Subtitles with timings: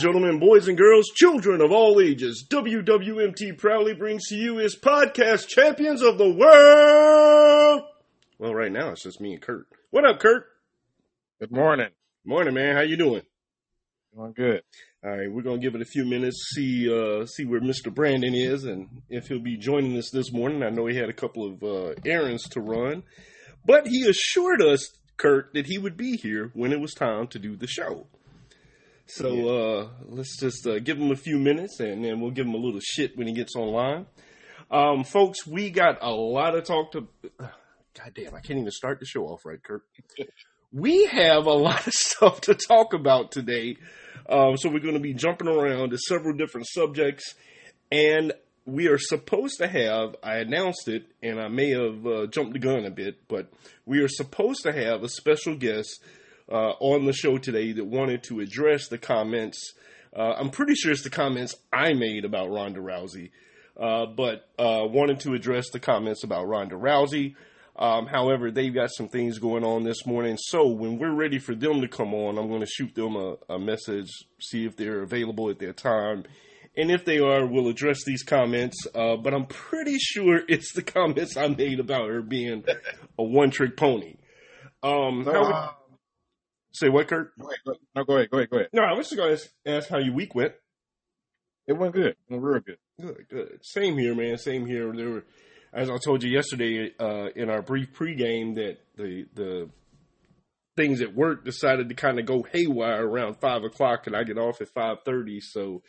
[0.00, 5.46] Gentlemen, boys and girls, children of all ages, WWMT proudly brings to you his podcast
[5.46, 7.82] champions of the world.
[8.38, 9.66] Well, right now it's just me and Kurt.
[9.90, 10.46] What up, Kurt?
[11.38, 11.90] Good morning.
[12.24, 12.76] Morning, man.
[12.76, 13.20] How you doing?
[14.14, 14.62] Doing good.
[15.04, 17.94] All right, we're gonna give it a few minutes, see uh, see where Mr.
[17.94, 20.62] Brandon is, and if he'll be joining us this morning.
[20.62, 23.02] I know he had a couple of uh, errands to run,
[23.66, 27.38] but he assured us, Kurt, that he would be here when it was time to
[27.38, 28.06] do the show.
[29.12, 32.54] So uh, let's just uh, give him a few minutes, and then we'll give him
[32.54, 34.06] a little shit when he gets online.
[34.70, 37.08] Um, folks, we got a lot of talk to.
[37.40, 39.82] God damn, I can't even start the show off right, Kurt.
[40.72, 43.76] we have a lot of stuff to talk about today.
[44.28, 47.34] Um, so we're going to be jumping around to several different subjects,
[47.90, 48.32] and
[48.64, 50.14] we are supposed to have.
[50.22, 53.50] I announced it, and I may have uh, jumped the gun a bit, but
[53.86, 56.00] we are supposed to have a special guest
[56.50, 59.72] uh, on the show today that wanted to address the comments.
[60.16, 63.30] Uh, I'm pretty sure it's the comments I made about Ronda Rousey,
[63.78, 67.34] uh, but uh, wanted to address the comments about Ronda Rousey.
[67.76, 70.36] Um, however, they've got some things going on this morning.
[70.38, 73.36] So when we're ready for them to come on, I'm going to shoot them a,
[73.48, 76.24] a message, see if they're available at their time.
[76.76, 78.76] And if they are, we'll address these comments.
[78.94, 82.64] Uh, but I'm pretty sure it's the comments I made about her being
[83.18, 84.16] a one trick pony.
[84.82, 85.68] Um, how would- uh,
[86.72, 87.36] say what, Kurt?
[87.38, 88.68] go ahead, go, no, go ahead, go ahead, go ahead.
[88.72, 90.52] No, I was just going to ask how your week went.
[91.66, 92.06] It went good.
[92.08, 92.78] It went real good.
[93.00, 93.58] Good, good.
[93.62, 94.38] Same here, man.
[94.38, 94.92] Same here.
[94.94, 95.24] There were,
[95.72, 99.70] as I told you yesterday uh, in our brief pregame, that the the
[100.76, 104.38] things at work decided to kind of go haywire around five o'clock, and I get
[104.38, 105.40] off at five thirty.
[105.40, 105.82] So,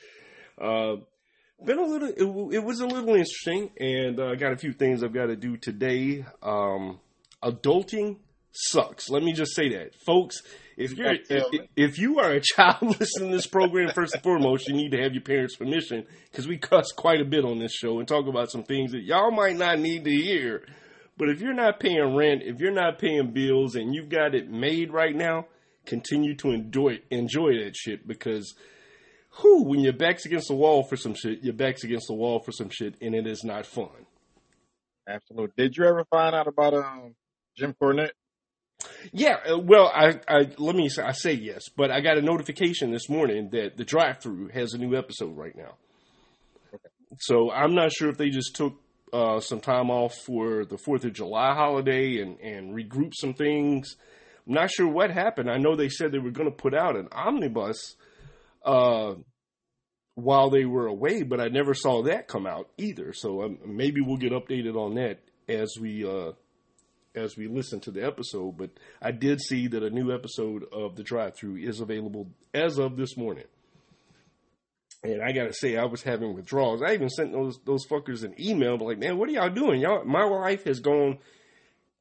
[0.61, 0.97] uh,
[1.65, 2.09] been a little.
[2.09, 5.27] It, it was a little interesting, and uh, I got a few things I've got
[5.27, 6.25] to do today.
[6.43, 6.99] Um,
[7.43, 8.17] adulting
[8.51, 9.09] sucks.
[9.09, 10.41] Let me just say that, folks.
[10.77, 14.67] If you're if, if you are a child listening to this program, first and foremost,
[14.67, 17.73] you need to have your parents' permission because we cuss quite a bit on this
[17.73, 20.63] show and talk about some things that y'all might not need to hear.
[21.17, 24.49] But if you're not paying rent, if you're not paying bills, and you've got it
[24.49, 25.45] made right now,
[25.85, 28.55] continue to enjoy enjoy that shit because,
[29.39, 32.39] whew, when your back's against the wall for some shit, your back's against the wall
[32.39, 34.07] for some shit, and it is not fun.
[35.07, 35.53] Absolutely.
[35.57, 37.13] Did you ever find out about um
[37.57, 38.11] Jim Cornette?
[39.11, 42.21] Yeah, uh, well, I, I let me say, I say yes, but I got a
[42.21, 45.75] notification this morning that the Drive-Thru has a new episode right now.
[47.19, 48.75] So I'm not sure if they just took
[49.11, 53.97] uh, some time off for the Fourth of July holiday and and regroup some things.
[54.47, 55.49] I'm not sure what happened.
[55.49, 57.95] I know they said they were going to put out an omnibus
[58.65, 59.15] uh,
[60.15, 63.13] while they were away, but I never saw that come out either.
[63.13, 66.31] So um, maybe we'll get updated on that as we uh,
[67.15, 70.95] as we listen to the episode, but I did see that a new episode of
[70.95, 73.45] the Drive-Thru is available as of this morning.
[75.03, 76.83] And I gotta say, I was having withdrawals.
[76.83, 79.81] I even sent those those fuckers an email, but like, man, what are y'all doing?
[79.81, 81.17] Y'all, my life has gone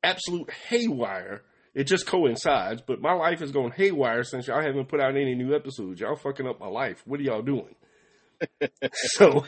[0.03, 1.43] absolute haywire.
[1.73, 5.35] It just coincides, but my life has gone haywire since y'all haven't put out any
[5.35, 6.01] new episodes.
[6.01, 7.03] Y'all fucking up my life.
[7.07, 7.75] What are y'all doing?
[8.93, 9.47] so,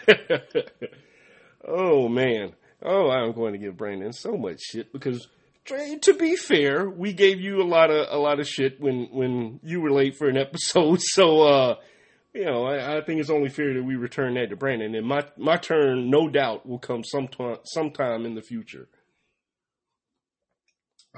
[1.66, 5.28] oh man, oh, I'm going to give Brandon so much shit because
[5.66, 9.60] to be fair, we gave you a lot of a lot of shit when when
[9.62, 11.00] you were late for an episode.
[11.00, 11.74] So uh
[12.34, 14.94] you know, I, I think it's only fair that we return that to Brandon.
[14.94, 18.88] And my my turn, no doubt, will come sometime sometime in the future.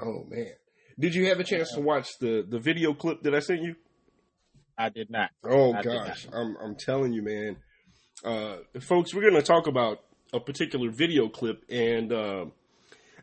[0.01, 0.53] Oh man.
[0.97, 3.75] Did you have a chance to watch the, the video clip that I sent you?
[4.77, 5.29] I did not.
[5.43, 7.57] Oh I gosh, I'm I'm telling you, man.
[8.23, 9.99] Uh, folks, we're going to talk about
[10.33, 12.45] a particular video clip, and uh,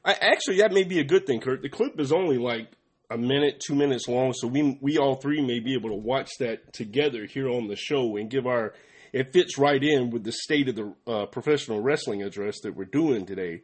[0.04, 1.62] I actually that may be a good thing, Kurt.
[1.62, 2.72] The clip is only like
[3.10, 6.30] a minute, two minutes long, so we we all three may be able to watch
[6.40, 8.74] that together here on the show and give our.
[9.12, 12.86] It fits right in with the state of the uh, professional wrestling address that we're
[12.86, 13.60] doing today.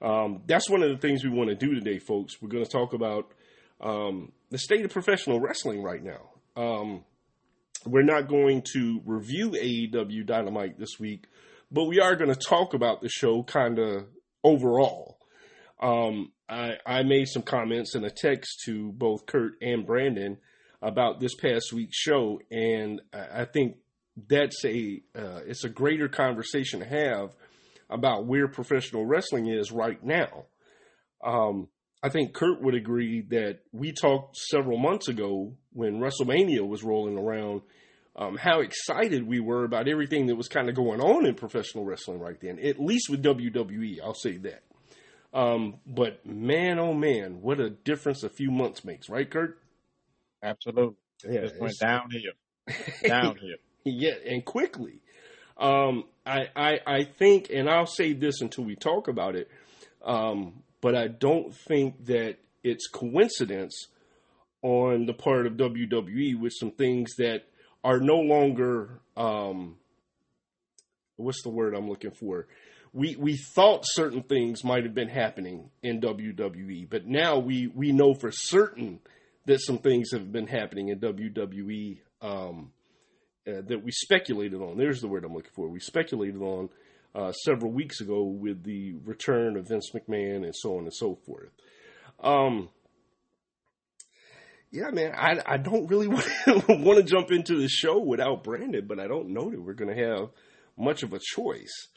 [0.00, 2.40] Um, that's one of the things we want to do today, folks.
[2.40, 3.32] We're going to talk about
[3.80, 6.30] um, the state of professional wrestling right now.
[6.56, 7.04] Um,
[7.84, 11.26] we're not going to review AEW Dynamite this week,
[11.72, 14.06] but we are going to talk about the show kind of
[14.44, 15.13] overall.
[15.84, 20.38] Um, I, I made some comments in a text to both Kurt and Brandon
[20.80, 23.76] about this past week's show, and I, think
[24.28, 27.36] that's a uh, it's a greater conversation to have
[27.90, 30.46] about where professional wrestling is right now.
[31.22, 31.68] Um,
[32.02, 37.18] I think Kurt would agree that we talked several months ago when WrestleMania was rolling
[37.18, 37.60] around
[38.16, 41.84] um, how excited we were about everything that was kind of going on in professional
[41.84, 44.00] wrestling right then, at least with WWE.
[44.02, 44.62] I'll say that.
[45.34, 49.58] Um, but man, oh man, what a difference a few months makes, right, Kurt?
[50.42, 50.94] Absolutely.
[51.28, 52.32] Yeah, Just went downhill.
[53.04, 53.56] Downhill.
[53.84, 55.00] yeah, and quickly.
[55.58, 59.50] Um, I, I, I think, and I'll say this until we talk about it,
[60.04, 63.88] um, but I don't think that it's coincidence
[64.62, 67.44] on the part of WWE with some things that
[67.82, 69.76] are no longer, um,
[71.16, 72.46] what's the word I'm looking for?
[72.94, 77.90] We, we thought certain things might have been happening in WWE, but now we, we
[77.92, 79.00] know for certain
[79.46, 82.72] that some things have been happening in WWE um,
[83.46, 84.78] uh, that we speculated on.
[84.78, 85.68] There's the word I'm looking for.
[85.68, 86.70] We speculated on
[87.14, 91.18] uh, several weeks ago with the return of Vince McMahon and so on and so
[91.26, 91.50] forth.
[92.20, 92.68] Um,
[94.70, 96.08] yeah, man, I, I don't really
[96.46, 99.94] want to jump into the show without Brandon, but I don't know that we're going
[99.94, 100.30] to have
[100.76, 101.88] much of a choice.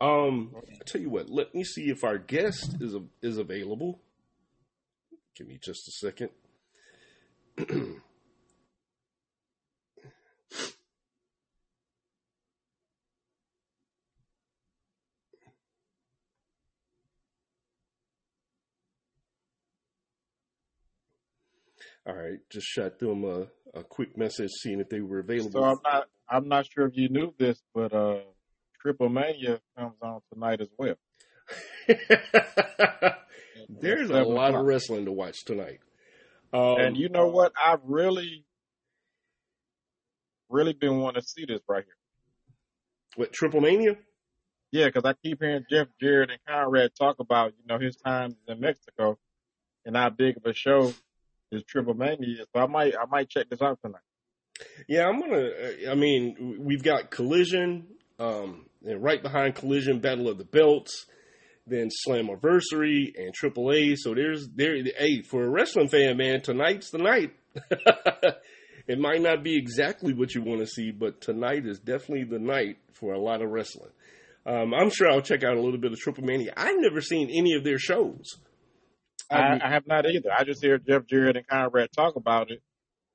[0.00, 4.00] Um, I tell you what, let me see if our guest is is available.
[5.34, 6.30] Give me just a second.
[22.06, 23.46] All right, just shot them a,
[23.78, 25.50] a quick message seeing if they were available.
[25.50, 28.20] So I'm not I'm not sure if you knew this, but uh
[28.86, 30.94] Triple Mania comes on tonight as well.
[33.68, 35.80] There's a lot of wrestling to watch tonight.
[36.52, 37.50] Um, and you know what?
[37.60, 38.44] I've really,
[40.48, 41.96] really been wanting to see this right here.
[43.16, 43.96] What Triple Mania?
[44.70, 48.36] Yeah, because I keep hearing Jeff Jarrett and Conrad talk about you know his time
[48.46, 49.18] in Mexico
[49.84, 50.94] and how big of a show
[51.50, 52.46] this Triple Mania is.
[52.54, 53.98] So I might I might check this out tonight.
[54.86, 55.50] Yeah, I'm gonna.
[55.90, 57.88] I mean, we've got Collision,
[58.20, 61.06] um, and right behind Collision, Battle of the Belts,
[61.66, 63.96] then Slammiversary and AAA.
[63.96, 64.76] So there's there.
[64.96, 67.32] Hey, for a wrestling fan, man, tonight's the night.
[68.86, 72.38] it might not be exactly what you want to see, but tonight is definitely the
[72.38, 73.90] night for a lot of wrestling.
[74.46, 76.52] Um, I'm sure I'll check out a little bit of Triple Mania.
[76.56, 78.38] I've never seen any of their shows.
[79.28, 80.30] I, I have not either.
[80.32, 82.62] I just hear Jeff Jarrett and Conrad talk about it,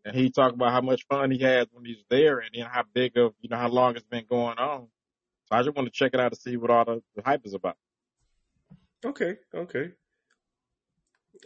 [0.03, 2.83] and he talked about how much fun he has when he's there, and then how
[2.94, 4.88] big of you know how long it's been going on.
[5.51, 7.42] So I just want to check it out to see what all the, the hype
[7.45, 7.75] is about.
[9.03, 9.92] Okay, okay,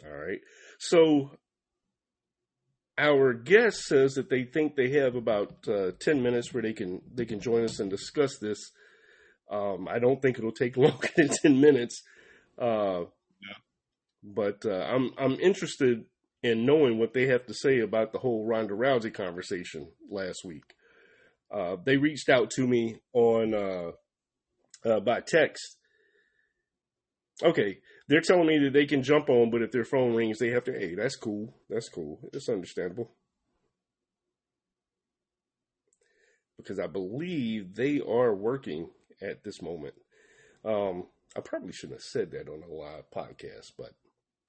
[0.06, 0.40] all right.
[0.78, 1.31] So
[2.98, 7.02] our guest says that they think they have about uh, ten minutes where they can
[7.13, 8.72] they can join us and discuss this.
[9.50, 12.04] Um, I don't think it'll take longer than ten minutes.
[12.60, 13.06] Uh,
[14.22, 16.06] but uh, I'm I'm interested
[16.44, 20.75] in knowing what they have to say about the whole Ronda Rousey conversation last week.
[21.51, 23.92] Uh, they reached out to me on uh,
[24.88, 25.77] uh, by text.
[27.44, 30.50] Okay, they're telling me that they can jump on, but if their phone rings, they
[30.50, 30.71] have to.
[30.71, 31.53] Hey, that's cool.
[31.69, 32.30] That's cool.
[32.33, 33.12] It's understandable.
[36.57, 38.89] Because I believe they are working
[39.21, 39.94] at this moment.
[40.63, 41.07] Um,
[41.38, 43.92] I probably shouldn't have said that on a live podcast, but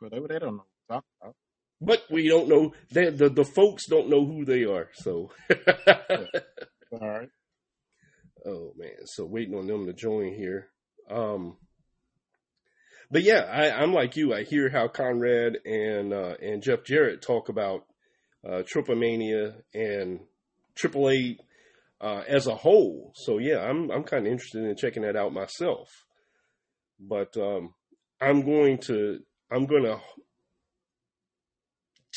[0.00, 1.03] but they, they don't know.
[1.81, 2.73] But we don't know.
[2.91, 4.88] They, the the folks don't know who they are.
[4.95, 5.31] So.
[6.93, 7.31] All right.
[8.45, 10.69] Oh man, so waiting on them to join here.
[11.11, 11.57] Um,
[13.11, 14.35] but yeah, I, am like you.
[14.35, 17.85] I hear how Conrad and uh, and Jeff Jarrett talk about
[18.49, 20.21] uh, Triple Mania and
[20.75, 21.37] Triple A
[22.00, 23.12] uh, as a whole.
[23.16, 25.88] So yeah, I'm I'm kind of interested in checking that out myself.
[27.00, 27.75] But um,
[28.21, 30.00] I'm going to I'm going to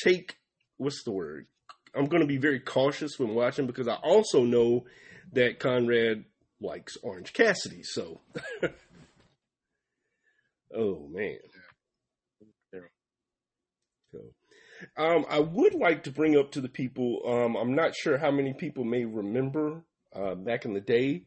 [0.03, 0.35] take
[0.77, 1.47] what's the word?
[1.95, 4.85] I'm going to be very cautious when watching because I also know
[5.33, 6.25] that Conrad
[6.61, 7.83] likes Orange Cassidy.
[7.83, 8.21] So,
[10.75, 11.37] oh man.
[14.11, 14.19] So,
[14.97, 17.21] um, I would like to bring up to the people.
[17.25, 19.83] Um, I'm not sure how many people may remember
[20.15, 21.23] uh, back in the day,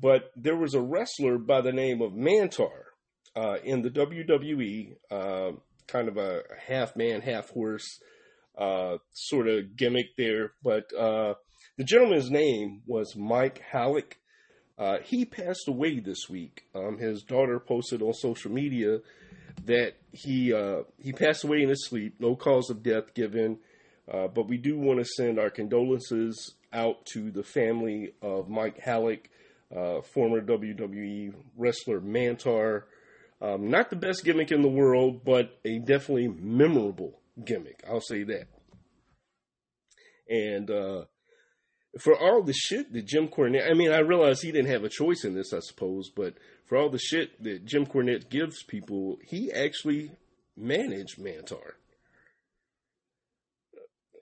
[0.00, 2.90] but there was a wrestler by the name of Mantaur
[3.36, 5.52] uh, in the WWE, uh,
[5.86, 8.00] kind of a half man, half horse
[8.56, 10.52] uh, sort of gimmick there.
[10.62, 11.34] But uh,
[11.76, 14.14] the gentleman's name was Mike Halac.
[14.78, 16.64] Uh, he passed away this week.
[16.74, 19.00] Um, his daughter posted on social media
[19.64, 23.58] that he uh, he passed away in his sleep, no cause of death given.
[24.06, 29.26] but we do want to send our condolences out to the family of Mike Halac,
[30.14, 32.84] former WWE wrestler Mantaur.
[33.42, 37.82] Um, not the best gimmick in the world, but a definitely memorable gimmick.
[37.88, 38.46] I'll say that.
[40.28, 41.04] And uh,
[41.98, 44.88] for all the shit that Jim Cornette, I mean, I realize he didn't have a
[44.88, 46.34] choice in this, I suppose, but
[46.66, 50.12] for all the shit that Jim Cornette gives people, he actually
[50.56, 51.72] managed Mantaur.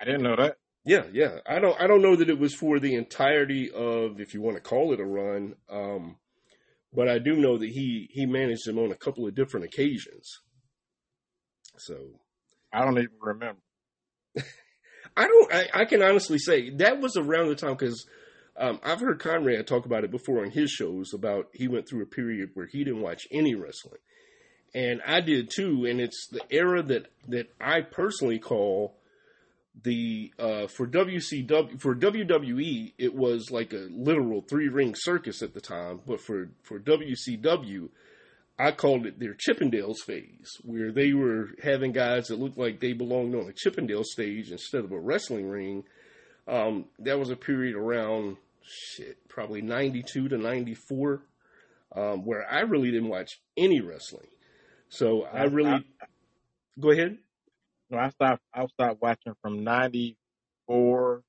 [0.00, 0.56] I didn't know that.
[0.84, 1.40] Yeah, yeah.
[1.46, 4.56] I don't I don't know that it was for the entirety of if you want
[4.56, 5.54] to call it a run.
[5.68, 6.16] Um,
[6.94, 10.38] but I do know that he he managed him on a couple of different occasions.
[11.76, 12.20] So
[12.72, 13.60] I don't even remember.
[15.16, 15.52] I don't.
[15.52, 18.06] I, I, can honestly say that was around the time because
[18.56, 22.02] um, I've heard Conrad talk about it before on his shows about he went through
[22.02, 24.00] a period where he didn't watch any wrestling,
[24.74, 25.86] and I did too.
[25.86, 28.96] And it's the era that that I personally call
[29.82, 32.92] the uh, for WCW for WWE.
[32.98, 37.88] It was like a literal three ring circus at the time, but for for WCW
[38.58, 42.92] I called it their Chippendales phase, where they were having guys that looked like they
[42.92, 45.84] belonged on a Chippendale stage instead of a wrestling ring.
[46.48, 51.22] Um, that was a period around shit, probably '92 to '94,
[51.94, 54.28] um, where I really didn't watch any wrestling.
[54.88, 56.06] So I really I,
[56.80, 57.18] go ahead.
[57.90, 58.42] No, I stopped.
[58.52, 61.22] I stopped watching from '94,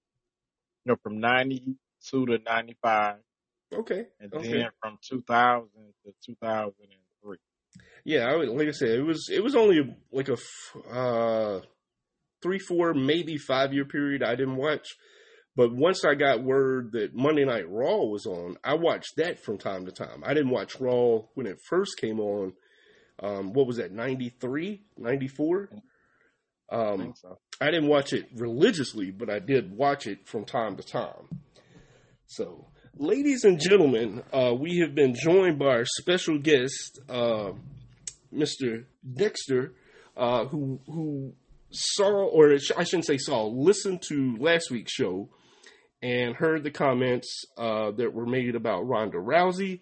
[0.86, 3.18] you know, from '92 to '95.
[3.72, 4.08] Okay.
[4.20, 4.52] And okay.
[4.52, 5.70] then from 2000
[6.06, 6.74] to 2000
[8.06, 10.38] yeah, I like I said, it was it was only like a
[10.92, 11.62] uh,
[12.42, 14.88] three, four, maybe five year period I didn't watch.
[15.56, 19.58] But once I got word that Monday Night Raw was on, I watched that from
[19.58, 20.24] time to time.
[20.26, 22.54] I didn't watch Raw when it first came on.
[23.22, 25.70] Um, what was that, 93, 94?
[26.72, 27.40] Um, I, so.
[27.60, 31.28] I didn't watch it religiously, but I did watch it from time to time.
[32.28, 32.68] So,
[32.98, 37.52] ladies and gentlemen, uh, we have been joined by our special guest, uh,
[38.34, 38.86] Mr.
[39.14, 39.74] Dexter,
[40.18, 41.34] uh, who who
[41.72, 45.30] saw, or I shouldn't say saw, listened to last week's show
[46.02, 49.82] and heard the comments uh, that were made about Ronda Rousey,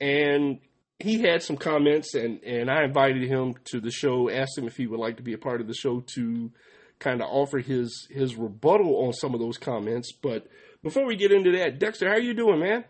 [0.00, 0.60] and
[0.98, 4.76] he had some comments, and and I invited him to the show, asked him if
[4.76, 6.50] he would like to be a part of the show to
[6.98, 10.12] kind of offer his his rebuttal on some of those comments.
[10.12, 10.46] But
[10.84, 12.84] before we get into that, Dexter, how are you doing, man?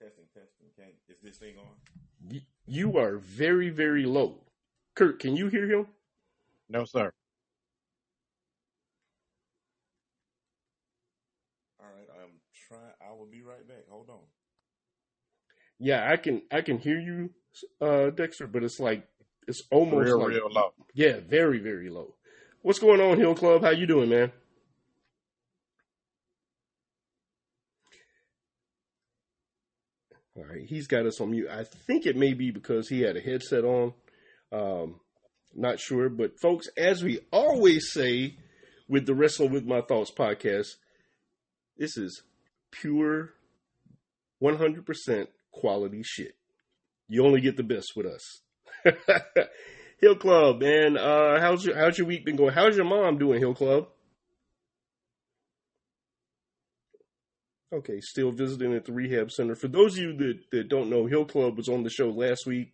[0.00, 0.68] Testing, testing.
[0.76, 2.40] Can, is this thing on?
[2.66, 4.38] You are very, very low.
[4.94, 5.88] Kurt, can you hear him?
[6.68, 7.12] No, sir.
[11.80, 12.30] All right, I'm
[12.68, 12.80] trying.
[13.06, 13.88] I will be right back.
[13.90, 14.20] Hold on.
[15.80, 16.42] Yeah, I can.
[16.52, 17.30] I can hear you,
[17.80, 19.08] uh, Dexter, but it's like
[19.48, 20.72] it's almost real, like, real low.
[20.94, 22.14] Yeah, very, very low.
[22.62, 23.62] What's going on, Hill Club?
[23.62, 24.30] How you doing, man?
[30.36, 31.48] All right, he's got us on mute.
[31.50, 33.94] I think it may be because he had a headset on.
[34.52, 35.00] Um,
[35.52, 38.36] not sure, but folks, as we always say
[38.88, 40.68] with the Wrestling with My Thoughts podcast,
[41.76, 42.22] this is
[42.70, 43.30] pure,
[44.38, 46.36] one hundred percent quality shit.
[47.08, 48.40] You only get the best with us.
[50.02, 50.98] Hill Club, man.
[50.98, 52.52] Uh, how's your how's your week been going?
[52.52, 53.86] How's your mom doing, Hill Club?
[57.72, 59.54] Okay, still visiting at the rehab center.
[59.54, 62.46] For those of you that, that don't know, Hill Club was on the show last
[62.46, 62.72] week,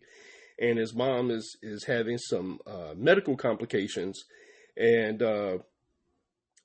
[0.59, 4.25] and his mom is is having some uh, medical complications,
[4.75, 5.59] and uh,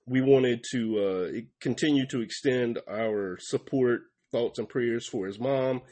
[0.07, 5.83] we wanted to uh, continue to extend our support, thoughts, and prayers for his mom.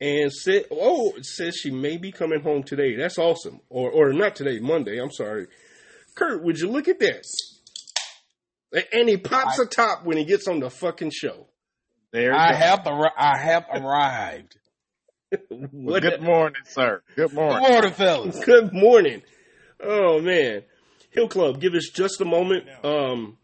[0.00, 2.96] And said, "Oh, it says she may be coming home today.
[2.96, 3.60] That's awesome.
[3.70, 4.98] Or, or not today, Monday.
[5.00, 5.46] I'm sorry,
[6.14, 6.42] Kurt.
[6.42, 7.54] Would you look at this?"
[8.92, 11.46] And he pops I, a top when he gets on the fucking show.
[12.12, 14.56] There I have the I have arrived.
[15.50, 17.02] well, good morning, sir.
[17.16, 17.60] Good morning.
[17.60, 18.44] Good morning, fellas.
[18.44, 19.22] Good morning.
[19.82, 20.62] Oh man,
[21.10, 22.66] Hill Club, give us just a moment.
[22.82, 23.38] Um,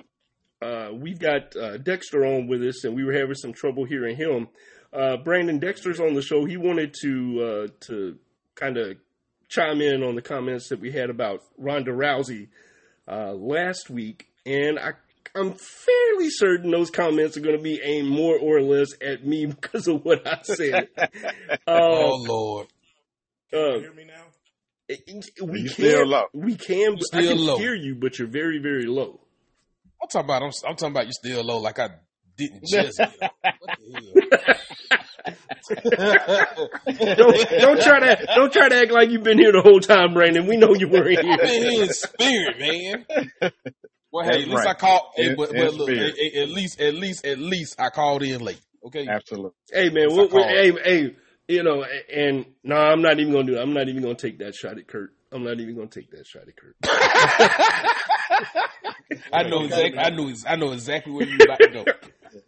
[0.63, 4.17] uh, we've got uh, Dexter on with us, and we were having some trouble hearing
[4.17, 4.49] him.
[4.93, 6.45] Uh, Brandon Dexter's on the show.
[6.45, 8.19] He wanted to uh, to
[8.55, 8.97] kind of
[9.49, 12.49] chime in on the comments that we had about Ronda Rousey
[13.07, 14.93] uh, last week, and I
[15.35, 19.47] I'm fairly certain those comments are going to be aimed more or less at me
[19.61, 20.89] because of what I said.
[20.97, 21.07] uh,
[21.69, 22.67] oh Lord!
[23.53, 24.25] Uh, hear me now?
[25.41, 26.29] We you can.
[26.33, 26.99] We can.
[27.13, 27.59] I can low.
[27.59, 29.21] hear you, but you're very, very low.
[30.03, 30.43] I'm talking about.
[30.43, 31.91] I'm, I'm talking about you still low, like I
[32.41, 32.99] didn't just.
[35.79, 40.15] don't don't try to don't try to act like you've been here the whole time,
[40.15, 40.47] Brandon.
[40.47, 41.33] We know you weren't here.
[41.33, 43.53] I've been here in spirit, man.
[44.13, 44.69] Well, hey, at least right.
[44.69, 45.03] I called.
[45.15, 48.61] Hey, but, but look, at least, at least, at least I called in late.
[48.85, 49.53] Okay, absolutely.
[49.71, 51.15] Hey, man, we, we, hey, hey,
[51.49, 53.61] you know, and no, nah, I'm not even gonna do it.
[53.61, 55.13] I'm not even gonna take that shot at Kurt.
[55.31, 56.75] I'm not even gonna take that shot at Kurt.
[59.33, 59.99] I know exactly.
[59.99, 60.31] I know.
[60.47, 61.85] I know exactly where you're about to go.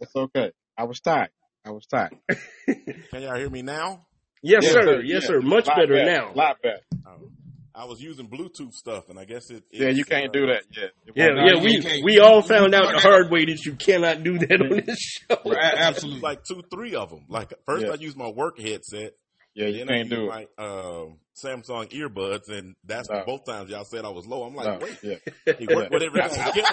[0.01, 0.51] It's okay.
[0.77, 1.29] I was tired.
[1.65, 2.15] I was tired.
[2.67, 4.05] Can y'all hear me now?
[4.41, 5.01] Yes, yes sir.
[5.01, 5.39] Yes, sir.
[5.41, 6.33] Much better, better, now.
[6.33, 6.79] A lot better.
[7.07, 7.29] Oh.
[7.75, 9.63] I was using Bluetooth stuff, and I guess it.
[9.71, 10.63] yeah, you can't uh, do that.
[10.71, 11.61] Yeah, yeah, yeah.
[11.63, 14.99] We we all found out the hard way that you cannot do that on this
[15.29, 15.37] show.
[15.55, 17.25] Absolutely, like two, three of them.
[17.29, 17.93] Like first, Yeah.
[17.93, 19.13] I used my work headset.
[19.55, 20.49] Yeah, you I can't used do it.
[20.57, 23.23] my um, Samsung earbuds, and that's No.
[23.25, 24.43] both times y'all said I was low.
[24.43, 25.15] I'm like, No, wait, yeah.
[25.45, 26.63] it worked with everything.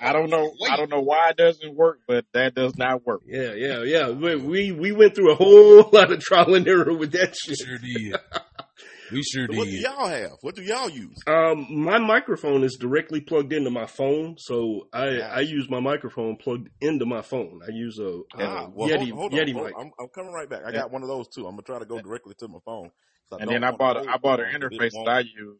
[0.00, 0.52] I don't know.
[0.68, 3.22] I don't know why it doesn't work, but that does not work.
[3.26, 4.10] Yeah, yeah, yeah.
[4.10, 7.58] We, we we went through a whole lot of trial and error with that shit.
[7.58, 8.16] sure did.
[9.12, 10.32] We sure what do y'all have?
[10.40, 11.18] What do y'all use?
[11.26, 15.28] Um, my microphone is directly plugged into my phone, so I Yeah.
[15.34, 17.60] I use my microphone plugged into my phone.
[17.66, 19.74] I use a, a Ah, well, Yeti hold, hold Yeti hold mic.
[19.78, 20.62] I'm, I'm coming right back.
[20.66, 20.80] I Yeah.
[20.80, 21.46] got one of those too.
[21.46, 22.90] I'm gonna try to go directly to my phone.
[23.38, 25.58] And then I bought the I bought an phone 'cause it interface that I use.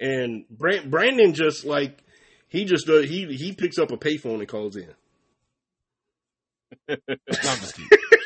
[0.00, 0.44] And
[0.90, 1.98] Brandon just like
[2.48, 4.94] he just does he he picks up a payphone and calls in.
[6.88, 7.88] I'm just kidding.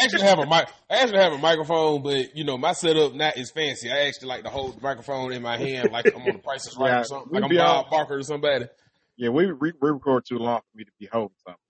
[0.00, 0.68] I actually have a mic.
[0.90, 3.90] I actually have a microphone, but you know my setup not as fancy.
[3.90, 6.66] I actually like to hold the microphone in my hand, like I'm on the Price
[6.66, 7.32] is Right Yeah, or something.
[7.32, 8.66] Like I'm be Bob Barker or somebody.
[9.16, 11.60] Yeah, we, we we record too long for me to be holding something.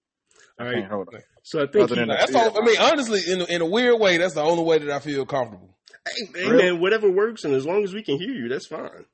[0.58, 1.24] I All can't hold it.
[1.42, 2.60] So I think Other he, that's all.
[2.60, 5.24] I mean, honestly, in in a weird way, that's the only way that I feel
[5.26, 5.76] comfortable.
[6.06, 6.62] hey, hey, Really?
[6.72, 9.04] man, whatever works, and as long as we can hear you, that's fine.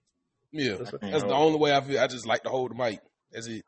[0.52, 1.98] Yeah, That's- that's the only way I feel.
[2.00, 3.00] I just like to hold the mic.
[3.32, 3.62] That's it.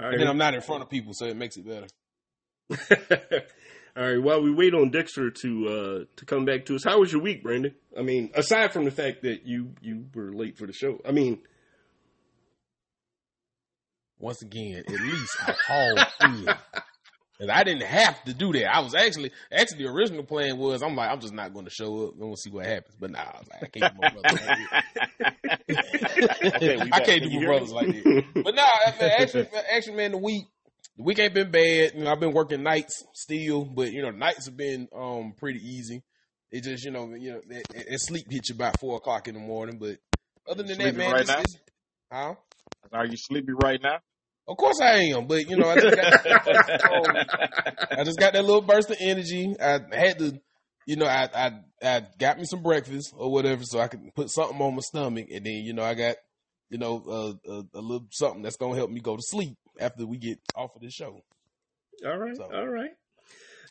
[0.00, 0.28] All And then.
[0.28, 1.86] I'm not in front of people, so it makes it better.
[3.96, 4.22] All right.
[4.22, 7.22] While we wait on Dexter to uh to come back to us, how was your
[7.22, 7.74] week, Brandon?
[7.98, 11.12] I mean, aside from the fact that you you were late for the show, I
[11.12, 11.40] mean,
[14.18, 16.48] Once again, at least I called in.
[17.40, 18.66] And I didn't have to do that.
[18.70, 21.70] I was actually, actually, the original plan was I'm like, I'm just not going to
[21.70, 22.12] show up.
[22.12, 22.94] and we'll see what happens.
[23.00, 25.60] But nah, I was like, I can't do my brothers like that.
[26.56, 28.24] Okay, I can't Can do you my brothers like that.
[28.44, 28.68] But nah,
[29.18, 30.44] actually, actually, man, the week,
[31.00, 31.92] the week ain't been bad.
[31.94, 35.58] You know, I've been working nights still, but you know, nights have been um pretty
[35.60, 36.02] easy.
[36.50, 39.34] It just, you know, you know, it, that sleep hits you about four o'clock in
[39.34, 39.78] the morning.
[39.78, 39.96] But
[40.46, 41.40] other than that, man, right it's, now?
[41.40, 41.56] it's,
[42.12, 42.34] huh?
[42.92, 44.00] Are you sleepy right now?
[44.46, 46.12] Of course I am, but you know, I just got,
[47.98, 49.54] I just got that little burst of energy.
[49.58, 50.38] I had to,
[50.86, 54.28] you know, I, I I got me some breakfast or whatever, so I could put
[54.28, 56.16] something on my stomach, and then you know, I got,
[56.68, 60.06] you know, uh, a, a little something that's gonna help me go to sleep after
[60.06, 61.20] we get off of this show.
[62.06, 62.90] all right, So- all right,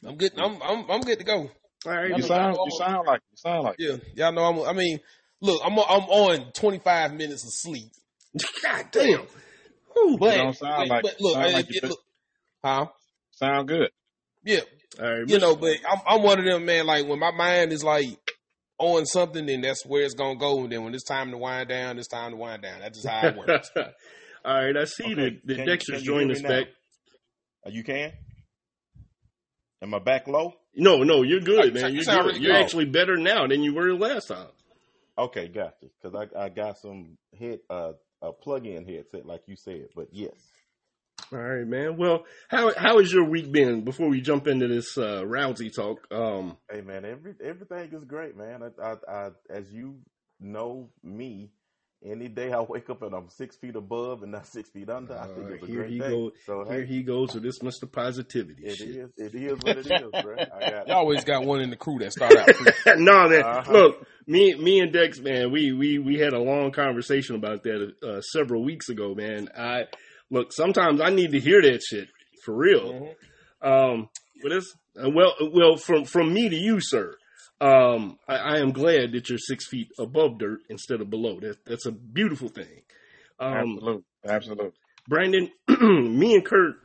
[0.05, 0.31] I'm good.
[0.37, 1.49] I'm I'm I'm good to go.
[1.85, 2.09] all right.
[2.15, 4.59] You sound you sound like you sound like Yeah, y'all know I'm.
[4.69, 4.99] I mean,
[5.41, 7.91] look, I'm I'm on 25 minutes of sleep,
[8.63, 9.21] God damn.
[9.97, 11.99] Ooh, but, don't sound but, like- but look, sound I- like it- been- look,
[12.63, 12.85] huh?
[13.31, 13.89] sound good.
[14.43, 14.61] Yeah,
[15.01, 16.85] all right, you know, but I'm I'm one of them man.
[16.85, 18.07] Like when my mind is like
[18.77, 20.61] on something, then that's where it's gonna go.
[20.61, 22.79] And then when it's time to wind down, it's time to wind down.
[22.79, 23.69] That's just how it works.
[24.49, 26.49] all right, I see Okay, that, that can- Dexter's can joined us now?
[26.49, 26.67] back.
[27.65, 28.13] Uh, You can.
[29.81, 30.53] Am I back low?
[30.75, 31.93] No, no, you're good, You man.
[31.93, 32.25] You're good.
[32.25, 32.62] really You're good.
[32.63, 34.47] actually better now than you were last time.
[35.17, 35.88] Okay, gotcha.
[36.01, 39.88] Because I, I got some head uh, a plug-in headset, like you said.
[39.95, 40.33] But yes,
[41.31, 41.97] All right, man.
[41.97, 43.83] Well, how how has your week been?
[43.85, 48.35] Before we jump into this uh, Rousey talk, um, hey man, every everything is great,
[48.38, 48.62] man.
[48.63, 49.99] I, I, I, as you
[50.41, 51.51] know me,
[52.05, 55.17] any day I wake up and I'm six feet above and not six feet under,
[55.17, 56.09] I think Uh, it's a here great he day.
[56.09, 56.31] go.
[56.45, 58.88] So here hey, he goes with this Mister Positivity it shit.
[58.89, 60.35] is it is what it is, bro.
[60.38, 62.45] I got You always got one in the crew that start out.
[62.45, 62.71] Pretty.
[63.03, 63.43] no, man.
[63.43, 63.71] Uh-huh.
[63.71, 67.91] Look, me, me and Dex, man, we we we had a long conversation about that
[68.01, 69.49] uh, several weeks ago, man.
[69.57, 69.83] I
[70.31, 70.53] look.
[70.53, 72.07] Sometimes I need to hear that shit
[72.45, 73.13] for real.
[73.62, 73.91] Mhm.
[73.93, 74.09] Um,
[74.41, 77.13] but it's uh, well, well, from from me to you, sir.
[77.61, 81.39] Um, I, I am glad that you're six feet above dirt instead of below.
[81.39, 82.83] That that's a beautiful thing.
[83.39, 84.71] Um, Absolutely, absolutely.
[85.07, 85.51] Brandon,
[86.17, 86.75] me and Kurt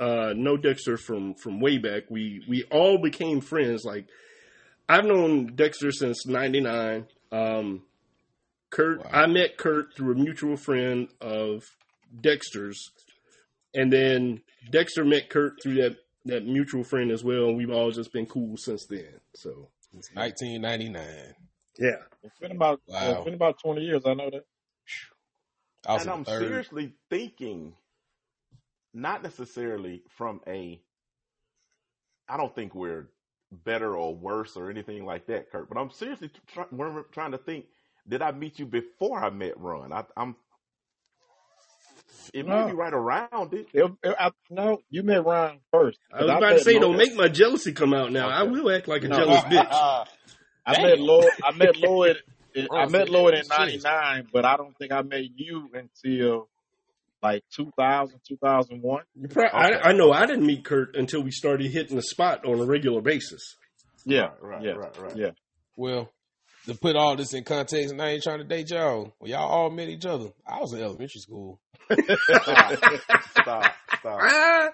[0.00, 2.04] uh, know Dexter from from way back.
[2.10, 3.84] We we all became friends.
[3.84, 4.06] Like
[4.88, 7.06] I've known Dexter since '99.
[7.30, 7.82] Um,
[8.70, 9.10] Kurt, Wow.
[9.12, 11.62] I met Kurt through a mutual friend of
[12.18, 12.78] Dexter's,
[13.74, 14.40] and then
[14.70, 17.48] Dexter met Kurt through that that mutual friend as well.
[17.48, 19.20] And we've all just been cool since then.
[19.34, 21.34] So 1999.
[21.78, 23.12] yeah, It's been about Wow.
[23.12, 24.02] it's been about twenty years.
[24.06, 24.44] I know that.
[25.86, 26.62] I was and I'm third.
[26.64, 27.74] seriously thinking,
[28.94, 30.82] not necessarily from a.
[32.28, 33.08] I don't think we're
[33.52, 35.68] better or worse or anything like that, Kurt.
[35.68, 37.66] But I'm seriously try, we're trying to think.
[38.08, 39.92] Did I meet you before I met Ron?
[39.92, 40.36] I, I'm.
[42.32, 42.66] It may No.
[42.68, 43.66] be right around it.
[43.72, 45.98] It, it, I, no, you met Ron first.
[46.12, 48.28] I was 'Cause about to say, Lloyd- don't make my jealousy come out now.
[48.28, 49.16] I will act like a No.
[49.16, 49.70] jealous uh, bitch.
[49.70, 50.04] Uh, uh,
[50.66, 51.30] I met Lloyd.
[51.44, 52.16] I met Lloyd.
[52.70, 56.48] I met Lloyd in '99, but I don't think I met you until
[57.22, 59.04] like 2000, 2001.
[59.14, 59.56] You pro- Okay.
[59.56, 62.64] I, I know I didn't meet Kurt until we started hitting the spot on a
[62.64, 63.56] regular basis.
[64.04, 65.16] Yeah, Right, yeah, right, right.
[65.16, 65.30] yeah.
[65.76, 66.10] Well,
[66.66, 69.14] to put all this in context, and I ain't trying to date y'all.
[69.20, 70.30] Well, y'all all met each other.
[70.46, 71.60] I was in elementary school.
[71.90, 72.78] Stop,
[73.30, 74.20] stop, stop.
[74.22, 74.70] Ah,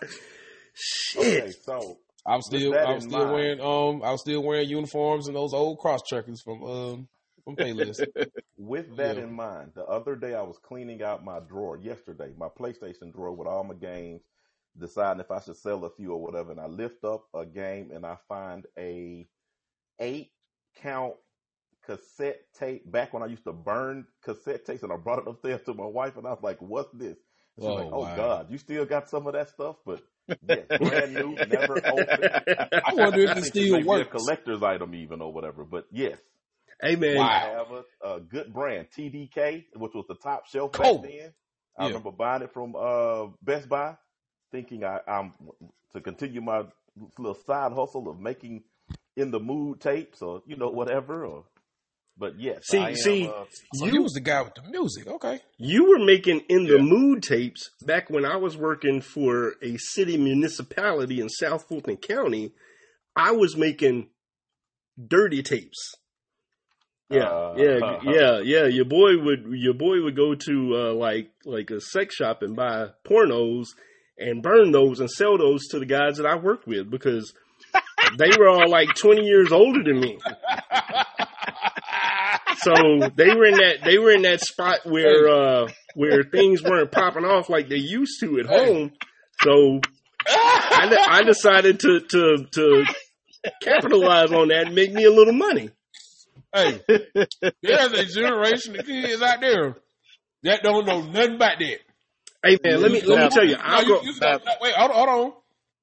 [0.75, 1.43] shit.
[1.45, 4.69] Okay, so I'm still, I was in still mind- wearing, um, I was still wearing
[4.69, 7.09] uniforms and those old cross checkers from, um,
[7.45, 8.01] from Payless.
[8.57, 9.23] with that Yeah.
[9.25, 13.33] in mind, the other day I was cleaning out my drawer yesterday, my PlayStation drawer
[13.33, 14.23] with all my games,
[14.79, 17.91] deciding if I should sell a few or whatever, and I lift up a game
[17.93, 19.27] and I find a
[20.01, 20.31] eight
[20.83, 21.15] count
[21.89, 25.63] cassette tape back when I used to burn cassette tapes and I brought it upstairs
[25.67, 27.17] to my wife and I was like, What's this?
[27.57, 28.17] And she's Oh, like, Oh wow.
[28.17, 29.77] God, you still got some of that stuff?
[29.87, 30.03] But
[30.47, 32.31] yes, brand new, never opened.
[32.85, 34.13] I wonder if it still may a works.
[34.13, 35.65] collector's item even or whatever.
[35.65, 36.19] But yes.
[36.81, 37.41] Hey man, Wow.
[37.43, 41.33] I have a, a good brand, TDK, which was the top shelf back then.
[41.77, 41.89] I Yeah.
[41.89, 43.97] remember buying it from uh, Best Buy,
[44.53, 45.33] thinking I, I'm
[45.93, 46.65] to continue my
[47.19, 48.65] little side hustle of making
[49.17, 51.25] in the mood tapes or you know whatever.
[51.27, 51.45] Or,
[52.19, 54.63] but yes, See- I am, see, uh, So You- you was the guy with the
[54.71, 55.07] music.
[55.07, 55.41] Okay.
[55.59, 56.83] you were making in the Yeah.
[56.83, 62.53] mood tapes back when I was working for a city municipality in South Fulton County.
[63.17, 64.11] I was making
[65.07, 65.95] dirty tapes.
[67.11, 68.67] Yeah, Uh, yeah, yeah, yeah.
[68.67, 72.55] Your boy would your boy would go to uh, like like a sex shop and
[72.55, 73.67] buy pornos
[74.19, 77.33] and burn those and sell those to the guys that I worked with because
[78.19, 80.19] they were all like twenty years older than me.
[82.59, 82.73] So
[83.15, 87.25] they were in that they were in that spot where uh where things weren't popping
[87.25, 88.93] off like they used to at home.
[89.43, 89.81] So
[90.27, 92.85] I, de- I decided to to to
[93.63, 95.71] capitalize on that and make me a little money.
[96.53, 96.81] hey,
[97.63, 99.77] there's a generation of kids out there
[100.43, 101.79] that don't know nothing about that.
[102.45, 104.03] Hey man, let me let me tell you, I'll you, go.
[104.03, 105.33] you go, wait, hold on, hold on.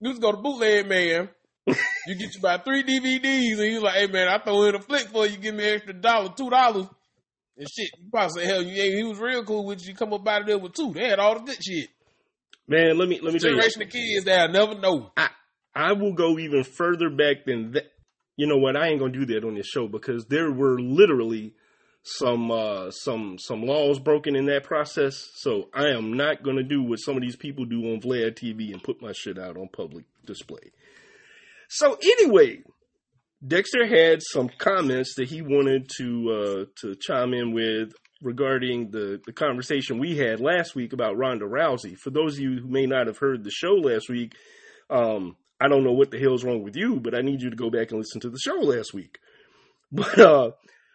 [0.01, 1.29] You just go to bootleg man.
[1.67, 4.79] You get you about three DVDs, and he's like, "Hey man, I throw in a
[4.79, 5.37] flick for you.
[5.37, 6.85] Give me an extra dollar, two dollars,
[7.57, 9.89] and shit." You probably say, "Hell, you ain't." He was real cool with you.
[9.89, 10.93] You come up out of there with two.
[10.93, 11.89] They had all the good shit.
[12.67, 15.11] Man, let me let me tell you, Generation of kids that I never know.
[15.75, 17.91] I will go even further back than that.
[18.37, 18.75] You know what?
[18.75, 21.53] I ain't gonna do that on this show because there were literally
[22.03, 25.31] some uh, some some laws broken in that process.
[25.35, 28.71] So I am not gonna do what some of these people do on Vlad TV
[28.71, 30.71] and put my shit out on public display.
[31.75, 32.63] So anyway,
[33.45, 39.19] Dexter had some comments that he wanted to uh, to chime in with regarding the,
[39.25, 41.97] the conversation we had last week about Ronda Rousey.
[41.97, 44.35] For those of you who may not have heard the show last week,
[44.89, 47.57] um, I don't know what the hell's wrong with you, but I need you to
[47.57, 49.19] go back and listen to the show last week.
[49.91, 50.51] But uh,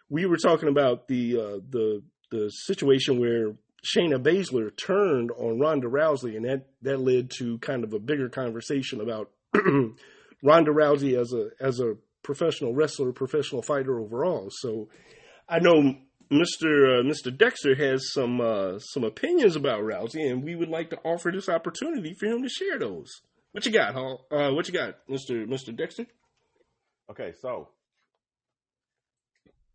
[0.09, 3.53] we were talking about the uh, the the situation where
[3.85, 8.29] Shayna Baszler turned on Ronda Rousey, and that that led to kind of a bigger
[8.29, 9.29] conversation about
[10.43, 14.49] Ronda Rousey as a as a professional wrestler, professional fighter overall.
[14.49, 14.89] So
[15.47, 15.95] I know
[16.31, 16.99] Mr.
[16.99, 17.35] Uh, Mr.
[17.35, 21.49] Dexter has some uh, some opinions about Rousey, and we would like to offer this
[21.49, 23.09] opportunity for him to share those.
[23.51, 24.25] What you got, Hall?
[24.31, 25.45] Uh, what you got, Mr.
[25.45, 25.75] Mr.
[25.75, 26.05] Dexter?
[27.09, 27.69] Okay, so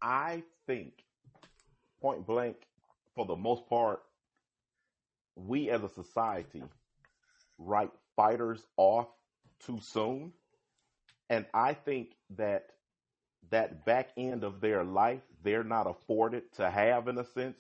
[0.01, 0.93] I think
[2.01, 2.57] point blank,
[3.15, 4.01] for the most part,
[5.35, 6.63] we as a society
[7.59, 9.09] write fighters off
[9.61, 10.33] too soon.
[11.31, 12.67] And I think that
[13.51, 17.57] that back end of their life, they're not afforded to have in a sense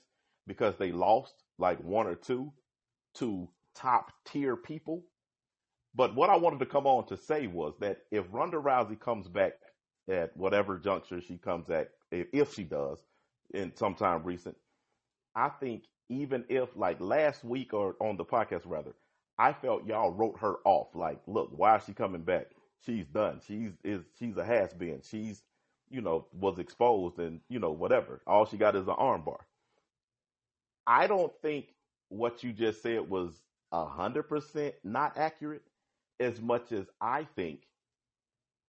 [0.46, 2.52] because they lost like one or two
[3.16, 5.05] to top tier people.
[5.94, 9.29] But what I wanted to come on to say was that if Ronda Rousey comes
[9.29, 9.55] back
[10.11, 12.98] at whatever juncture she comes at, if she does,
[13.55, 14.57] in sometime recent,
[15.37, 18.94] I think even if like last week or on the podcast rather,
[19.38, 20.88] I felt y'all wrote her off.
[20.94, 22.48] Like, look, why is she coming back?
[22.85, 23.41] She's done.
[23.47, 25.03] She's is she's a has been.
[25.03, 25.43] She's
[25.91, 28.21] you know was exposed and you know whatever.
[28.27, 29.41] All she got is an armbar.
[30.87, 31.75] I don't think
[32.11, 35.62] what you just said was a hundred percent not accurate,
[36.21, 37.62] as much as I think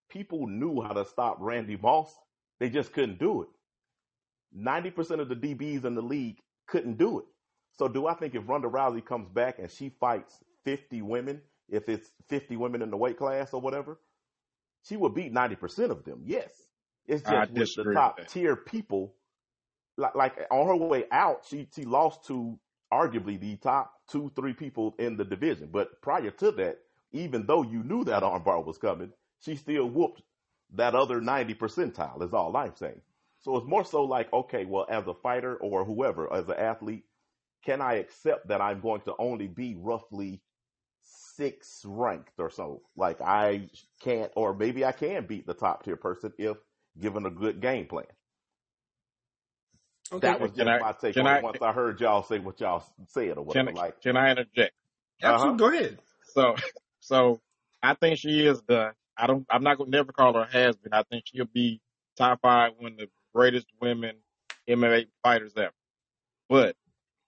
[0.09, 2.13] people knew how to stop Randy Moss.
[2.59, 3.49] They just couldn't do it.
[4.53, 7.25] Ninety percent of the DBs in the league couldn't do it.
[7.77, 11.89] So do I think if Ronda Rousey comes back and she fights fifty women, if
[11.89, 13.99] it's fifty women in the weight class or whatever,
[14.83, 16.23] she will beat ninety percent of them.
[16.25, 16.51] Yes,
[17.07, 19.13] it's just with the disagree with top tier people.
[19.97, 22.59] Like, like on her way out, she she lost to
[22.93, 25.69] arguably the top two three people in the division.
[25.71, 26.77] But prior to that,
[27.11, 30.21] even though you knew that armbar was coming, she still whooped
[30.75, 32.21] that other ninety percentile.
[32.21, 33.01] Is all I'm saying.
[33.39, 37.05] So it's more so like, okay, well, as a fighter or whoever, as an athlete,
[37.63, 40.41] can I accept that I'm going to only be roughly
[41.35, 42.81] six ranked or so?
[42.95, 43.69] Like I
[44.01, 46.57] can't, or maybe I can beat the top tier person if
[46.99, 48.05] given a good game plan.
[50.11, 50.27] Okay.
[50.27, 52.85] That was just I, my take on I, once I heard y'all say what y'all
[53.07, 53.67] said or whatever.
[53.67, 54.73] Can, like, can I interject?
[55.21, 55.65] Absolutely.
[55.65, 55.71] Uh-huh.
[55.71, 55.99] Go ahead.
[56.33, 56.55] So,
[56.99, 57.41] so
[57.83, 58.93] I think she is the.
[59.17, 59.45] I don't.
[59.49, 60.93] I'm not gonna never call her has been.
[60.93, 61.81] I think she'll be
[62.17, 64.15] top five one of the greatest women
[64.67, 65.73] MMA fighters ever.
[66.49, 66.75] But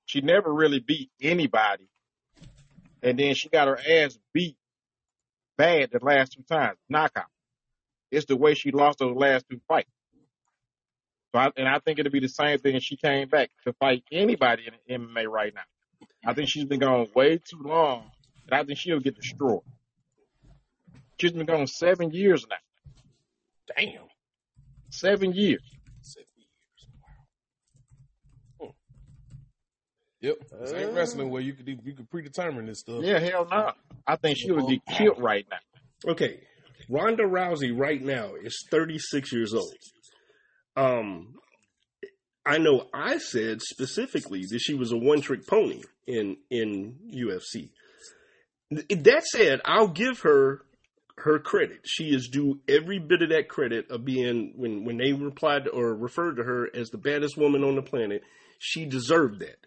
[0.06, 1.90] she never really beat anybody,
[3.02, 4.58] and then she got her ass beat
[5.58, 7.26] bad the last two times, knockout.
[8.12, 9.90] It's the way she lost those last two fights.
[11.34, 13.74] So I, and I think it'll be the same thing if she came back to
[13.74, 15.62] fight anybody in MMA right now.
[16.26, 18.10] I think she's been gone way too long,
[18.48, 19.62] and I think she'll get destroyed.
[21.20, 22.56] She's been gone seven years now.
[23.76, 24.08] Damn.
[24.90, 25.62] Seven years.
[26.02, 26.88] Seven years.
[28.60, 28.68] Wow.
[28.68, 28.72] Hmm.
[30.22, 30.38] Yep.
[30.60, 33.04] This ain't wrestling where you could you could predetermine this stuff.
[33.04, 33.72] Yeah, hell no.
[34.06, 36.12] I think she would be killed right now.
[36.12, 36.42] Okay.
[36.90, 39.74] Ronda Rousey right now is 36 years old.
[40.76, 41.36] Um,
[42.46, 47.70] I know I said specifically that she was a one trick pony in in UFC.
[48.72, 50.62] That said, I'll give her
[51.18, 51.82] her credit.
[51.86, 55.94] She is due every bit of that credit of being when when they replied or
[55.94, 58.24] referred to her as the baddest woman on the planet.
[58.60, 59.58] She deserved that.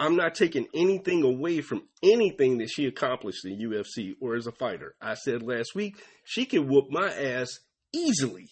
[0.00, 4.52] I'm not taking anything away from anything that she accomplished in UFC or as a
[4.52, 4.94] fighter.
[4.98, 7.50] I said last week she can whoop my ass
[7.92, 8.48] easily.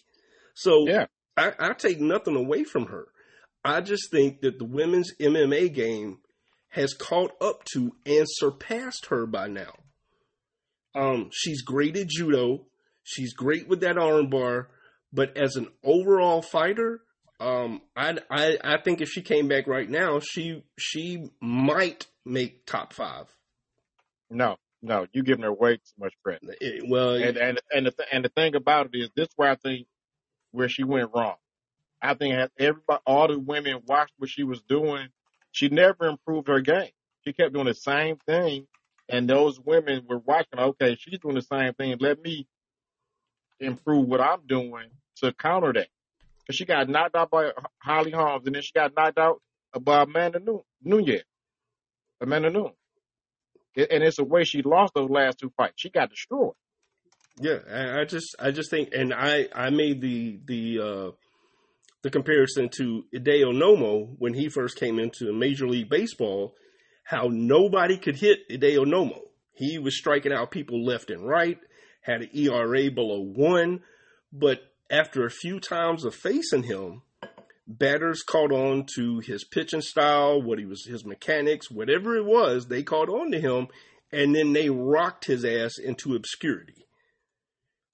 [0.53, 1.05] So yeah.
[1.35, 3.07] I, I take nothing away from her.
[3.65, 6.19] I just think that the women's MMA game
[6.69, 9.73] has caught up to and surpassed her by now.
[10.93, 12.67] Um, she's great at judo.
[13.03, 14.67] She's great with that armbar,
[15.11, 17.01] but as an overall fighter,
[17.39, 22.65] um, I, I I think if she came back right now, she she might make
[22.65, 23.25] top five.
[24.29, 26.57] No, no, you giving her way too much credit.
[26.61, 29.49] It, well, and and and the, and the thing about it is, this is where
[29.49, 29.87] I think
[30.51, 31.35] where she went wrong.
[32.01, 35.07] I think everybody, all the women watched what she was doing.
[35.51, 36.91] She never improved her game.
[37.25, 38.67] She kept doing the same thing,
[39.09, 40.59] and those women were watching.
[40.59, 41.97] Okay, she's doing the same thing.
[41.99, 42.47] Let me
[43.59, 45.87] improve what I'm doing to counter that.
[46.49, 49.39] Because she got knocked out by Holly Holmes, and then she got knocked out
[49.79, 50.39] by Amanda
[50.83, 51.21] Nunes.
[52.19, 52.73] Amanda Nunes.
[53.75, 55.75] And it's the way she lost those last two fights.
[55.75, 56.53] She got destroyed.
[57.39, 57.59] Yeah,
[57.99, 61.11] I just I just think, and I I made the the uh,
[62.01, 66.55] the comparison to Hideo Nomo when he first came into Major League Baseball,
[67.03, 69.19] how nobody could hit Hideo Nomo.
[69.53, 71.59] He was striking out people left and right,
[72.01, 73.81] had an ERA below one,
[74.33, 77.03] but after a few times of facing him,
[77.67, 82.67] batters caught on to his pitching style, what he was, his mechanics, whatever it was,
[82.67, 83.67] they caught on to him,
[84.11, 86.87] and then they rocked his ass into obscurity.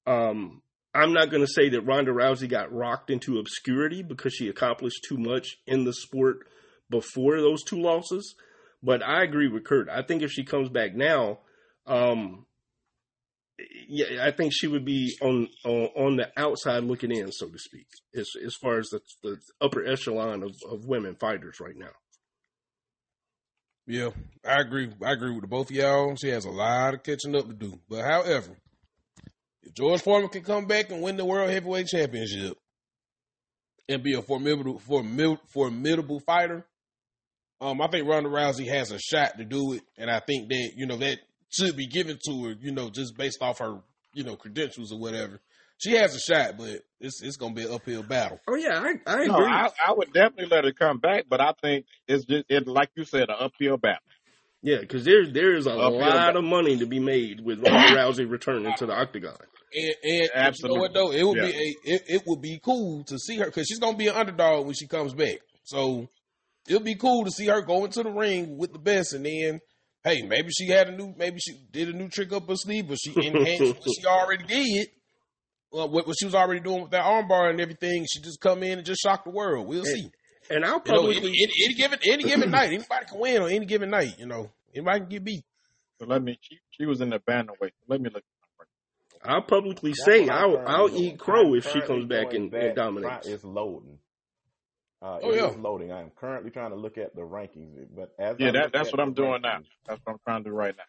[0.08, 0.62] Um,
[0.94, 5.06] I'm not going to say that Ronda Rousey got rocked into obscurity because she accomplished
[5.08, 6.48] too much in the sport
[6.90, 8.36] before those two losses,
[8.82, 9.90] but I agree with Kurt.
[9.90, 11.40] I think if she comes back now,
[11.86, 12.46] um,
[13.88, 17.58] yeah, I think she would be on, on, on the outside looking in, so to
[17.58, 21.92] speak, as as far as the, the upper echelon of, of women fighters right now.
[23.88, 24.10] Yeah,
[24.44, 24.92] I agree.
[25.04, 26.16] I agree with both of y'all.
[26.16, 27.80] She has a lot of catching up to do.
[27.88, 28.58] But however,
[29.62, 32.58] if George Foreman can come back and win the World Heavyweight Championship
[33.88, 36.66] and be a formidable, formidable, formidable fighter,
[37.62, 40.72] um, I think Ronda Rousey has a shot to do it, and I think that
[40.76, 41.20] you know that
[41.56, 43.80] should be given to her, you know, just based off her,
[44.14, 45.40] you know, credentials or whatever.
[45.78, 48.40] She has a shot, but it's it's gonna be an uphill battle.
[48.48, 49.28] Oh yeah, I, I agree.
[49.28, 52.66] No, I, I, would definitely let her come back, but I think it's just it,
[52.66, 54.00] like you said, an uphill battle.
[54.62, 56.40] Yeah, because there's there's a uphill lot battle.
[56.40, 59.36] of money to be made with Ronda Rousey returning to the octagon.
[59.74, 60.70] And, and Absolutely.
[60.70, 61.46] you know what though, it would yeah.
[61.46, 64.16] be a it, it would be cool to see her because she's gonna be an
[64.16, 65.40] underdog when she comes back.
[65.66, 66.08] So
[66.70, 69.60] it'll be cool to see her go into the ring with the best, and then
[70.06, 72.88] hey, maybe she had a new, maybe she did a new trick up her sleeve,
[72.88, 74.88] but she enhanced what she already did.
[75.72, 78.64] Well, what, what, she was already doing with that armbar and everything, she just come
[78.64, 79.68] in and just shock the world.
[79.68, 80.10] We'll see.
[80.50, 83.42] And, I'll probably you know, any, any, any, given any given night, anybody can win
[83.42, 84.14] on any given night.
[84.20, 85.44] You know, anybody can get beat.
[86.00, 86.38] So let me.
[86.40, 87.72] She, she was in the bantamweight.
[87.88, 88.24] Let me look.
[89.24, 93.28] I'll publicly That's say I'll I'll eat crow if she comes back and, and dominates.
[93.28, 93.98] It's loading.
[95.06, 95.52] Uh, oh, yeah.
[95.60, 95.92] loading.
[95.92, 99.00] I am currently trying to look at the rankings, but as yeah, that, that's what
[99.00, 99.60] I'm doing now.
[99.88, 100.84] That's what I'm trying to do right now.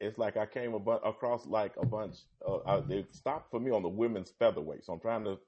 [0.00, 2.14] It's like I came bu- across like a bunch.
[2.46, 5.38] Uh, I, they stopped for me on the women's featherweight, so I'm trying to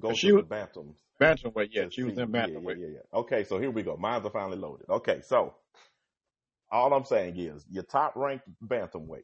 [0.00, 0.96] go she to was, the bantams.
[1.20, 2.80] Bantamweight, yeah, she was in bantamweight.
[2.80, 3.18] Yeah, yeah, yeah.
[3.20, 3.96] Okay, so here we go.
[3.96, 4.86] Mines are finally loaded.
[4.90, 5.54] Okay, so
[6.72, 9.22] all I'm saying is your top ranked bantamweights.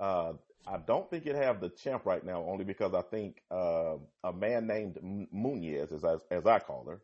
[0.00, 0.32] Uh,
[0.66, 4.32] I don't think it have the champ right now, only because I think uh, a
[4.32, 4.98] man named
[5.32, 7.00] Nunez, as, as, as I call her,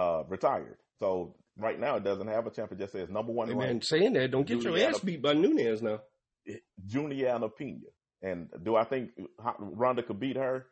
[0.00, 0.76] uh, retired.
[0.98, 2.72] So right now it doesn't have a champ.
[2.72, 5.32] It just says number one Hey, man, saying that, don't get your ass beat by
[5.32, 6.00] Nunez now.
[6.86, 7.80] Juliana Pena.
[8.22, 9.10] And do I think
[9.58, 10.66] Ronda could beat her?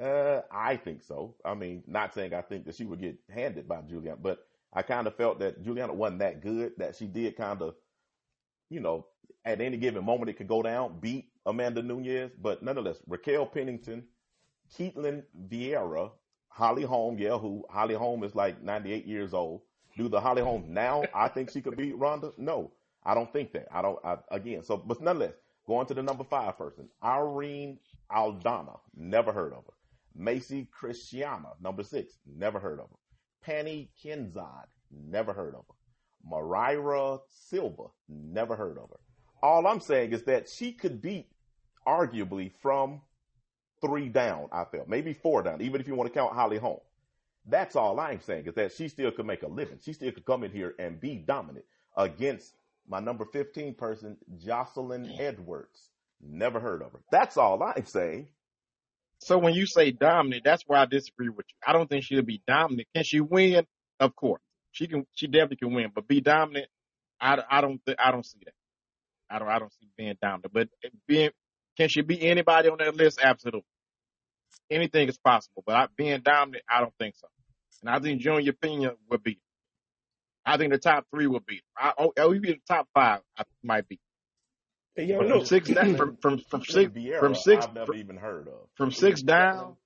[0.00, 1.34] Uh, I think so.
[1.44, 4.38] I mean, not saying I think that she would get handed by Juliana, but
[4.72, 6.72] I kind of felt that Juliana wasn't that good.
[6.78, 7.74] That she did kind of,
[8.70, 9.06] you know,
[9.44, 12.30] at any given moment it could go down, beat Amanda Nunez.
[12.40, 14.04] But nonetheless, Raquel Pennington,
[14.76, 16.10] Ketlen Vieira,
[16.48, 19.62] Holly Holm, yeah, who Holly Holm is like 98 years old.
[19.96, 21.04] Do the Holly Holm now?
[21.14, 22.32] I think she could beat Ronda.
[22.38, 22.72] No,
[23.04, 23.68] I don't think that.
[23.70, 23.98] I don't.
[24.04, 25.34] I, again, so but nonetheless,
[25.66, 27.78] going to the number five person, Irene
[28.10, 29.72] Aldana, never heard of her.
[30.14, 32.96] Macy Christiana, number six, never heard of her.
[33.42, 36.30] Pannie Kianzad, never heard of her.
[36.30, 39.00] Mayra Silva, never heard of her.
[39.42, 41.31] All I'm saying is that she could beat,
[41.86, 43.00] arguably, from
[43.80, 44.88] three down, I felt.
[44.88, 46.80] Maybe four down, even if you want to count Holly Holm.
[47.46, 49.78] That's all I'm saying is that she still could make a living.
[49.82, 51.64] She still could come in here and be dominant
[51.96, 52.54] against
[52.88, 55.90] my number 15 person, Jocelyn Edwards.
[56.20, 57.00] Never heard of her.
[57.10, 58.28] That's all I'm saying.
[59.18, 61.56] So when you say dominant, that's where I disagree with you.
[61.66, 62.88] I don't think she'll be dominant.
[62.94, 63.66] Can she win?
[64.00, 64.42] Of course,
[64.72, 65.06] she can.
[65.14, 66.68] She definitely can win, but be dominant,
[67.20, 67.84] I, I don't.
[67.86, 68.54] Th- I don't see that.
[69.30, 69.48] I don't.
[69.48, 70.52] I don't see being dominant.
[70.52, 70.68] But
[71.06, 71.30] being,
[71.76, 73.20] can she beat anybody on that list?
[73.22, 73.64] Absolutely.
[74.70, 77.28] Anything is possible, but I, being dominant, I don't think so.
[77.82, 79.38] And I think Junior Pena would be.
[80.44, 81.62] I think the top three would be.
[81.76, 83.98] I, oh, oh, even the top five, I might be.
[84.94, 88.16] Hey, know, from six down, from from from six Vieira, from six I've never even
[88.16, 88.54] heard of.
[88.74, 89.76] from six down,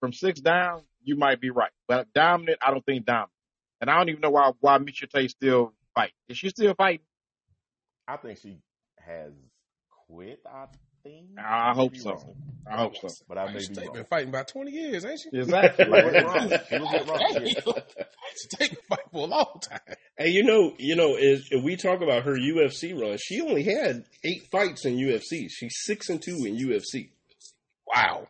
[0.00, 1.72] from six down, you might be right.
[1.88, 3.30] But dominant, I don't think dominant.
[3.80, 6.12] And I don't even know why why Miesha Tate still fight.
[6.28, 7.04] Is she still fighting?
[8.06, 8.58] I think she
[9.00, 9.32] has
[10.06, 10.40] quit.
[10.46, 10.66] I
[11.02, 11.26] think.
[11.38, 12.34] I hope so.
[12.70, 13.08] I hope so.
[13.28, 15.28] but I may She be been fighting about 20 years, ain't she?
[15.36, 15.84] Exactly.
[15.86, 16.48] Like, wrong?
[16.48, 17.82] She was getting wrong.
[18.36, 19.96] She been fighting for a long time.
[20.16, 23.64] Hey, you know, you know, is if we talk about her UFC run, she only
[23.64, 25.48] had eight fights in UFC.
[25.50, 27.10] She's six and two in UFC.
[27.86, 28.28] Wow.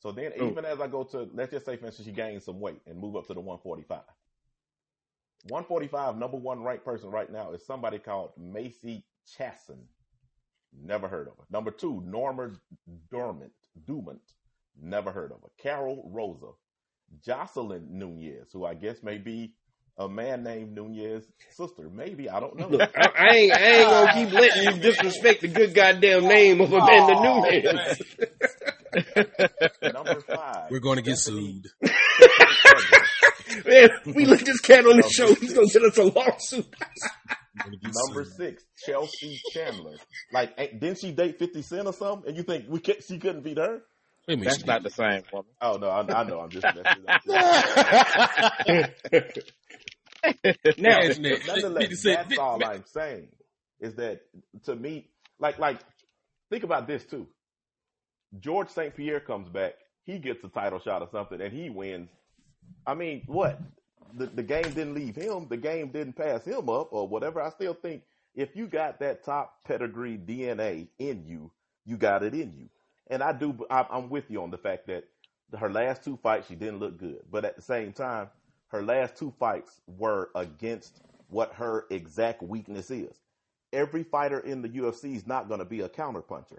[0.00, 0.50] So then, Ooh.
[0.50, 2.98] even as I go to, let's just say, for instance, she gains some weight and
[2.98, 4.00] move up to the 145.
[5.48, 9.04] 145, number one ranked person right now is somebody called Macy
[9.38, 9.78] Chiasson.
[10.72, 11.44] Never heard of her.
[11.50, 12.50] Number two, Norma
[13.10, 13.52] Dormant,
[13.86, 14.20] Dumont.
[14.80, 15.48] Never heard of her.
[15.62, 16.52] Karol Rosa.
[17.24, 19.54] Jocelyn Nunez, who I guess may be
[19.98, 21.90] a man named Nunez's sister.
[21.90, 22.68] Maybe, I don't know.
[22.68, 26.60] Look, I, I ain't, I ain't gonna keep letting you disrespect the good goddamn name
[26.60, 28.02] of Amanda Oh, Nunez.
[29.92, 30.70] Number five.
[30.70, 31.92] We're going to get Stephanie sued.
[33.66, 35.34] Man, we let this cat on the show.
[35.34, 36.66] He's gonna get us a lawsuit.
[37.56, 39.96] We're gonna get Number six, Chelsea Chandler.
[40.32, 42.28] Like, eh, didn't she date Fifty Cent or something?
[42.28, 43.82] And you think we could, she couldn't beat her?
[44.28, 45.50] Wait That's not the same woman.
[45.60, 46.40] Oh no, I, I know.
[46.40, 47.04] I'm just messing.
[47.08, 47.20] I'm
[50.78, 51.40] now, Imagine that.
[51.46, 53.28] But nonetheless, that's all I'm saying
[53.80, 54.20] is that
[54.64, 55.08] to me,
[55.38, 55.80] like, like,
[56.50, 57.26] think about this too.
[58.38, 58.94] George St.
[58.94, 62.10] Pierre comes back, he gets a title shot or something, and he wins.
[62.86, 63.60] I mean, what?
[64.14, 65.46] The the game didn't leave him.
[65.48, 67.40] The game didn't pass him up or whatever.
[67.40, 68.02] I still think
[68.34, 71.50] if you got that top pedigree DNA in you,
[71.84, 72.68] you got it in you.
[73.08, 73.66] And I do.
[73.70, 75.04] I, I'm with you on the fact that
[75.58, 78.28] her last two fights she didn't look good, but at the same time,
[78.68, 83.18] her last two fights were against what her exact weakness is.
[83.72, 86.58] Every fighter in the UFC is not going to be a counterpuncher.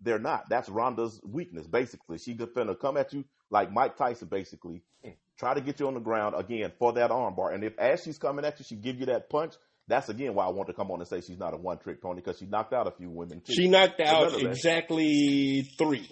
[0.00, 0.48] They're not.
[0.48, 2.18] That's Ronda's weakness, basically.
[2.18, 4.82] She's gonna come at you like Mike Tyson, basically.
[5.02, 5.10] Hmm.
[5.38, 7.52] Try to get you on the ground again for that armbar.
[7.54, 9.54] And if as she's coming at you, she give you that punch.
[9.88, 12.00] That's again why I want to come on and say she's not a one trick
[12.00, 13.52] pony because she knocked out a few women too.
[13.52, 16.08] she knocked out exactly three.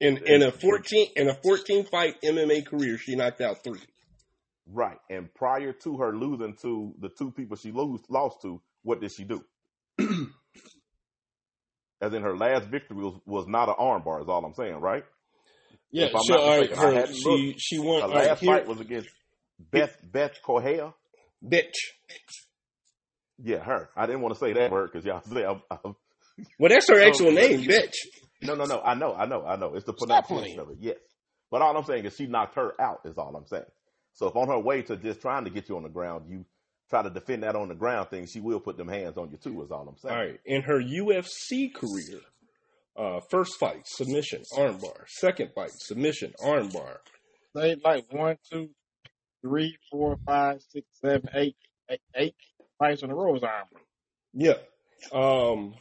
[0.00, 3.80] In in a fourteen in a fourteen fight MMA career, she knocked out three.
[4.66, 4.98] Right.
[5.10, 9.12] And prior to her losing to the two people she lose, lost to, what did
[9.12, 9.44] she do?
[12.00, 15.04] As in her last victory was, was not an armbar, is all I'm saying, right?
[15.92, 17.60] Yeah, If I'm so not all right, mistaken, I her, hadn't she looked.
[17.60, 18.02] she won.
[18.02, 19.08] Her right, last here, fight was against
[19.70, 20.94] Beth Beth Correia.
[21.46, 21.72] bitch.
[23.44, 23.88] Yeah, her.
[23.96, 25.96] I didn't want to say that word because y'all say I'm, I'm,
[26.58, 27.94] Well, that's her actual name, bitch.
[28.42, 28.80] no, no, no.
[28.80, 29.74] I know, I know, I know.
[29.74, 30.78] It's the pronunciation of it.
[30.80, 30.96] Yes,
[31.50, 33.00] but all I'm saying is she knocked her out.
[33.04, 33.64] Is all I'm saying.
[34.14, 36.44] So if on her way to just trying to get you on the ground, you
[36.90, 39.38] try to defend that on the ground thing, she will put them hands on you
[39.38, 39.62] too.
[39.62, 40.14] Is all I'm saying.
[40.14, 42.20] All right, in her UFC career,
[42.96, 46.96] uh, first fight submission armbar, second fight submission armbar.
[47.54, 48.70] They like one, two,
[49.42, 51.56] three, four, five, six, seven, eight,
[51.90, 52.34] eight, eight
[52.78, 53.66] fights in a row is arm.
[54.32, 54.58] Yeah.
[55.12, 55.74] Um,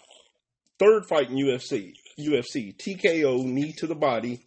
[0.80, 4.42] third fight in UFC, UFC TKO knee to the body.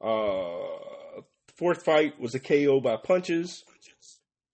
[0.00, 0.88] Uh,
[1.58, 3.64] Fourth fight was a KO by punches.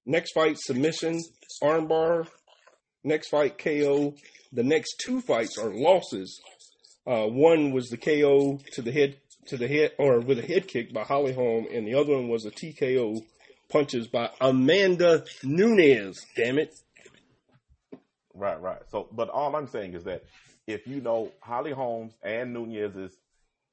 [0.07, 1.21] Next fight, submission,
[1.63, 2.27] armbar.
[3.05, 4.15] Next fight, KO.
[4.53, 6.41] The next two fights are losses.
[7.07, 10.67] Uh, one was the KO to the head to the head or with a head
[10.67, 13.23] kick by Holly Holm, and the other one was a TKO
[13.69, 16.25] punches by Amanda Nunes.
[16.35, 16.75] Damn it!
[18.33, 18.81] Right, right.
[18.91, 20.25] So, but all I'm saying is that
[20.67, 23.15] if you know Holly Holmes and Nunez's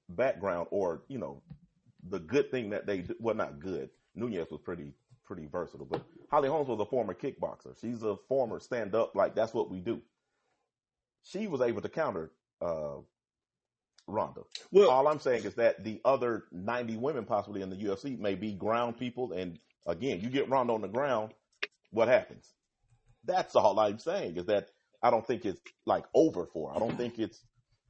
[0.10, 1.42] background, or you know
[2.10, 3.90] the good thing that they well, not good.
[4.14, 4.92] Nunez was pretty
[5.26, 7.80] pretty versatile, but Holly Holmes was a former kickboxer.
[7.80, 9.16] She's a former stand up.
[9.16, 10.02] Like that's what we do.
[11.24, 12.98] She was able to counter uh,
[14.12, 14.41] Ronda.
[14.72, 18.36] Well, All I'm saying is that the other 90 women possibly in the UFC may
[18.36, 21.34] be ground people, and again, you get Ronda on the ground,
[21.91, 22.47] what happens?
[23.26, 24.70] That's all I'm saying is that
[25.03, 26.70] I don't think it's like over for.
[26.70, 26.76] her.
[26.76, 27.39] I don't think it's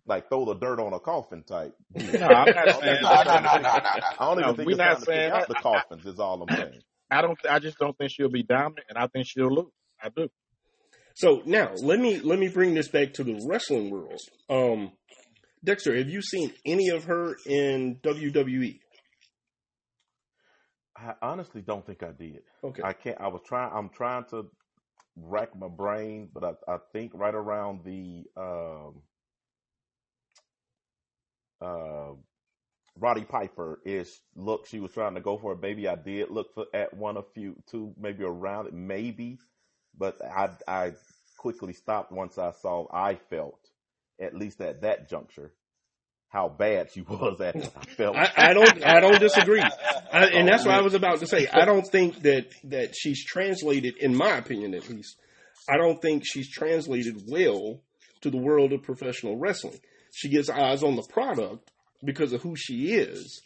[0.05, 1.73] like throw the dirt on a coffin type.
[1.95, 2.99] No, I'm not saying.
[3.03, 3.89] No, no, no, no, no, no.
[4.19, 6.05] I don't even No, think we're it's not to saying out the coffins.
[6.05, 6.81] Is all I'm saying.
[7.09, 7.37] I don't.
[7.49, 9.71] I just don't think she'll be dominant, and I think she'll lose.
[10.01, 10.29] I do.
[11.15, 14.19] So now let me let me bring this back to the wrestling world.
[14.49, 14.91] Um,
[15.63, 17.97] Dexter, have you seen any of her in?
[18.03, 18.79] WWE?
[20.97, 22.41] I honestly don't think I did.
[22.63, 22.81] Okay.
[22.83, 23.19] I can't.
[23.19, 23.71] I was trying.
[23.73, 24.47] I'm trying to
[25.15, 29.01] rack my brain, but I, I think right around the um,
[31.61, 32.13] uh,
[32.97, 35.87] Roddy Piper is look, she was trying to go for a baby.
[35.87, 39.39] I did look for at one, a few, two, maybe around it, maybe,
[39.97, 40.93] but I I
[41.37, 42.87] quickly stopped once I saw.
[42.93, 43.59] I felt
[44.21, 45.51] at least at that juncture
[46.31, 47.55] how bad she was at.
[47.55, 48.15] I felt.
[48.15, 49.61] I, I don't I don't disagree,
[50.13, 51.47] I, and that's what I was about to say.
[51.47, 55.17] I don't think that that she's translated, in my opinion at least.
[55.69, 57.81] I don't think she's translated well
[58.21, 59.79] to the world of professional wrestling.
[60.13, 61.69] She gets eyes on the product
[62.03, 63.41] because of who she is.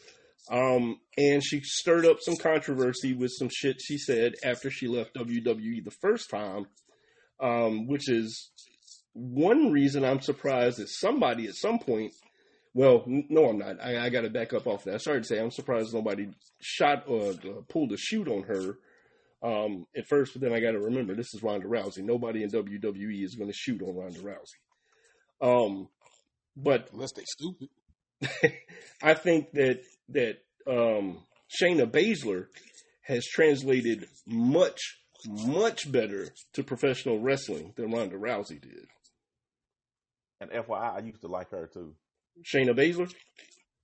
[0.50, 5.16] Um, and she stirred up some controversy with some shit she said after she left
[5.16, 6.68] WWE the first time,
[7.40, 8.52] um, which is
[9.16, 12.14] one reason I'm surprised that somebody at some point
[12.76, 13.82] well, no, I'm not.
[13.82, 15.02] I, I got to back up off that.
[15.02, 16.28] Sorry to say I'm surprised nobody
[16.60, 18.78] shot or uh, pulled a shoot on her
[19.42, 22.04] um, at first, but then I got to remember this is Ronda Rousey.
[22.04, 24.60] Nobody in WWE is going to shoot on Ronda Rousey.
[25.42, 25.88] Um,
[26.58, 27.70] but Unless they stupid.
[29.02, 31.20] I think that that um,
[31.62, 32.48] Shayna Baszler
[33.04, 34.82] has translated much
[35.26, 38.88] much better to professional wrestling than Ronda Rousey did.
[40.42, 41.96] And FYI, I used to like her too.
[42.44, 43.14] Shayna Baszler,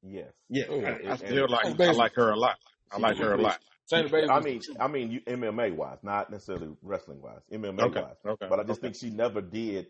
[0.03, 0.31] Yes.
[0.49, 1.65] yeah, Oh, I- I still like.
[1.79, 2.57] Oh, I like her a lot.
[2.91, 3.59] I like her a lot.
[3.91, 8.01] Shayna Baszler I mean, I mean, you, MMA wise, not necessarily wrestling wise, MMA Okay.
[8.01, 8.15] wise.
[8.25, 8.47] Okay.
[8.49, 8.87] But I just okay.
[8.87, 9.87] think she never did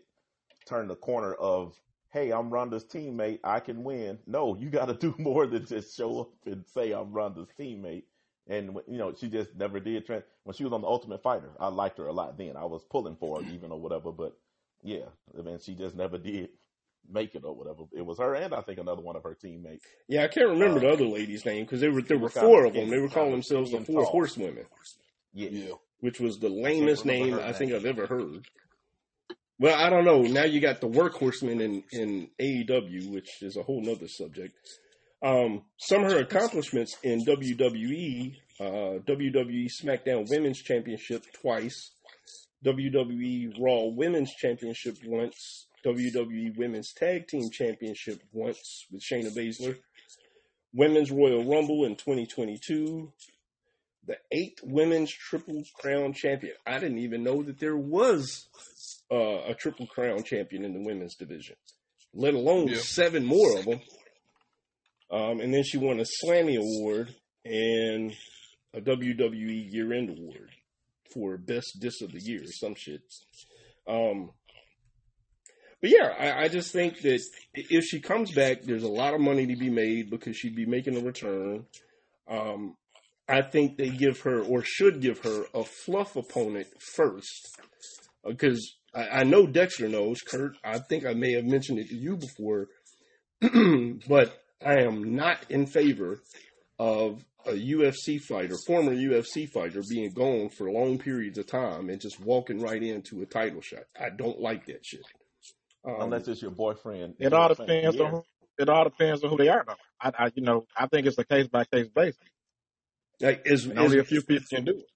[0.66, 1.74] turn the corner of,
[2.10, 4.18] hey, I'm Ronda's teammate, I can win.
[4.26, 8.04] No, you got to do more than just show up and say I'm Ronda's teammate.
[8.48, 10.08] And you know, she just never did.
[10.08, 12.36] When she was on the Ultimate Fighter, I liked her a lot.
[12.36, 14.10] Then I was pulling for her, even or whatever.
[14.10, 14.36] But
[14.82, 15.06] yeah,
[15.38, 16.48] I mean, she just never did
[17.10, 17.84] make it or whatever.
[17.92, 19.84] It was her and I think another one of her teammates.
[20.08, 22.64] Yeah, I can't remember Uh, the other lady's name because there were there were four
[22.64, 22.90] of them.
[22.90, 24.10] They were calling themselves the Four tall.
[24.12, 24.66] Horsewomen,
[25.32, 25.72] Yeah, yeah.
[26.00, 27.80] which was the lamest remember name her I think name.
[27.80, 28.46] I've ever heard.
[29.58, 30.22] Well, I don't know.
[30.22, 34.54] Now you got the Workhorsemen in in AEW, which is a whole nother subject.
[35.22, 41.92] Um, some of her accomplishments in WWE, uh, WWE SmackDown Women's Championship twice,
[42.64, 49.78] WWE Raw Women's Championship once, WWE Women's Tag Team Championship once with Shayna Baszler,
[50.72, 53.12] Women's Royal Rumble in 2022,
[54.06, 56.54] the eighth Women's Triple Crown Champion.
[56.66, 58.46] I didn't even know that there was
[59.10, 61.56] uh, a Triple Crown Champion in the women's division,
[62.14, 63.80] let alone seven more of them.
[65.10, 68.14] Um, and then she won a Slammy Award and
[68.72, 70.50] a WWE Year End Award
[71.12, 73.02] for Best Diss of the Year, some shit.
[73.86, 74.30] Um,
[75.80, 77.20] but yeah, I, I just think that
[77.54, 80.66] if she comes back, there's a lot of money to be made because she'd be
[80.66, 81.66] making a return.
[82.28, 82.76] Um,
[83.28, 87.58] I think they give her or should give her a fluff opponent first
[88.24, 90.20] because I, I know Dexter knows.
[90.20, 92.68] Kurt, I think I may have mentioned it to you before,
[94.08, 96.20] but I am not in favor
[96.82, 102.00] of a UFC fighter, former UFC fighter, being gone for long periods of time and
[102.00, 103.84] just walking right into a title shot.
[103.98, 105.02] I don't like that shit.
[105.84, 107.14] Um, unless it's your boyfriend.
[107.20, 108.02] It all depends Yeah.
[108.04, 108.24] on who.
[108.58, 109.74] It all depends on who they are, though.
[110.00, 112.18] I, I you know, I think it's a case by case basis,
[113.20, 114.86] like as, as, only a few people can do it.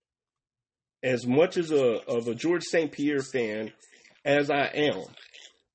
[1.09, 2.91] as much as a of a George St.
[2.93, 3.73] Pierre fan
[4.25, 5.03] as I am,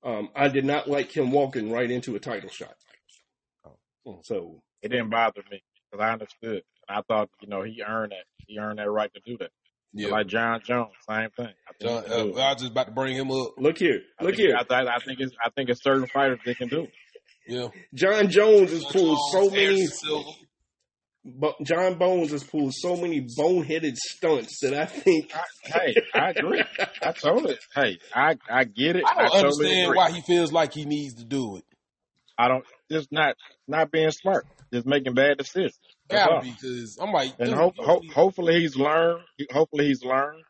[0.03, 2.75] um, I did not like him walking right into a title shot.
[4.05, 4.19] Oh.
[4.23, 5.61] So It didn't bother me.
[5.91, 6.63] Because I understood.
[6.87, 8.25] And I thought, you know, he earned that.
[8.47, 9.51] He earned that right to do that.
[9.93, 10.09] Yeah.
[10.09, 11.49] Like Jon Jones, same thing.
[11.67, 12.41] I Jon, he can do uh.
[12.41, 13.55] I was just about to bring him up.
[13.57, 14.55] Look here, I look think, here.
[14.55, 16.91] I, th- I think it's I think it's certain fighters that can do it.
[17.45, 17.67] Yeah.
[17.93, 19.65] Jon Jones has pulled so many.
[19.65, 20.29] Anderson Silva.
[21.23, 25.31] Bo- Jon Bones has pulled so many boneheaded stunts that I think.
[25.63, 26.63] Hey, I agree.
[27.03, 27.59] I told it.
[27.75, 29.03] Hey, I I get it.
[29.05, 29.97] I don't totally understand agree.
[29.97, 31.65] why he feels like he needs to do it.
[32.37, 33.35] I don't just not
[33.67, 35.79] not being smart, just making bad decisions.
[36.09, 36.41] That's Gotta all.
[36.41, 39.21] be because I'm like, And dude, hope, you hopefully he's learned.
[39.51, 40.43] Hopefully he's learned.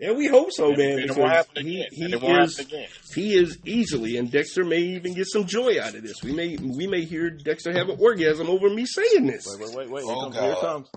[0.00, 0.90] And we hope so, and, man.
[0.90, 1.88] and it Because won't happen he, again.
[1.90, 2.88] he and it won't is happen again.
[3.16, 6.22] he is easily, and Dexter may even get some joy out of this.
[6.22, 9.44] We may we may hear Dexter have an orgasm over me saying this.
[9.58, 10.04] Wait, wait, wait, wait.
[10.04, 10.60] Here, Oh, comes, here it God.
[10.60, 10.90] comes.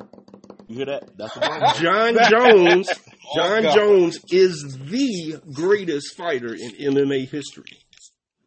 [0.68, 1.18] You hear that?
[1.18, 1.80] That's the.
[1.82, 3.76] Jon Jones, Oh, Jon God.
[3.76, 7.80] Jones is the greatest fighter in MMA history.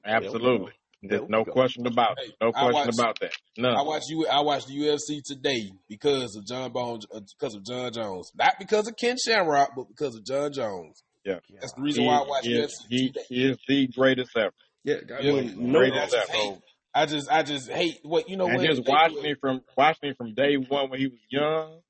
[0.05, 0.71] Absolutely.
[1.09, 2.33] There There's no question about it.
[2.41, 3.33] No question watched- about that.
[3.59, 3.77] None.
[3.77, 4.27] I watched you.
[4.27, 8.55] I watched the UFC today because of Jon Bones, uh, because of Jon Jones, not
[8.59, 11.03] because of Ken Shamrock, but because of Jon Jones.
[11.25, 11.41] Yeah.
[11.61, 13.21] That's the reason why I watched he, UFC he, today.
[13.29, 14.53] he is the greatest ever.
[14.85, 16.17] Yeah, I Yeah, mean, no, great I ever.
[16.31, 16.59] hate.
[16.95, 18.47] I just, I just hate what you know.
[18.47, 21.19] and what just They- watching him from watching him from day one when he was
[21.29, 21.81] young,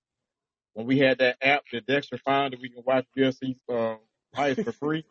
[0.72, 3.96] when we had that app that Dexter found that we can watch UFC uh,
[4.34, 5.04] fights for free,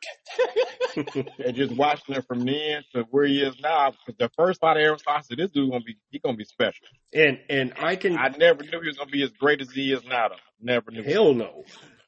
[0.95, 3.93] and just watching him from then to where he is now.
[4.17, 6.45] The first fight I ever saw, I said, "This dude gonna be he gonna be
[6.45, 9.71] special." and and I can I never knew he was gonna be as great as
[9.71, 10.29] he is now.
[10.29, 10.35] Though.
[10.61, 11.03] Never knew.
[11.03, 11.63] Hell no.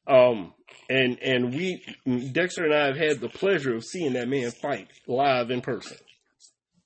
[0.08, 0.54] Um,
[0.90, 1.84] and and we
[2.32, 5.98] Dexter and I have had the pleasure of seeing that man fight live in person.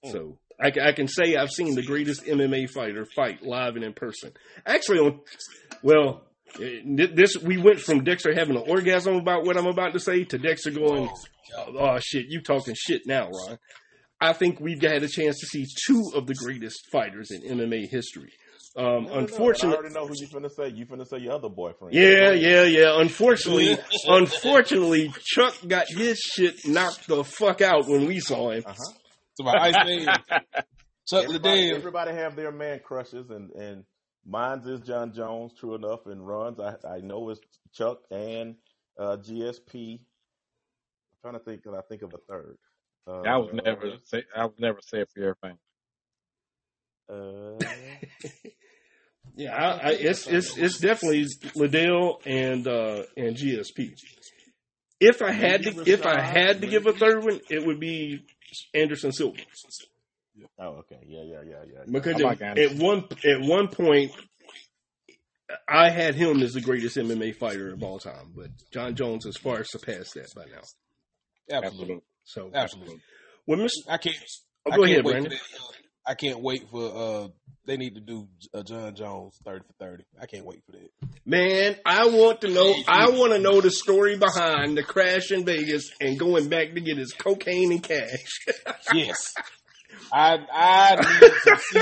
[0.06, 3.94] So I, I can say I've seen the greatest MMA fighter fight live and in
[3.94, 4.32] person.
[4.66, 5.20] Actually, on
[5.84, 6.24] well,
[6.58, 10.38] this we went from Dexter having an orgasm about what I'm about to say to
[10.38, 11.10] Dexter going,
[11.58, 13.58] "Oh shit, you talking shit now, Ron."
[14.22, 17.88] I think we've had a chance to see two of the greatest fighters in MMA
[17.90, 18.32] history.
[18.76, 20.68] Um, No, no, no, unfortunately, I already know who you finna say.
[20.70, 21.94] You finna say your other boyfriend.
[21.94, 23.00] yeah, yeah, yeah.
[23.02, 23.78] Unfortunately,
[24.08, 28.64] unfortunately, Chuck got his shit knocked the fuck out when we saw him.
[28.66, 28.94] Uh huh.
[29.38, 30.06] to my ice man,
[31.10, 31.78] Chuck Everybody, Liddell.
[31.78, 33.84] everybody have their man crushes, and and
[34.30, 35.54] mine's is Jon Jones.
[35.60, 36.60] True enough, and runs.
[36.60, 37.42] I I know it's
[37.74, 38.56] Chuck and
[38.98, 40.00] uh, GSP.
[40.00, 40.00] I'm
[41.22, 41.64] trying to think.
[41.64, 42.58] Can I think of a third?
[43.08, 45.58] Uh, I was never say I was never said for everything.
[47.12, 47.58] Uh,
[49.36, 51.26] Yeah, I, I, it's it's it's definitely
[51.56, 53.94] Liddell and uh, and GSP.
[55.00, 58.26] If I had to, if I had to give a third one, it would be
[58.74, 59.38] Anderson Silva
[60.60, 61.00] oh, okay.
[61.06, 61.80] Yeah, yeah, yeah, yeah.
[61.92, 64.12] because like at, at one at one point,
[65.68, 69.38] I had him as the greatest MMA fighter of all time, but Jon Jones has
[69.38, 70.62] far surpassed that by now.
[71.52, 72.04] Absolutely, Absolutely.
[72.24, 73.02] So, absolutely.
[73.48, 73.70] well, Mr.
[73.90, 74.16] I can't.
[74.68, 75.32] Oh, I go can't ahead, wait Brandon.
[75.32, 75.68] For uh,
[76.06, 76.96] I can't wait for.
[76.96, 77.28] uh
[77.66, 80.04] They need to do uh, Jon Jones thirty for thirty.
[80.22, 80.90] I can't wait for that.
[81.26, 82.74] Man, I want to know.
[82.88, 86.82] I want to know the story behind the crash in Vegas and going back to
[86.82, 88.46] get his cocaine and cash.
[88.94, 89.34] Yes,
[90.12, 91.82] I I need to see.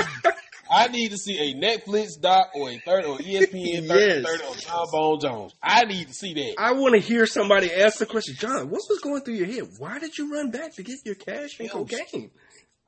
[0.70, 4.26] I need to see a Netflix doc or a third or ESPN 30 Yes.
[4.26, 5.54] 30 on Jon Bone Jones.
[5.62, 6.54] I need to see that.
[6.58, 8.68] I want to hear somebody ask the question, Jon.
[8.68, 9.62] What was going through your head?
[9.78, 12.30] Why did you run back to get your cash and cocaine?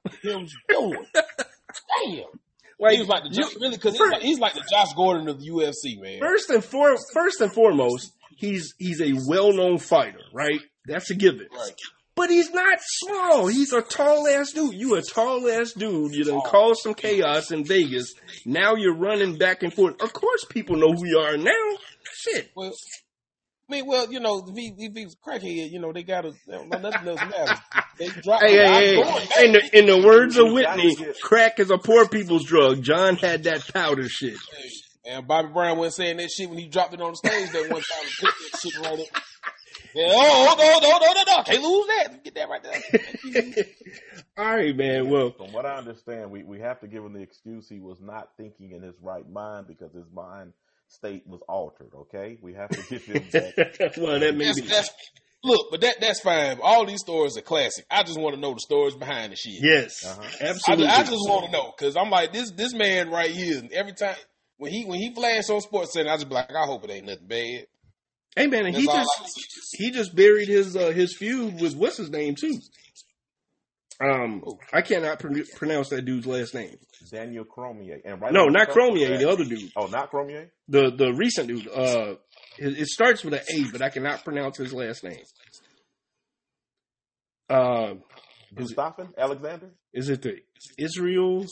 [0.23, 0.47] Damn.
[2.79, 5.29] Like, he was like the Josh, really because he's like, he's like the Josh Gordon
[5.29, 6.19] of the UFC, man.
[6.21, 10.61] first and for, first and foremost, he's he's a well-known fighter, right?
[10.87, 11.47] That's a given.
[11.55, 11.73] Right.
[12.17, 13.47] But he's not small.
[13.47, 14.75] He's a tall ass dude.
[14.75, 16.15] You a tall ass dude.
[16.15, 18.13] You done caused some chaos in Vegas.
[18.45, 20.03] Now you're running back and forth.
[20.03, 21.79] Of course, people know who you are now.
[22.13, 22.51] Shit.
[22.55, 22.73] Well,
[23.69, 27.21] I mean, well, you know, if he's crackhead, you know, they got to nothing else
[27.21, 27.59] matters.
[27.99, 28.41] They drop.
[28.43, 29.47] Hey, hey, hey.
[29.47, 32.83] In the, in the words of Whitney, crack is a poor people's drug.
[32.83, 34.37] John had that powder shit.
[35.07, 37.71] And Bobby Brown wasn't saying that shit when he dropped it on the stage that
[37.71, 38.03] one time.
[38.03, 39.23] and put that shit right up.
[39.97, 41.43] Oh, no, no, no, no, no.
[41.43, 42.25] Can't lose that.
[42.25, 43.65] Get that right there.
[44.39, 45.11] All right, man.
[45.11, 48.01] Well, From what I understand, we, we have to give him the excuse he was
[48.01, 50.53] not thinking in his right mind because his mind
[50.89, 51.91] state was altered.
[51.95, 53.95] Okay, we have to give him that.
[53.99, 54.63] well, that may be.
[55.45, 56.59] look, but that that's fine.
[56.63, 57.85] All these stories are classic.
[57.91, 59.55] I just want to know the stories behind the shit.
[59.63, 60.23] Yes, Uh-huh.
[60.23, 60.87] I, absolutely.
[60.87, 63.63] I just want to know because I'm like this this man right here.
[63.73, 64.17] Every time
[64.57, 66.91] when he when he flashed on Sports Center, I just be like, I hope it
[66.91, 67.67] ain't nothing bad.
[68.37, 69.11] Hey, man, and he just
[69.77, 72.59] he just buried his uh, his feud with what's his name too.
[74.03, 76.75] Um, I cannot pr- pronounce that dude's last name.
[77.11, 78.01] Daniel Cormier.
[78.05, 78.75] And right No, not of
[79.19, 80.51] the other dude, Oh, not Cormier.
[80.69, 81.69] the the recent dude.
[81.69, 82.15] Uh,
[82.59, 85.23] it, it starts with an A, but I cannot pronounce his last name.
[87.49, 87.95] Uh,
[88.57, 89.71] it- Alexander.
[89.93, 90.39] is it the
[90.79, 91.45] Israel?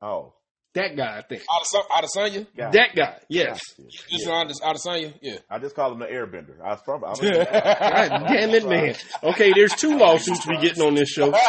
[0.00, 0.34] Oh,
[0.74, 1.42] That guy, I think.
[1.90, 2.46] Adesanya?
[2.56, 3.60] Got That guy, yes.
[4.10, 5.14] Just on Adesanya?
[5.22, 5.38] Yeah.
[5.50, 6.60] I just call him the airbender.
[6.62, 7.04] I was from.
[7.04, 8.94] I was, God damn it, man.
[9.22, 11.32] Okay, there's two lawsuits we getting on this show.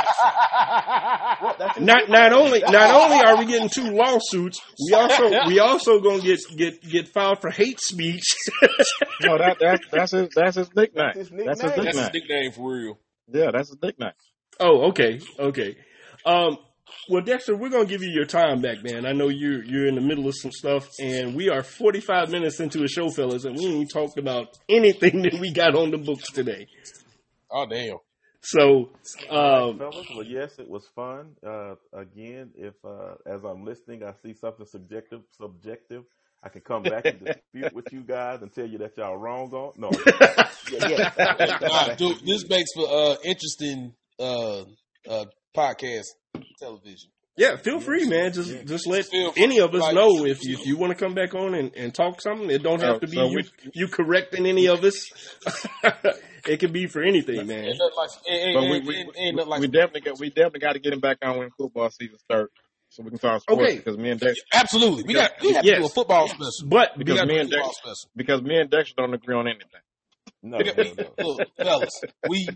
[1.39, 1.57] What?
[1.57, 5.59] That's his Not not only not only are we getting two lawsuits, we also we
[5.59, 8.23] also gonna get get get filed for hate speech.
[9.21, 11.11] No, that that's that's his that's his nickname.
[11.13, 11.85] That's his That's his nickname.
[11.85, 12.99] That's his nickname for real.
[13.27, 14.11] Yeah, that's his nickname.
[14.59, 15.75] oh, okay, okay.
[16.25, 16.57] Um,
[17.09, 19.05] well, Dexter, we're gonna give you your time back, man.
[19.05, 22.59] I know you're you're in the middle of some stuff, and we are 45 minutes
[22.59, 25.97] into a show, fellas, and we ain't talked about anything that we got on the
[25.97, 26.67] books today.
[27.51, 27.97] Oh, damn.
[28.41, 28.91] So,
[29.29, 30.07] um, right, fellas.
[30.15, 31.35] Well, yes, it was fun.
[31.45, 36.03] Uh, again, if uh, as I'm listening, I see something subjective, subjective,
[36.41, 39.51] I can come back and dispute with you guys and tell you that y'all wrong
[39.51, 39.73] on.
[39.77, 39.89] No,
[40.71, 41.57] yeah, yeah.
[41.61, 44.63] Nah, dude, this makes for uh, interesting uh,
[45.09, 45.25] uh,
[45.55, 46.05] podcast
[46.59, 47.09] television.
[47.37, 48.33] yeah, feel free, man.
[48.33, 48.63] Just Yeah.
[48.63, 49.43] just let Feel free.
[49.43, 51.73] any of us Like- know if you, if you want to come back on and,
[51.75, 52.49] and talk something.
[52.49, 55.05] It don't oh, have So- to be so you, we- you correcting any of us.
[56.47, 57.65] it can be for anything, man.
[57.65, 60.73] Ain't like, ain't, But ain't, we we, we, like we definitely got we definitely got
[60.73, 62.53] to get him back on when football season starts,
[62.89, 63.61] so we can talk sports.
[63.61, 63.77] Okay.
[63.77, 65.03] Because me and Dexter, Absolutely.
[65.03, 65.93] We got we have to do a Yes.
[65.93, 66.67] football special.
[66.67, 68.09] But because me and football Dexter, special.
[68.15, 69.65] because me and Dexter don't agree on anything.
[70.41, 70.73] No, no,
[71.17, 71.25] no.
[71.33, 72.47] look, fellas, we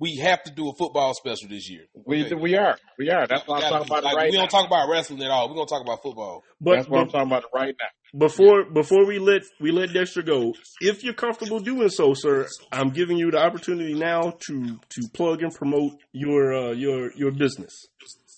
[0.00, 1.86] we have to do a football special this year.
[2.06, 2.34] We Okay.
[2.34, 3.26] we are we are.
[3.26, 5.30] That's why I'm talking do- about it like, right we don't talk about wrestling at
[5.30, 5.48] all.
[5.48, 6.42] We're gonna talk about football.
[6.60, 8.18] but, That's what I'm talking about right now.
[8.18, 12.90] before before we let we let Dexter go, if you're comfortable doing so, sir, I'm
[12.90, 17.86] giving you the opportunity now to to plug and promote your uh, your your business.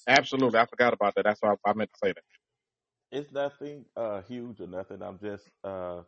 [0.09, 1.25] Absolutely, I forgot about that.
[1.25, 2.23] That's why I, I meant to say that.
[3.13, 5.03] It's nothing uh, huge or nothing.
[5.03, 6.03] I'm just uh,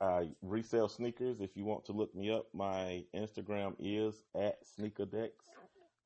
[0.00, 1.40] I resell sneakers.
[1.40, 5.30] If you want to look me up, my Instagram is at SneakerDex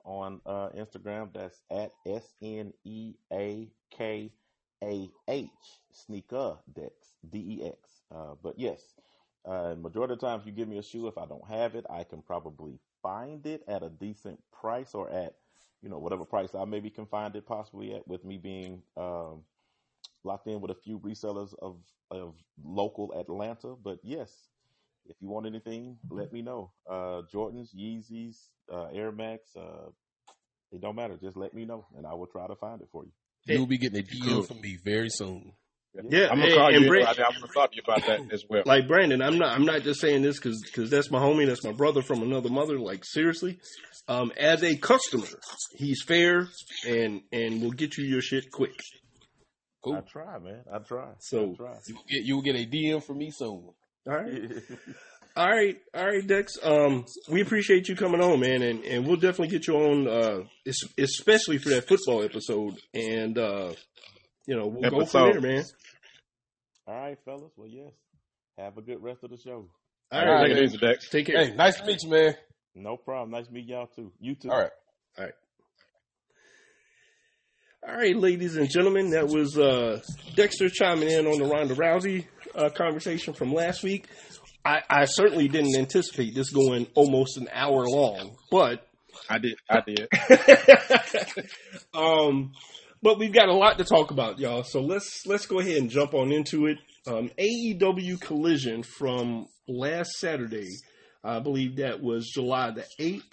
[0.05, 1.33] on uh, Instagram.
[1.35, 4.33] That's at S N E A K
[4.83, 5.49] A H
[5.93, 6.93] Sneaker Dex
[7.29, 8.03] D E X.
[8.15, 8.81] Uh, but yes,
[9.45, 11.75] uh, majority of the time, if you give me a shoe, if I don't have
[11.75, 15.35] it, I can probably find it at a decent price or at
[15.83, 18.09] you know whatever price I maybe can find it possibly at.
[18.09, 19.43] With me being um,
[20.27, 21.77] locked in with a few resellers of
[22.11, 23.75] of local Atlanta.
[23.83, 24.31] But yes,
[25.07, 26.73] if you want anything, let me know.
[26.89, 28.37] Uh, Jordans, Yeezys,
[28.73, 29.89] uh, Air Max, uh,
[30.73, 31.17] it don't matter.
[31.21, 33.13] Just let me know, and I will try to find it for you.
[33.47, 34.43] You'll be getting a deal Cool.
[34.43, 35.53] from me very soon.
[36.11, 36.89] Yeah, I'm gonna and- call and you.
[36.89, 38.63] Brand- I'm gonna talk to you about that as well.
[38.67, 41.73] like Brandon, I'm not I'm not just saying this because that's my homie, that's my
[41.73, 42.79] brother from another mother.
[42.79, 43.59] Like seriously,
[44.07, 45.27] um, as a customer,
[45.77, 46.49] he's fair
[46.87, 48.79] and and will get you your shit quick.
[49.87, 50.03] I Cool.
[50.03, 50.65] try, man.
[50.73, 51.09] I try.
[51.21, 51.79] So- I try.
[51.87, 53.71] You will get you will get a DM from me soon.
[54.07, 54.33] All right.
[55.37, 56.57] All right, all right, Dex.
[56.63, 60.45] Um, we appreciate you coming on, man, and, and we'll definitely get you on, uh,
[60.97, 62.79] especially for that football episode.
[62.95, 63.75] And uh,
[64.47, 65.33] you know, we'll go from Episode.
[65.35, 65.65] there, man.
[66.87, 67.53] All right, fellas.
[67.55, 67.93] Well, yes.
[68.57, 69.69] Have a good rest of the show.
[70.11, 71.11] All All right, right, take it easy, Dex.
[71.11, 71.45] take care.
[71.45, 72.35] Hey, nice to meet you, man.
[72.75, 73.31] No problem.
[73.33, 74.13] Nice to meet y'all too.
[74.19, 74.51] You too.
[74.51, 74.71] All right.
[75.19, 75.35] All right,
[77.87, 80.01] ladies and gentlemen, that was uh,
[80.35, 84.09] Dexter chiming in on the Ronda Rousey uh, conversation from last week.
[84.65, 88.87] I, I certainly didn't anticipate this going almost an hour long, but
[89.31, 89.57] I did.
[89.71, 90.09] I did.
[91.95, 92.53] um,
[93.03, 94.65] but we've got a lot to talk about, y'all.
[94.65, 96.79] So let's let's go ahead and jump on into it.
[97.07, 100.71] Um, AEW Collision from last Saturday,
[101.23, 103.27] I believe that was July the eighth.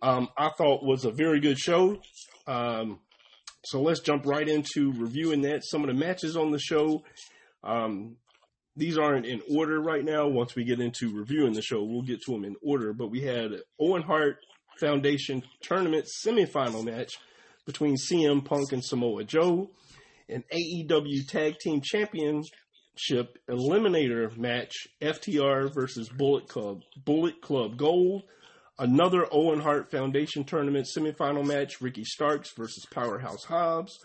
[0.00, 2.00] Um, I thought was a very good show.
[2.46, 3.00] Um,
[3.64, 5.64] so let's jump right into reviewing that.
[5.64, 7.02] Some of the matches on the show.
[7.62, 8.16] Um,
[8.76, 10.28] these aren't in order right now.
[10.28, 12.92] Once we get into reviewing the show, we'll get to them in order.
[12.92, 14.38] But we had Owen Hart
[14.78, 17.12] Foundation Tournament semifinal match
[17.66, 19.70] between CM Punk and Samoa Joe,
[20.28, 28.22] an AEW Tag Team Championship Eliminator match, FTR versus Bullet Club, Bullet Club Gold,
[28.80, 33.96] another Owen Hart Foundation Tournament semifinal match, Ricky Starks versus Powerhouse Hobbs.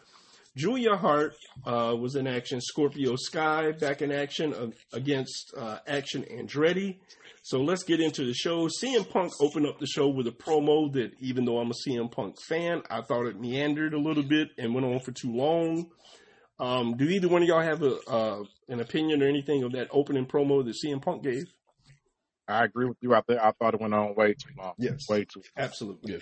[0.56, 1.34] Julia Hart
[1.66, 2.62] uh, was in action.
[2.62, 6.98] Scorpio Sky back in action uh, against uh, Action Andretti.
[7.44, 8.68] So let's get into the show.
[8.68, 12.12] CM Punk opened up the show with a promo that, even though I'm a CM
[12.12, 15.88] Punk fan, I thought it meandered a little bit and went on for too long.
[16.60, 19.90] Um, do either one of y'all have a uh, an opinion or anything of that
[19.92, 21.46] opening promo that CM Punk gave?
[22.48, 23.14] I agree with you.
[23.14, 24.74] I think I thought it went on way too long.
[24.78, 25.00] Yes.
[25.10, 25.42] Way too.
[25.58, 26.14] Absolutely.
[26.14, 26.22] Yes.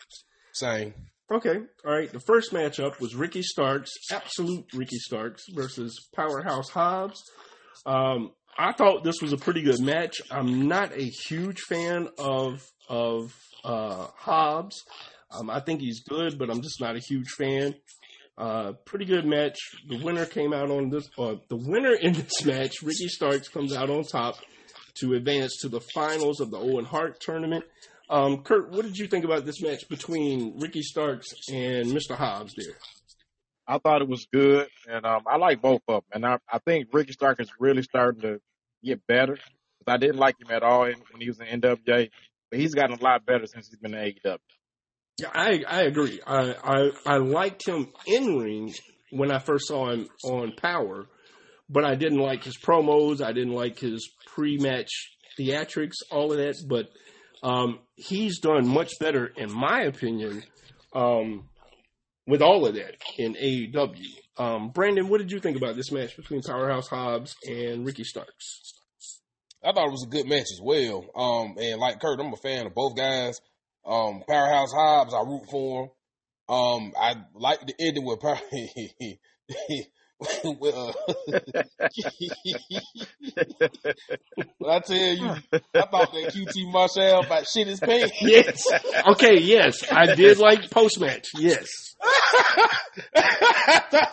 [0.53, 0.93] Same.
[1.32, 1.57] Okay.
[1.86, 2.11] All right.
[2.11, 7.21] The first matchup was Ricky Starks, absolute Ricky Starks versus Powerhouse Hobbs.
[7.86, 10.21] Um, I thought this was a pretty good match.
[10.30, 14.84] I'm not a huge fan of of uh, Hobbs.
[15.32, 17.74] Um, I think he's good, but I'm just not a huge fan.
[18.38, 19.57] Uh, pretty good match.
[19.88, 21.07] The winner came out on this.
[21.17, 24.36] Uh, the winner in this match, Ricky Starks, comes out on top
[24.95, 27.65] to advance to the finals of the Owen Hart tournament.
[28.09, 32.15] Um, Kurt, what did you think about this match between Ricky Starks and Mr.
[32.15, 32.75] Hobbs there?
[33.67, 36.23] I thought it was good, and um, I like both of them.
[36.23, 38.41] And I, I think Ricky Stark is really starting to
[38.83, 39.37] get better.
[39.87, 42.09] I didn't like him at all when he was in NWA,
[42.49, 44.37] but he's gotten a lot better since he's been in AEW.
[45.19, 46.21] Yeah, I I agree.
[46.25, 48.73] I I, I liked him in ring
[49.11, 51.05] when I first saw him on Power,
[51.70, 53.22] but I didn't like his promos.
[53.22, 54.89] I didn't like his pre-match
[55.39, 56.55] theatrics, all of that.
[56.68, 56.89] But
[57.47, 60.43] um, he's done much better, in my opinion,
[60.93, 61.49] um,
[62.28, 64.18] with all of that in AEW.
[64.38, 68.74] Um, Brandon, what did you think about this match between Powerhouse Hobbs and Ricky Starks?
[69.64, 71.05] I thought it was a good match as well.
[71.16, 73.39] Um, and like Kurt, I'm a fan of both guys.
[73.86, 75.89] Um, Powerhouse Hobbs, I root for him.
[76.49, 78.39] Um, I like the ending with Power.
[80.59, 80.93] with, uh,
[84.67, 88.13] I tell you, I thought that QT Marshall about shit his pants.
[88.21, 88.63] Yes.
[89.07, 89.39] Okay.
[89.39, 91.30] Yes, I did like post match.
[91.36, 91.67] Yes.
[92.01, 92.82] I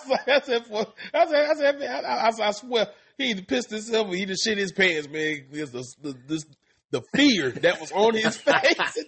[0.06, 0.62] said, I said,
[1.14, 2.88] I said, I, I, I swear,
[3.18, 5.46] he pissed himself he just shit his pants, man.
[5.50, 5.64] The,
[6.00, 6.44] the, this,
[6.90, 9.04] the fear that was on his face.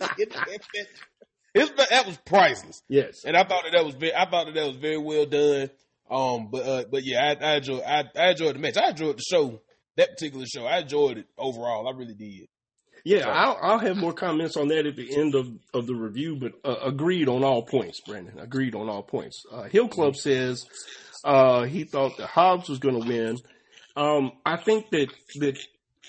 [1.55, 2.83] his, that was priceless.
[2.89, 3.25] Yes.
[3.25, 5.71] And I thought that that was very, I thought that that was very well done.
[6.11, 8.77] Um, but uh, but yeah, I, I enjoyed I, I enjoyed the match.
[8.77, 9.61] I enjoyed the show,
[9.97, 10.67] that particular show.
[10.67, 11.89] I enjoyed it overall.
[11.89, 12.49] I really did.
[13.05, 16.37] Yeah, I'll, I'll have more comments on that at the end of, of the review,
[16.37, 18.39] but uh, agreed on all points, Brandon.
[18.39, 19.43] Agreed on all points.
[19.51, 20.65] Uh, Hill Club says
[21.25, 23.39] uh, he thought that Hobbs was going to win.
[23.97, 25.09] Um, I think that
[25.41, 25.59] that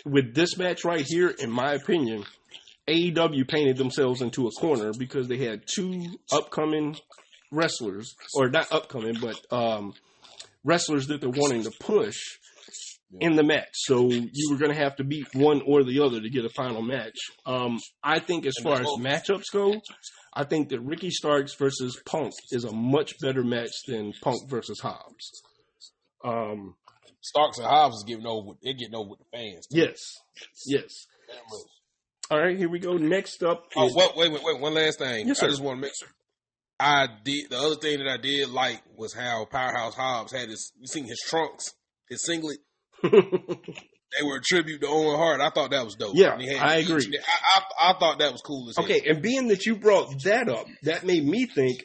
[0.06, 2.26] with this match right here, in my opinion,
[2.88, 6.96] AEW painted themselves into a corner because they had two upcoming
[7.54, 9.94] wrestlers, or not upcoming, but um,
[10.64, 12.18] wrestlers that they're wanting to push
[13.20, 13.70] in the match.
[13.74, 16.50] So you were going to have to beat one or the other to get a
[16.50, 17.18] final match.
[17.46, 19.80] Um, I think as far as matchups go,
[20.34, 24.80] I think that Ricky Starks versus Punk is a much better match than Punk versus
[24.80, 25.44] Hobbs.
[26.24, 26.76] Um,
[27.22, 28.54] Starks and Hobbs is getting over.
[28.62, 29.68] They're getting over with the fans.
[29.70, 30.00] Yes,
[30.66, 31.08] yes.
[32.32, 32.98] All right, here we go.
[32.98, 33.66] Next up.
[33.76, 34.60] Oh, is, wait, wait, wait, wait.
[34.60, 35.28] One last thing.
[35.28, 35.46] Yes, sir.
[35.46, 36.10] I just want to make sure.
[36.80, 37.50] I did.
[37.50, 40.72] The other thing that I did like was how Powerhouse Hobbs had his.
[40.80, 41.74] You seen his trunks,
[42.10, 42.58] his singlet.
[44.18, 45.42] they were a tribute to Owen Hart.
[45.42, 46.16] I thought that was dope.
[46.16, 47.06] Yeah, I agree.
[47.18, 50.50] I, I, I, thought that was cool as Okay, and being that you brought that
[50.50, 51.84] up, that made me think.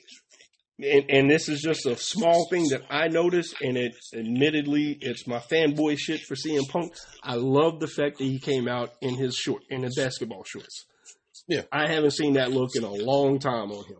[0.81, 5.27] And, and this is just a small thing that I noticed, and it admittedly it's
[5.27, 6.93] my fanboy shit for CM Punk.
[7.23, 10.87] I love the fact that he came out in his short in his basketball shorts.
[11.49, 13.97] Yeah, I haven't seen that look in a long time on him.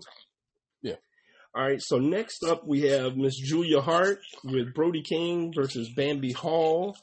[1.55, 6.33] All right, so next up we have Miss Julia Hart with Brody King versus Bambi
[6.33, 6.97] Hall.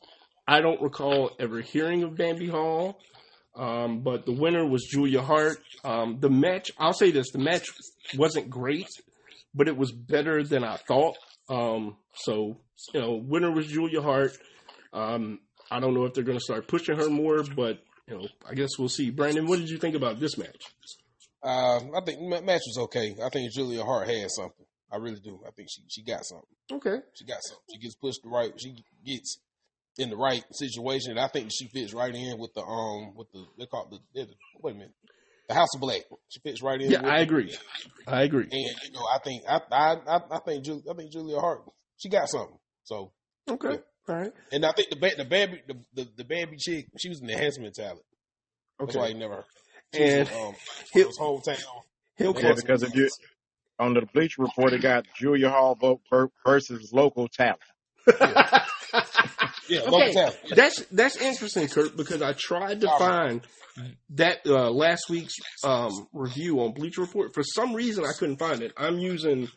[0.48, 3.00] I don't recall ever hearing of Bambi Hall,
[3.56, 5.58] um, but the winner was Julia Hart.
[5.84, 7.68] Um, the match, I'll say this, the match
[8.16, 8.88] wasn't great,
[9.56, 11.18] but it was better than I thought.
[11.50, 12.58] Um, so,
[12.93, 14.38] you know, winner was Julia Hart.
[14.93, 15.39] Um,
[15.72, 18.54] I don't know if they're going to start pushing her more, but, you know, I
[18.54, 19.10] guess we'll see.
[19.10, 20.62] Brandon, what did you think about this match?
[21.44, 23.16] Uh, I think match was okay.
[23.24, 24.66] I think Julia Hart had something.
[24.92, 25.40] I really do.
[25.46, 26.48] I think she she got something.
[26.72, 27.64] Okay, she got something.
[27.74, 28.52] She gets pushed the right.
[28.58, 28.76] She
[29.06, 29.40] gets
[29.98, 31.12] in the right situation.
[31.12, 34.00] And I think she fits right in with the um with the they call the,
[34.14, 34.28] the
[34.62, 34.94] wait a minute
[35.48, 36.02] the House of Black.
[36.30, 36.92] She fits right in.
[36.92, 37.56] Yeah, I agree.
[38.08, 38.48] I agree.
[38.52, 41.62] And you know, I think I I I think Julia, I think Julia Hart
[41.98, 42.58] she got something.
[42.84, 43.12] So
[43.50, 43.78] okay, yeah.
[44.14, 44.32] all right.
[44.52, 47.76] And I think the the Bambi the, the, the Bambi chick she was an enhancement
[47.76, 48.02] talent.
[48.80, 49.46] Okay, That's why you never.
[49.46, 49.64] She
[49.98, 50.56] and was, um,
[50.93, 51.64] Hill, hometown.
[52.16, 53.10] Hill yeah, because if you
[53.78, 56.02] on the Bleach Report, it got Julia Hall vote
[56.46, 57.60] versus local talent.
[58.08, 58.66] Yeah.
[59.68, 60.30] Yeah, okay.
[60.52, 63.41] That's that's interesting, Kurt, because I tried to find
[64.12, 65.34] that uh, last week's
[65.64, 67.34] um, review on Bleacher Report.
[67.34, 68.74] For some reason, I couldn't find it.
[68.78, 69.48] I'm using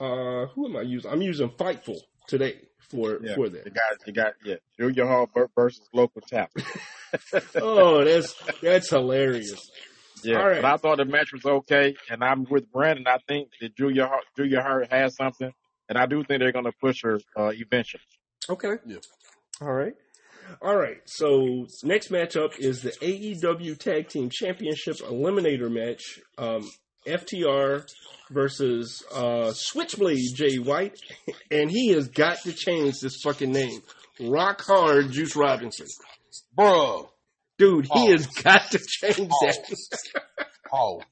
[0.00, 1.10] uh, who am I using?
[1.10, 2.56] I'm using Fightful today
[2.90, 3.66] for yeah, for that.
[3.66, 6.52] You got you got yeah, Julia Hall versus local talent.
[7.56, 9.70] oh, that's that's hilarious.
[10.22, 10.62] Yeah, right.
[10.62, 13.06] but I thought the match was okay, and I'm with Brandon.
[13.06, 15.50] I think that Julia Hart, Julia Hart has something,
[15.88, 18.02] and I do think they're going to push her uh, eventually.
[18.48, 18.74] Okay.
[18.86, 18.98] Yeah.
[19.60, 19.94] All right.
[20.60, 20.98] All right.
[21.06, 26.20] So next matchup is the AEW Tag Team Championship Eliminator match.
[26.36, 26.68] Um,
[27.06, 27.86] FTR
[28.30, 30.98] versus uh, Switchblade Jay White,
[31.50, 33.80] and he has got to change this fucking name.
[34.20, 35.86] Rock Hard Juice Robinson,
[36.54, 37.10] bro.
[37.58, 38.00] Dude, Pause.
[38.00, 39.58] he has got to change Pause.
[40.06, 40.46] that.
[40.70, 41.02] Pause.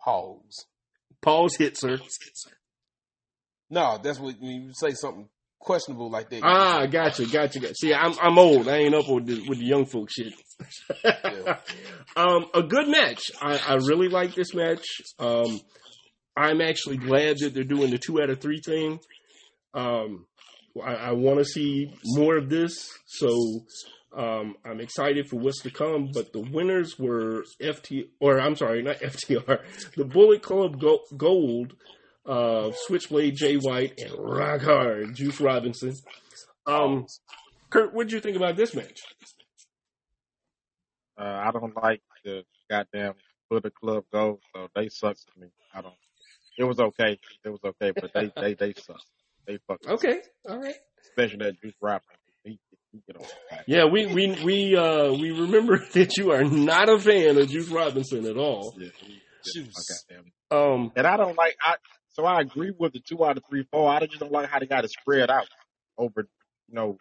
[0.00, 0.66] Pause.
[1.22, 1.98] Pause hit, sir.
[3.70, 6.42] No, that's what when you say something questionable like that.
[6.44, 7.74] Ah, gotcha, gotcha, gotcha.
[7.74, 8.68] See, I'm I'm old.
[8.68, 10.34] I ain't up with the with the young folk shit.
[11.04, 11.58] Yeah.
[12.16, 13.32] um, a good match.
[13.40, 14.84] I, I really like this match.
[15.18, 15.60] Um,
[16.36, 19.00] I'm actually glad that they're doing the two out of three thing.
[19.72, 20.26] Um,
[20.82, 23.64] I, I want to see more of this, so
[24.16, 26.10] um, I'm excited for what's to come.
[26.12, 29.60] But the winners were FT, or I'm sorry, not FTR,
[29.96, 30.82] the Bullet Club
[31.16, 31.74] Gold,
[32.26, 35.94] uh, Switchblade Jay White, and Rock Hard Juice Robinson.
[36.66, 37.06] Um,
[37.70, 39.00] Kurt, what did you think about this match?
[41.18, 43.14] Uh, I don't like the goddamn
[43.48, 45.48] Bullet Club Gold, so they suck to me.
[45.72, 45.94] I don't.
[46.58, 47.18] It was okay.
[47.44, 49.00] It was okay, but they they they suck.
[49.46, 49.90] They fucking.
[49.92, 50.74] Okay, all right.
[51.02, 52.10] especially that Juice Robinson.
[52.44, 52.58] He,
[52.92, 53.26] he get on.
[53.66, 57.68] Yeah, we we we uh we remember that you are not a fan of Juice
[57.68, 58.74] Robinson at all.
[58.78, 58.88] Yeah,
[59.52, 60.04] Juice.
[60.50, 61.56] Um, And I don't like.
[61.64, 61.76] I
[62.12, 63.90] so I agree with the two out of three, four.
[63.90, 65.46] I just don't like how they got it spread out
[65.98, 66.28] over,
[66.68, 66.96] you know,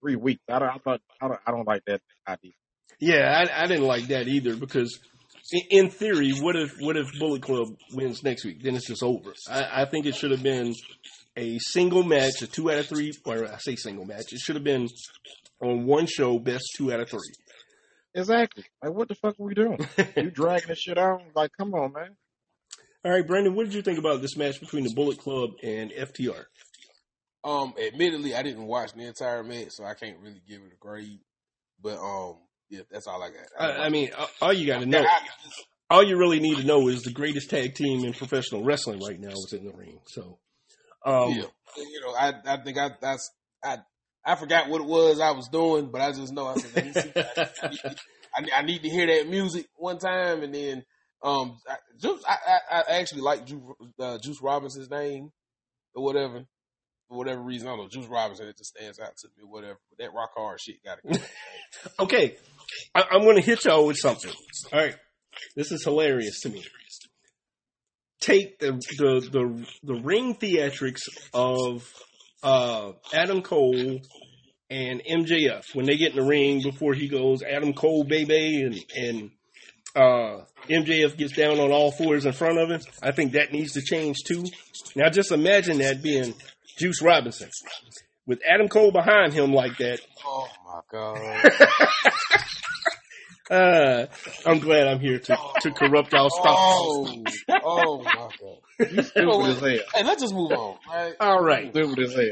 [0.00, 0.42] three weeks.
[0.48, 0.68] I don't.
[0.68, 1.00] I thought.
[1.20, 1.40] I don't.
[1.46, 2.52] I don't like that idea.
[3.00, 4.98] yeah, I, I didn't like that either because,
[5.50, 8.62] in, in theory, what if what if Bullet Club wins next week?
[8.62, 9.32] Then it's just over.
[9.48, 10.74] I, I think it should have been
[11.36, 14.32] a single match, a two out of three, or I say single match.
[14.32, 14.88] It should have been
[15.60, 17.20] on one show, best two out of three.
[18.14, 18.64] Exactly.
[18.82, 19.78] Like, what the fuck are we doing?
[20.16, 21.22] you dragging this shit out?
[21.34, 22.16] Like, come on, man.
[23.04, 25.90] All right, Brandon, what did you think about this match between the Bullet Club and
[25.90, 26.44] FTR?
[27.42, 30.76] Um, admittedly, I didn't watch the entire match, so I can't really give it a
[30.78, 31.18] grade.
[31.82, 32.36] But um,
[32.70, 33.46] yeah, that's all I got.
[33.58, 34.10] I, I mean,
[34.40, 35.04] all you got to know,
[35.90, 39.18] all you really need to know is the greatest tag team in professional wrestling right
[39.18, 39.98] now is in the ring.
[40.06, 40.38] So,
[41.04, 41.44] um, yeah,
[41.76, 43.30] you know, I I think I that's
[43.62, 43.78] I
[44.24, 46.86] I forgot what it was I was doing, but I just know I said let
[46.86, 47.12] me see.
[48.34, 50.84] I, I need to hear that music one time, and then
[51.22, 53.62] um, I, Juice, I, I, I actually like Juice,
[53.98, 55.30] uh, Juice Robinson's name
[55.94, 56.44] or whatever.
[57.08, 57.88] For whatever reason, I don't know.
[57.88, 59.78] Juice Robinson, it just stands out to me, whatever.
[59.90, 61.24] But that rock hard shit got to go.
[62.04, 62.36] okay,
[62.94, 64.32] I, I'm going to hit y'all with something.
[64.72, 64.96] All right,
[65.54, 66.64] this is hilarious to me.
[68.22, 71.00] Take the the the, the ring theatrics
[71.34, 71.92] of
[72.42, 74.00] uh, Adam Cole
[74.70, 78.84] and MJF when they get in the ring before he goes Adam Cole baby and
[78.96, 79.30] and
[79.94, 82.80] uh, MJF gets down on all fours in front of him.
[83.02, 84.44] I think that needs to change too.
[84.94, 86.32] Now just imagine that being
[86.78, 87.50] Juice Robinson
[88.26, 89.98] with Adam Cole behind him like that.
[90.24, 91.52] oh my god!
[93.52, 94.06] Uh,
[94.46, 96.58] I'm glad I'm here to, to corrupt y'all's thoughts.
[96.60, 97.24] Oh,
[97.64, 98.90] oh my god!
[98.92, 99.78] You stupid as hell.
[99.94, 100.58] Hey, let's just move on.
[100.58, 101.14] all Right?
[101.20, 101.70] All right.
[101.70, 102.24] Stupid as hell.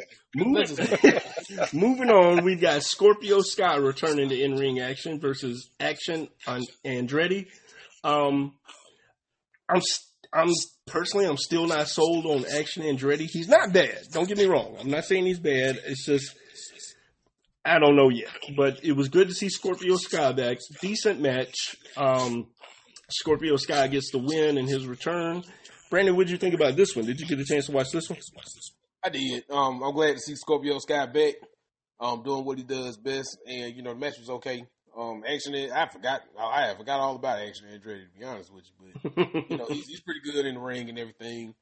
[0.52, 6.28] Let's just Moving on, we got Scorpio Sky returning to in ring action versus Action
[6.46, 7.46] on Andretti.
[8.04, 8.54] Um,
[9.68, 10.48] I'm s- I'm
[10.86, 13.26] personally I'm still not sold on Action Andretti.
[13.30, 13.98] He's not bad.
[14.12, 14.76] Don't get me wrong.
[14.80, 15.78] I'm not saying he's bad.
[15.84, 16.34] It's just
[17.64, 18.28] I don't know yet.
[18.56, 20.58] But it was good to see Scorpio Sky back.
[20.80, 21.76] Decent match.
[21.96, 22.48] Um,
[23.11, 25.42] Scorpio Sky gets the win in his return.
[25.90, 27.04] Brandon, what did you think about this one?
[27.04, 28.18] Did you get a chance to watch this one?
[29.04, 29.44] I did.
[29.50, 31.34] Um, I'm glad to see Scorpio Sky back,
[31.98, 34.64] um, doing what he does best, and you know the match was okay.
[34.96, 39.11] Um, action, I forgot, I forgot all about action Andretti to be honest with you,
[39.14, 41.54] but you know he's, he's pretty good in the ring and everything.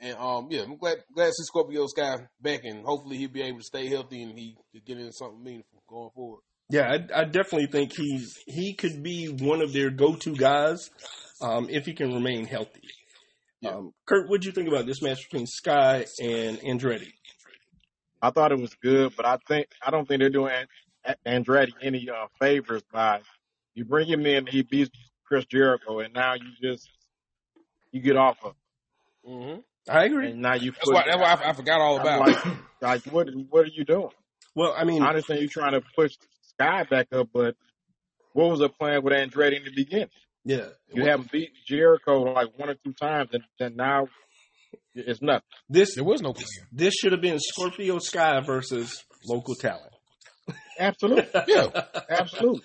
[0.00, 3.42] And um, yeah, I'm glad glad to see Scorpio Sky back, and hopefully he'll be
[3.42, 6.40] able to stay healthy and he could get into something meaningful going forward.
[6.68, 10.90] Yeah, I, I definitely think he's he could be one of their go-to guys
[11.40, 12.82] um, if he can remain healthy.
[13.60, 13.70] Yeah.
[13.70, 17.12] Um, Kurt, what do you think about this match between Sky and Andretti?
[18.20, 20.52] I thought it was good, but I think I don't think they're doing
[21.04, 23.20] An- Andretti any uh, favors by
[23.74, 24.90] you bring him in, he beats
[25.24, 26.88] Chris Jericho, and now you just
[27.92, 28.54] you get off of,
[29.28, 29.60] Mm-hmm.
[29.88, 30.30] I agree.
[30.30, 30.94] and now you That's put.
[30.94, 32.38] why, that's why I, I forgot all I'm about like,
[32.82, 34.10] like what what are you doing?
[34.54, 36.12] Well, I mean, I understand you're trying to push
[36.42, 37.54] Sky back up, but
[38.32, 40.08] what was the plan with Andretti in the beginning?
[40.44, 44.08] yeah, You haven't beat Jericho like one or two times, and then now
[44.94, 45.42] it's nothing.
[45.68, 46.46] this There was no plan.
[46.72, 49.92] this should have been Scorpio Sky versus local talent.
[50.78, 51.66] Absolutely, Yeah,
[52.10, 52.62] absolutely.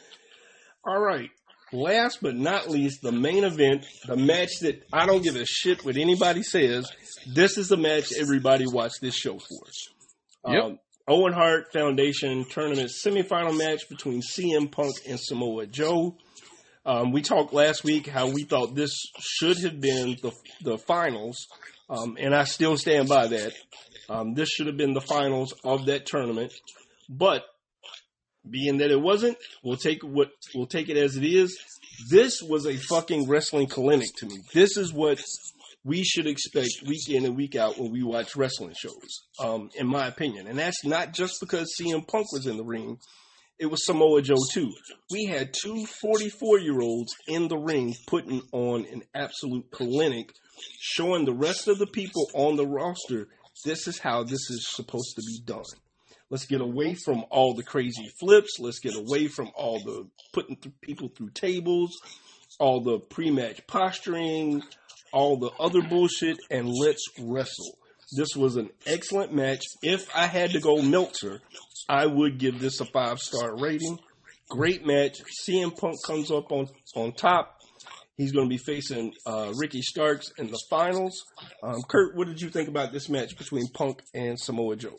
[0.86, 1.30] All right.
[1.74, 5.86] Last but not least, the main event, the match that I don't give a shit
[5.86, 6.92] what anybody says.
[7.34, 10.52] This is the match everybody watched this show for.
[10.52, 10.64] Yep.
[10.64, 16.16] Um, Owen Hart Foundation tournament semifinal match between CM Punk and Samoa Joe.
[16.86, 21.48] Um, we talked last week how we thought this should have been the the finals,
[21.90, 23.54] um, and I still stand by that.
[24.10, 26.54] Um, this should have been the finals of that tournament,
[27.08, 27.44] but
[28.50, 31.58] being that it wasn't, we'll take what we'll take it as it is.
[32.10, 34.38] This was a fucking wrestling clinic to me.
[34.54, 35.22] This is what
[35.84, 39.88] we should expect week in and week out when we watch wrestling shows, um, in
[39.88, 40.48] my opinion.
[40.48, 42.98] And that's not just because CM Punk was in the ring.
[43.60, 44.72] It was Samoa Joe too.
[45.12, 50.32] We had two 44 year olds in the ring putting on an absolute clinic,
[50.80, 53.28] showing the rest of the people on the roster
[53.64, 55.64] this is how this is supposed to be done.
[56.32, 58.58] Let's get away from all the crazy flips.
[58.58, 62.00] Let's get away from all the putting th- people through tables,
[62.58, 64.64] all the pre-match posturing,
[65.12, 67.78] all the other bullshit, and let's wrestle.
[68.16, 69.62] This was an excellent match.
[69.84, 71.42] If I had to go Meltzer,
[71.90, 74.00] I would give this a five star rating.
[74.50, 75.18] Great match.
[75.46, 77.58] CM Punk comes up on on top.
[78.16, 81.26] He's going to be facing uh, Ricky Starks in the finals.
[81.62, 84.96] Um, Kurt, what did you think about this match between Punk and Samoa Joe?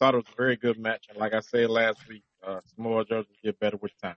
[0.00, 3.04] Thought it was a very good match, and like I said last week, uh, Samoa
[3.04, 4.16] Joe will get better with time.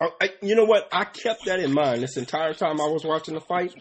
[0.00, 0.88] Uh, I, you know what?
[0.90, 3.74] I kept that in mind this entire time I was watching the fight.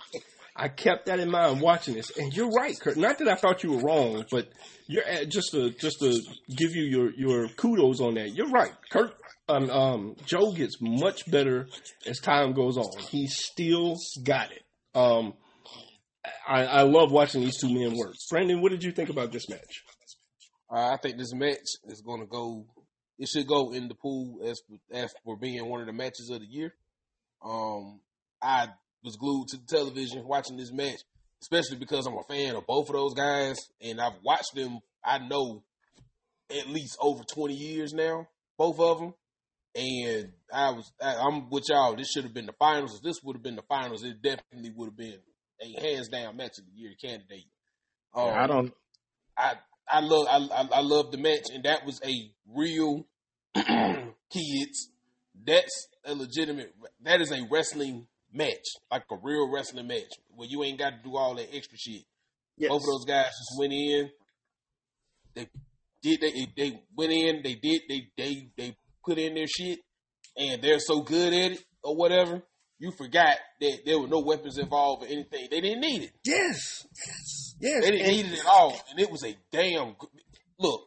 [0.57, 2.97] I kept that in mind watching this, and you're right, Kurt.
[2.97, 4.49] Not that I thought you were wrong, but
[4.87, 6.21] you're at, just to just to
[6.53, 8.35] give you your your kudos on that.
[8.35, 9.13] You're right, Kurt.
[9.47, 11.67] Um, um, Joe gets much better
[12.05, 12.91] as time goes on.
[13.09, 14.63] He still got it.
[14.93, 15.33] Um,
[16.47, 18.15] I, I love watching these two men work.
[18.29, 19.83] Brandon, what did you think about this match?
[20.71, 22.65] Uh, I think this match is going to go.
[23.17, 24.59] It should go in the pool as
[24.91, 26.73] as for being one of the matches of the year.
[27.43, 27.99] Um,
[28.41, 28.67] I
[29.03, 30.99] was glued to the television watching this match,
[31.41, 34.79] especially because I'm a fan of both of those guys, and I've watched them.
[35.03, 35.63] I know
[36.49, 39.13] at least over 20 years now, both of them.
[39.75, 41.95] And I was, I, I'm with y'all.
[41.95, 42.95] This should have been the finals.
[42.95, 45.19] If this would have been the finals, it definitely would have been
[45.61, 47.45] a hands down match of the year candidate.
[48.13, 48.73] Um, Yeah, I don't.
[49.37, 49.53] I
[49.87, 52.13] I love I, I I love the match, and that was a
[52.53, 53.05] real
[53.55, 54.89] kids.
[55.45, 56.73] That's a legitimate.
[57.03, 60.97] That is a wrestling match, like a real wrestling match, where you ain't got to
[61.03, 62.03] do all that extra shit.
[62.57, 62.69] Yes.
[62.69, 64.09] Both of those guys just went in.
[65.35, 65.47] They
[66.01, 66.21] did.
[66.21, 67.41] They they went in.
[67.43, 67.81] They did.
[67.87, 69.79] They they they put in their shit,
[70.37, 72.41] and they're so good at it or whatever.
[72.77, 75.47] You forgot that there were no weapons involved or anything.
[75.49, 76.11] They didn't need it.
[76.25, 77.83] Yes, yes, yes.
[77.83, 79.93] They didn't And- need it at all, and it was a damn.
[79.93, 80.09] good-
[80.59, 80.81] Look,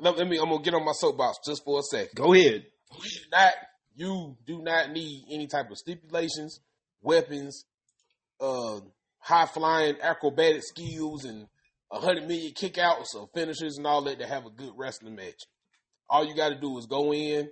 [0.00, 0.38] let, let me.
[0.38, 2.10] I'm gonna get on my soapbox just for a second.
[2.14, 2.64] Go ahead.
[3.02, 3.54] You do not.
[3.94, 6.60] You do not need any type of stipulations,
[7.02, 7.64] weapons,
[8.40, 8.80] uh,
[9.18, 11.46] high flying acrobatic skills, and
[11.90, 15.40] a hundred million kickouts or finishes and all that to have a good wrestling match.
[16.08, 17.50] All you got to do is go in,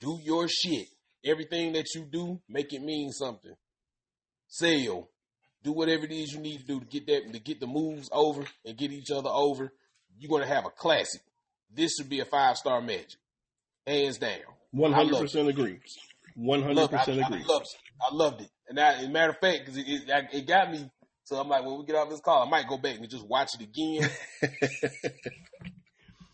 [0.00, 0.88] do your shit.
[1.24, 3.54] Everything that you do, make it mean something.
[4.48, 5.08] Sell.
[5.62, 8.08] Do whatever it is you need to do to get that to get the moves
[8.12, 9.72] over and get each other over.
[10.18, 11.20] You're gonna have a classic.
[11.74, 13.14] This should be a five star match,
[13.86, 14.38] hands down.
[14.70, 15.80] One hundred percent agree.
[16.36, 17.44] One hundred I, percent I agree.
[17.48, 17.80] loved it.
[18.00, 18.48] I loved it.
[18.68, 20.88] And I, as a matter of fact, because it, it, it got me.
[21.24, 23.26] So I'm like, when we get off this call, I might go back and just
[23.26, 24.08] watch it again.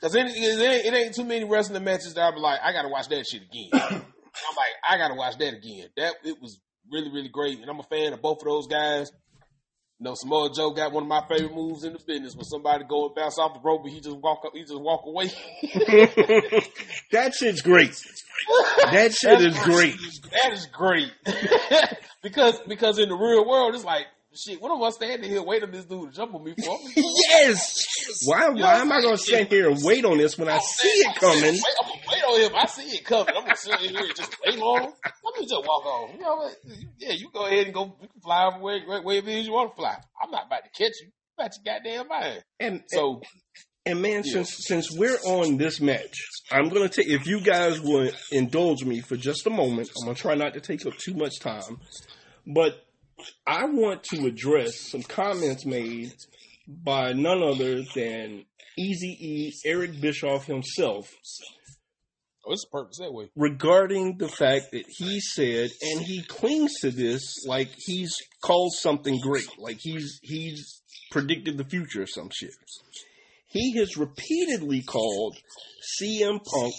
[0.01, 2.72] Because it, it, ain't- it ain't too many wrestling matches that I'll be like, I
[2.72, 4.03] got to watch that shit again.
[4.49, 5.89] I'm like, I got to watch that again.
[5.97, 6.61] That It was
[6.91, 7.61] really, really great.
[7.61, 9.11] And I'm a fan of both of those guys.
[9.99, 12.85] You know, Samoa Joe got one of my favorite moves in the business when somebody
[12.89, 15.26] go and bounce off the rope, but he just walk up, he just walk away.
[17.12, 17.95] that shit's great.
[18.91, 19.95] That shit is great.
[20.43, 21.12] That is great.
[22.22, 24.61] because because in the real world, it's like shit.
[24.61, 26.78] What am I standing here waiting this dude to jump on me for?
[26.97, 27.85] yes.
[28.24, 28.49] Why?
[28.51, 31.61] Why am I gonna stand here and wait on this when I see it coming?
[31.61, 32.57] I'm gonna wait on him.
[32.57, 33.35] I see it coming.
[33.37, 34.93] I'm gonna sit here and just wait on him.
[35.24, 36.12] Let me just walk on.
[36.14, 36.55] You know what?
[36.99, 37.97] Yeah, you go ahead and go.
[38.01, 39.97] You can fly where, where it is you want to fly.
[40.22, 41.09] I'm not about to catch you.
[41.09, 42.43] You got your goddamn mind.
[42.61, 43.22] And So
[43.85, 44.33] and man, Yeah.
[44.33, 46.16] since since we're on this match,
[46.51, 47.09] I'm gonna take.
[47.09, 50.61] If you guys would indulge me for just a moment, I'm gonna try not to
[50.61, 51.80] take up too much time,
[52.47, 52.85] but
[53.46, 56.12] I want to address some comments made
[56.66, 58.44] by none other than
[58.78, 61.12] Easy E Eric Bischoff himself
[62.46, 63.28] oh, it's a perfect segue.
[63.36, 69.18] regarding the fact that he said, and he clings to this like he's called something
[69.20, 72.50] great, like he's he's predicted the future or some shit.
[73.46, 75.36] He has repeatedly called
[76.00, 76.74] CM Punk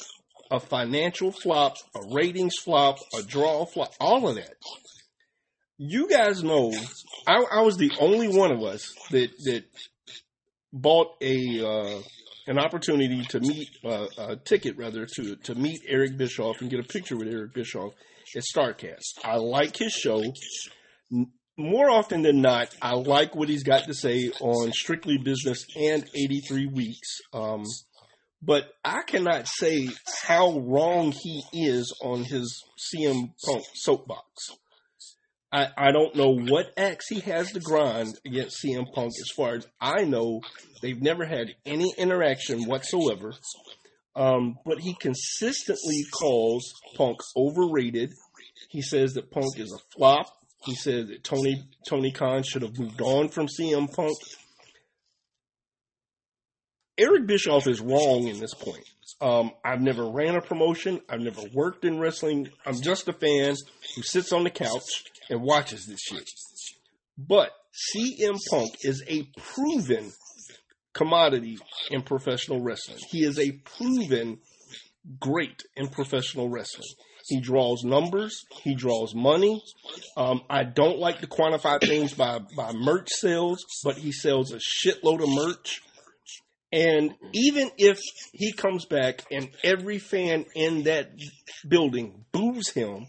[0.51, 4.53] a financial flop, a ratings flop, a draw flop, all of that.
[5.85, 6.71] You guys know,
[7.27, 9.65] I, I was the only one of us that that
[10.71, 12.01] bought a uh,
[12.47, 16.79] an opportunity to meet uh, a ticket rather to to meet Eric Bischoff and get
[16.79, 17.91] a picture with Eric Bischoff
[18.33, 19.25] at Starcast.
[19.25, 20.23] I like his show.
[21.57, 26.09] More often than not, I like what he's got to say on Strictly Business and
[26.15, 27.19] 83 Weeks.
[27.33, 27.65] Um,
[28.41, 29.89] but I cannot say
[30.23, 34.51] how wrong he is on his CM Punk soapbox.
[35.53, 39.11] I, I don't know what axe he has to grind against CM Punk.
[39.19, 40.41] As far as I know,
[40.81, 43.33] they've never had any interaction whatsoever.
[44.15, 48.11] Um, but he consistently calls Punk overrated.
[48.69, 50.25] He says that Punk is a flop.
[50.65, 54.17] He says that Tony Tony Khan should have moved on from CM Punk.
[56.97, 58.85] Eric Bischoff is wrong in this point.
[59.21, 61.01] Um, I've never ran a promotion.
[61.09, 62.49] I've never worked in wrestling.
[62.65, 63.55] I'm just a fan
[63.95, 66.29] who sits on the couch and watches this shit.
[67.17, 67.51] But
[67.95, 70.11] CM Punk is a proven
[70.93, 71.57] commodity
[71.89, 72.99] in professional wrestling.
[73.09, 74.39] He is a proven
[75.19, 76.87] great in professional wrestling.
[77.27, 78.45] He draws numbers.
[78.63, 79.61] He draws money.
[80.17, 84.57] Um, I don't like to quantify things by, by merch sales, but he sells a
[84.57, 85.81] shitload of merch.
[86.71, 87.99] And even if
[88.33, 91.11] he comes back and every fan in that
[91.67, 93.05] building boos him,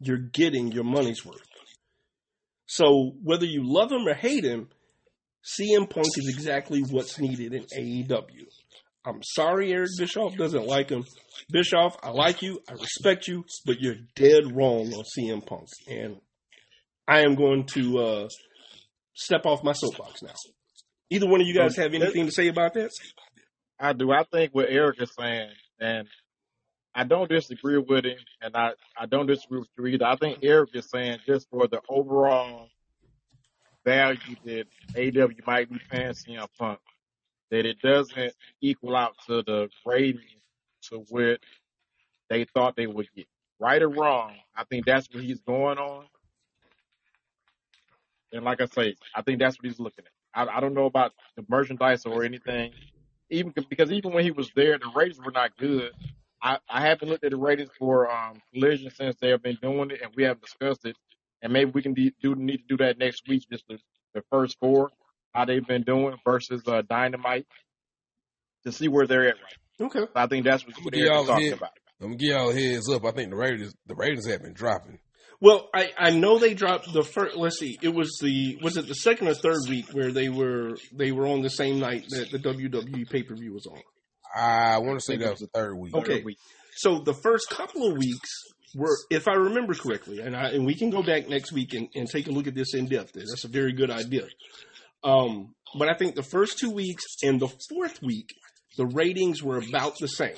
[0.00, 1.51] you're getting your money's worth.
[2.72, 4.70] So whether you love him or hate him,
[5.44, 8.46] CM Punk is exactly what's needed in AEW.
[9.04, 11.04] I'm sorry Eric Bischoff doesn't like him.
[11.50, 15.68] Bischoff, I like you, I respect you, but you're dead wrong on CM Punk.
[15.86, 16.16] And
[17.06, 18.28] I am going to uh,
[19.12, 20.32] step off my soapbox now.
[21.10, 22.88] Either one of you guys have anything to say about that?
[23.78, 24.10] I do.
[24.12, 26.08] I think what Eric is saying, and
[26.94, 30.06] I don't disagree with him, and I, I don't disagree with you either.
[30.06, 32.68] I think Eric is saying just for the overall
[33.84, 36.78] value that AEW might be paying CM Punk,
[37.50, 40.20] that it doesn't equal out to the rating
[40.90, 41.40] to what
[42.28, 43.26] they thought they would get.
[43.58, 46.04] Right or wrong, I think that's what he's going on.
[48.32, 50.48] And like I say, I think that's what he's looking at.
[50.48, 52.72] I, I don't know about the merchandise or anything,
[53.30, 55.92] even because even when he was there, the ratings were not good.
[56.42, 59.90] I, I haven't looked at the ratings for um, Collision since they have been doing
[59.90, 60.96] it, and we haven't discussed it.
[61.40, 63.78] And maybe we can de- do need to do that next week, just the,
[64.14, 64.90] the first four,
[65.32, 67.46] how they've been doing versus uh, Dynamite,
[68.64, 69.86] to see where they're at right.
[69.86, 70.00] Okay.
[70.00, 71.70] So I think that's what, I'm what Eric is talking head, about.
[72.00, 73.04] I'm gonna give y'all heads up.
[73.04, 74.98] I think the ratings the ratings have been dropping.
[75.40, 77.36] Well, I, I know they dropped the first.
[77.36, 80.76] Let's see, it was the was it the second or third week where they were
[80.92, 83.80] they were on the same night that the WWE pay per view was on.
[84.34, 85.94] I want to say that was the third week.
[85.94, 86.16] Okay.
[86.16, 86.38] Third week.
[86.76, 88.30] So the first couple of weeks
[88.74, 91.88] were, if I remember correctly, and I and we can go back next week and,
[91.94, 93.12] and take a look at this in depth.
[93.12, 94.26] That's a very good idea.
[95.04, 98.30] Um, but I think the first two weeks and the fourth week,
[98.76, 100.36] the ratings were about the same.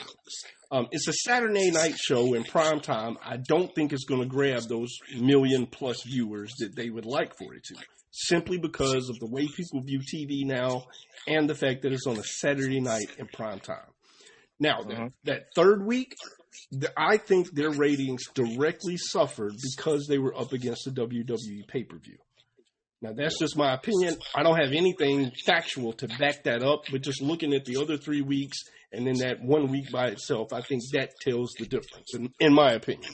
[0.70, 3.16] Um, it's a Saturday night show in prime time.
[3.24, 7.36] I don't think it's going to grab those million plus viewers that they would like
[7.36, 7.74] for it to,
[8.16, 10.84] simply because of the way people view TV now
[11.26, 13.90] and the fact that it's on a Saturday night in prime time.
[14.60, 15.12] Now, that, Mhm.
[15.24, 16.14] that third week,
[16.70, 21.82] the, I think their ratings directly suffered because they were up against the WWE pay
[21.82, 22.18] per view.
[23.02, 24.16] Now, that's just my opinion.
[24.34, 27.96] I don't have anything factual to back that up, but just looking at the other
[27.96, 28.58] three weeks
[28.92, 32.54] and then that one week by itself, I think that tells the difference, in, in
[32.54, 33.12] my opinion.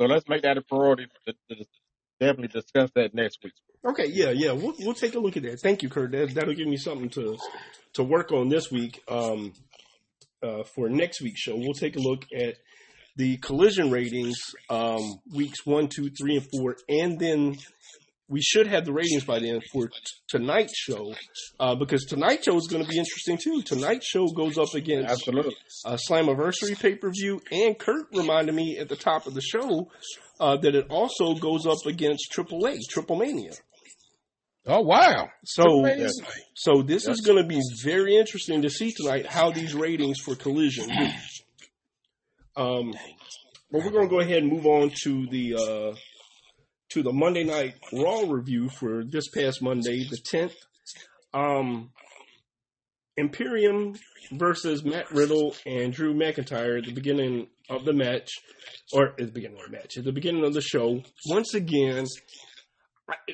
[0.00, 1.64] So let's make that a priority to, to
[2.18, 3.52] definitely discuss that next week.
[3.84, 5.60] Okay, yeah, yeah, we'll we'll take a look at that.
[5.60, 6.12] Thank you, Kurt.
[6.12, 7.36] That, that'll give me something to
[7.94, 9.00] to work on this week.
[9.08, 9.52] Um,
[10.42, 12.56] uh, for next week's show, we'll take a look at
[13.16, 14.38] the collision ratings,
[14.70, 17.56] um, weeks one, two, three, and four, and then
[18.28, 19.94] we should have the ratings by then for t-
[20.28, 21.14] tonight's show,
[21.58, 23.60] uh, because tonight's show is going to be interesting too.
[23.62, 25.56] Tonight's show goes up against Absolutely.
[25.84, 29.90] uh, Slammiversary pay per view, and Kurt reminded me at the top of the show
[30.38, 33.52] uh, that it also goes up against AAA, Triple Mania.
[34.72, 35.28] Oh wow!
[35.44, 35.84] So,
[36.54, 40.36] so this is going to be very interesting to see tonight how these ratings for
[40.36, 40.88] Collision.
[42.56, 42.94] Um,
[43.72, 45.96] but we're going to go ahead and move on to the uh,
[46.90, 50.54] to the Monday Night Raw review for this past Monday, the tenth.
[51.34, 51.90] Um,
[53.16, 53.94] Imperium
[54.30, 58.30] versus Matt Riddle and Drew McIntyre at the beginning of the match,
[58.92, 61.02] or at the beginning of the match, at the beginning of the show.
[61.26, 62.06] Once again,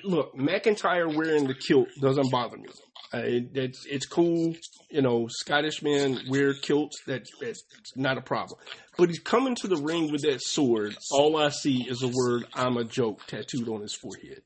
[0.04, 2.68] look, McIntyre wearing the kilt doesn't bother me.
[3.12, 4.54] It, it's it's cool,
[4.90, 5.28] you know.
[5.28, 7.02] Scottish men wear kilts.
[7.06, 7.62] That that's
[7.94, 8.58] not a problem.
[8.98, 10.96] But he's coming to the ring with that sword.
[11.10, 14.42] All I see is the word "I'm a joke" tattooed on his forehead.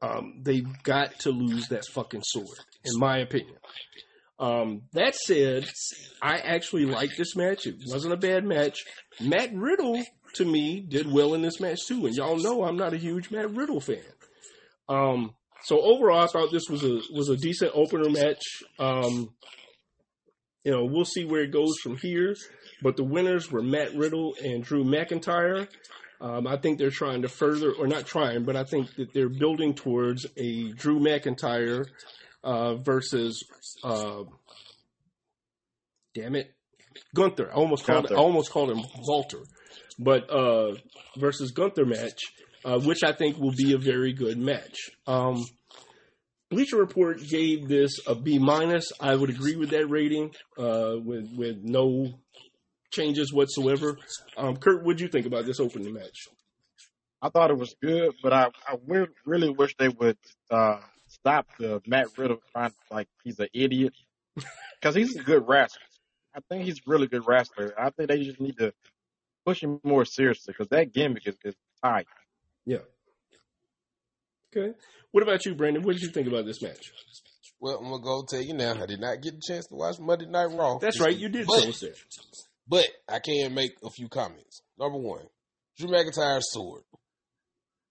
[0.00, 3.56] Um, they've got to lose that fucking sword, in my opinion.
[4.38, 5.68] Um, that said,
[6.20, 7.66] I actually like this match.
[7.66, 8.84] It wasn't a bad match.
[9.20, 10.02] Matt Riddle,
[10.34, 12.06] to me, did well in this match too.
[12.06, 13.98] And y'all know I'm not a huge Matt Riddle fan.
[14.88, 15.34] Um,
[15.64, 18.42] so overall, I thought this was a was a decent opener match.
[18.78, 19.32] Um,
[20.64, 22.34] you know, we'll see where it goes from here.
[22.82, 25.68] But the winners were Matt Riddle and Drew McIntyre.
[26.20, 29.28] Um, I think they're trying to further, or not trying, but I think that they're
[29.28, 31.86] building towards a Drew McIntyre
[32.44, 33.42] uh, versus,
[33.82, 34.22] uh,
[36.14, 36.54] damn it,
[37.14, 37.50] Gunther.
[37.50, 38.16] I almost called Gunther.
[38.16, 39.40] I almost called him Walter,
[39.98, 40.74] but uh,
[41.16, 42.20] versus Gunther match,
[42.64, 44.90] uh, which I think will be a very good match.
[45.06, 45.44] Um,
[46.50, 48.92] Bleacher Report gave this a B minus.
[49.00, 52.20] I would agree with that rating, uh, with with no
[52.92, 53.96] changes whatsoever.
[54.36, 56.28] Um, Kurt, what'd you think about this opening match?
[57.22, 58.76] I thought it was good, but I, I
[59.24, 60.18] really wish they would
[60.50, 63.94] uh, stop the Matt Riddle trying like he's an idiot
[64.80, 65.80] because he's a good wrestler.
[66.34, 67.74] I think he's a really good wrestler.
[67.78, 68.72] I think they just need to
[69.44, 72.06] push him more seriously because that gimmick is, is tight.
[72.66, 72.78] Yeah.
[74.56, 74.72] Okay.
[75.12, 75.82] What about you, Brandon?
[75.82, 76.92] What did you think about this match?
[77.60, 78.74] Well, I'm gonna go tell you now.
[78.82, 80.78] I did not get the chance to watch Monday Night Raw.
[80.78, 81.84] That's right, you did But- tell us.
[82.68, 84.62] But I can make a few comments.
[84.78, 85.26] Number one,
[85.78, 86.82] Drew McIntyre's sword.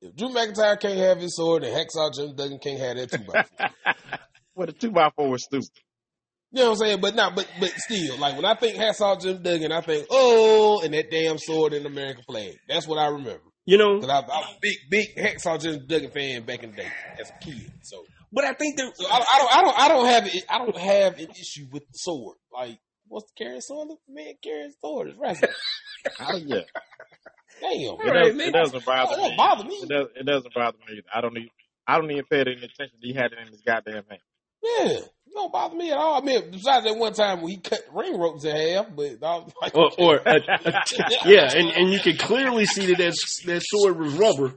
[0.02, 3.24] If Drew McIntyre can't have his sword, then Hacksaw Jim Duggan can't have that two
[3.32, 3.70] by four.
[4.56, 5.70] Well, the two by four was stupid.
[6.54, 7.02] You know what I'm saying?
[7.02, 10.82] But not, but but still, like when I think Hacksaw Jim Duggan, I think oh,
[10.84, 12.58] and that damn sword in the American flag.
[12.68, 13.40] That's what I remember.
[13.66, 16.72] You know, Because I, I was a big, big Hacksaw Jim Duggan fan back in
[16.72, 16.88] the day
[17.20, 17.72] as a kid.
[17.84, 18.04] So,
[18.34, 20.58] but I think that so I, I don't, I don't, I don't have, it, I
[20.58, 22.38] don't have an issue with the sword.
[22.52, 23.88] Like, what's the carrying sword?
[23.90, 25.52] Look, man, carrying sword is wrestling.
[26.20, 26.62] Oh yeah,
[27.62, 28.48] Damn, it, right, does, man.
[28.48, 29.38] it doesn't bother It don't me.
[29.38, 29.76] bother me.
[29.76, 30.94] It, does, it doesn't bother me.
[30.98, 31.08] Either.
[31.14, 31.50] I don't need.
[31.88, 32.98] I don't even pay any attention.
[33.00, 34.22] He had it in his goddamn hand.
[34.64, 35.00] Yeah,
[35.32, 36.22] it don't bother me at all.
[36.22, 39.24] I mean, besides that one time when he cut the ring ropes in half, but
[39.24, 40.36] I was like, or, or a,
[40.66, 40.84] a,
[41.26, 44.54] yeah, and, and you can clearly see that that, that sword was rubber.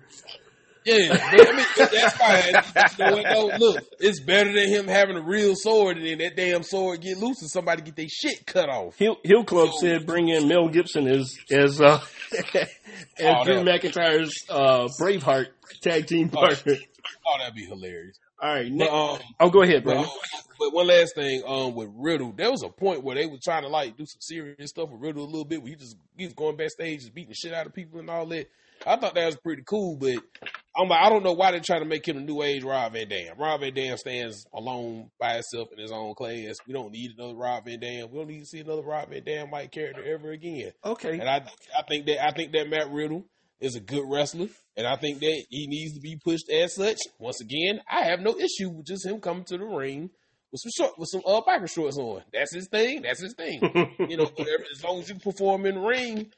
[0.85, 3.17] yeah, but, I mean, that's fine.
[3.17, 3.51] You know?
[3.59, 7.19] Look, it's better than him having a real sword and then that damn sword get
[7.19, 8.97] loose and somebody get their shit cut off.
[8.97, 12.01] Hill, Hill Club said bring in Mel Gibson as as uh,
[12.55, 12.69] as
[13.21, 15.47] Oh, Drew McIntyre's uh, Braveheart
[15.83, 16.75] tag team partner.
[17.27, 18.19] Oh, that'd be hilarious.
[18.45, 20.05] All right, But, next, um, oh, go ahead, but, Brandon.
[20.11, 23.39] um, but one last thing, um, with Riddle, there was a point where they were
[23.43, 25.63] trying to like do some serious stuff with Riddle a little bit.
[25.63, 28.11] Where he just he was going backstage, just beating the shit out of people and
[28.11, 28.47] all that.
[28.87, 30.19] I thought that was pretty cool, but
[30.77, 32.93] I'm like, I don't know why they're trying to make him a new age Rob
[32.93, 33.39] Van Dam.
[33.39, 36.57] Rob Van Dam stands alone by himself in his own class.
[36.67, 38.11] We don't need another Rob Van Dam.
[38.11, 40.73] We don't need to see another Rob Van Dam like character ever again.
[40.85, 41.47] Okay, And I
[41.79, 43.25] I think that I think that Matt Riddle
[43.61, 46.99] is a good wrestler, and I think that he needs to be pushed as such.
[47.19, 50.11] Once again, I have no issue with just him coming to the ring
[50.55, 52.23] with some short with some uh biker shorts on.
[52.33, 53.03] That's his thing.
[53.03, 53.61] That's his thing.
[54.09, 54.65] you know, whatever.
[54.73, 56.31] As long as you perform in the ring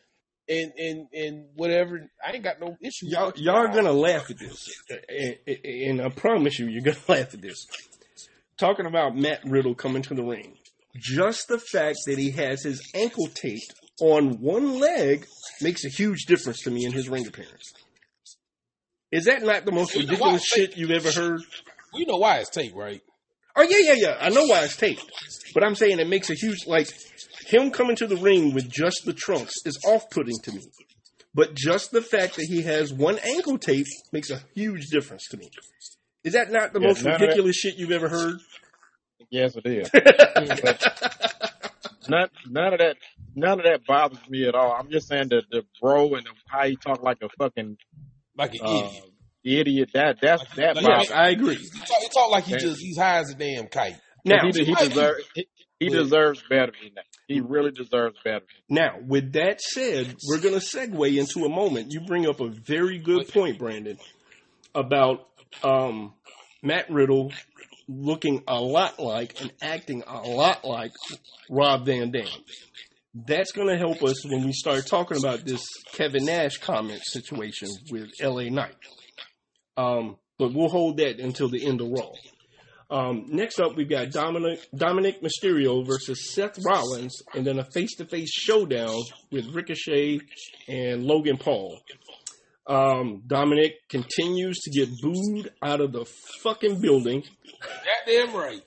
[0.49, 3.09] and and and whatever, I ain't got no issue.
[3.09, 7.35] y'all y'all are gonna laugh at this, and, and I promise you, you're gonna laugh
[7.35, 7.67] at this.
[8.57, 10.57] Talking about Matt Riddle coming to the ring,
[10.97, 15.27] just the fact that he has his ankle taped on one leg
[15.61, 17.73] makes a huge difference to me in his ring appearance.
[19.13, 21.41] Is that not the most You ridiculous shit you've ever heard?
[21.95, 23.01] You know why it's tape, right?
[23.55, 24.17] Oh yeah, yeah, yeah.
[24.21, 25.11] I know why it's taped,
[25.55, 26.89] but I'm saying it makes a huge like
[27.47, 30.63] him coming to the ring with just the trunks is off-putting to me.
[31.33, 35.37] But just the fact that he has one ankle tape makes a huge difference to
[35.39, 35.49] me.
[36.25, 38.37] Is that not the Yeah, most none that- ridiculous shit you've ever heard?
[39.31, 39.91] Yes, it is.
[42.09, 42.97] none, none of that,
[43.37, 44.73] none of that bothers me at all.
[44.73, 47.77] I'm just saying that the bro and the, how he talk like a fucking
[48.37, 49.05] Like an uh, idiot.
[49.45, 49.91] idiot.
[49.95, 51.09] That that's that Like- bothers.
[51.09, 51.55] yes, I agree.
[51.57, 53.97] He talk, he talk like he just he's high as a damn kite.
[54.25, 55.47] Now, he, he deserves he,
[55.79, 57.05] he deserves better than that.
[57.29, 58.45] He really deserves better.
[58.69, 61.93] now, with that said, we're going to segue into a moment.
[61.93, 63.99] You bring up a very good point, Brandon,
[64.75, 65.29] about
[65.63, 66.15] um,
[66.63, 67.33] Matt Riddle
[67.89, 70.93] looking a lot like and acting a lot like
[71.51, 72.27] Rob Van Dam.
[73.25, 77.69] That's going to help us when we start talking about this Kevin Nash comment situation
[77.91, 78.77] with LA Knight.
[79.79, 82.11] Um, but we'll hold that until the end of Raw.
[82.91, 88.31] Um, next up, we've got Dominik Dominik Mysterio versus Seth Rollins, and then a face-to-face
[88.33, 89.03] showdown
[89.33, 90.21] with Ricochet
[90.69, 91.81] and Logan Paul.
[92.67, 96.05] Um, Dominik continues to get booed out of the
[96.43, 97.25] fucking building
[98.07, 98.63] Goddamn right.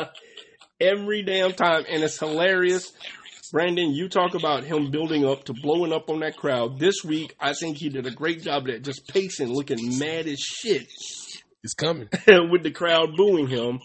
[0.80, 2.92] every damn time, and it's hilarious.
[3.52, 6.78] Brandon, you talk about him building up to blowing up on that crowd.
[6.78, 10.40] This week, I think he did a great job that, just pacing, looking mad as
[10.40, 10.88] shit
[11.62, 12.08] It's coming.
[12.26, 13.80] with the crowd booing him.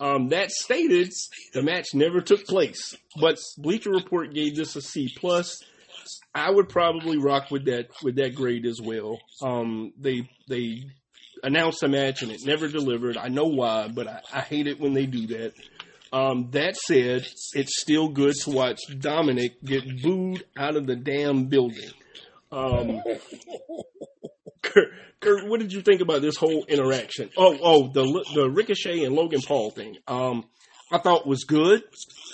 [0.00, 1.12] Um, that stated,
[1.52, 5.62] the match never took place, but Bleacher Report gave this a C plus.
[6.34, 9.20] I would probably rock with that with that grade as well.
[9.40, 10.86] Um, they they
[11.42, 13.16] announced a match and it never delivered.
[13.16, 15.52] I know why, but I, I hate it when they do that.
[16.12, 21.46] Um, that said, it's still good to watch Dominik get booed out of the damn
[21.46, 21.90] building.
[22.50, 23.02] Um,
[24.62, 24.88] Kurt,
[25.20, 27.30] Kurt, what did you think about this whole interaction?
[27.36, 29.96] Oh, oh, the the Ricochet and Logan Paul thing.
[30.06, 30.44] Um,
[30.90, 31.82] I thought was good,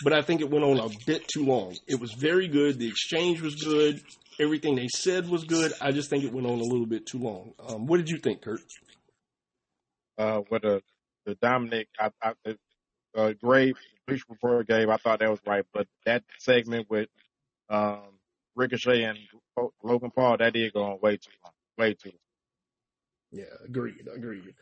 [0.02, 1.76] but I think it went on a bit too long.
[1.86, 2.80] It was very good.
[2.80, 4.02] The exchange was good.
[4.40, 5.72] Everything they said was good.
[5.80, 7.52] I just think it went on a little bit too long.
[7.64, 8.60] Um, what did you think, Kurt?
[10.18, 10.82] Uh, with the
[11.24, 12.58] the Dominik, I, I the
[13.18, 13.76] uh, Grave,
[14.06, 17.08] Bleach Report gave, I thought that was right, but that segment with
[17.68, 18.02] um,
[18.54, 19.18] Ricochet and
[19.82, 22.10] Logan Paul, that did go on way too long, way too.
[22.10, 22.18] Long.
[23.32, 24.54] Yeah, agreed, agreed.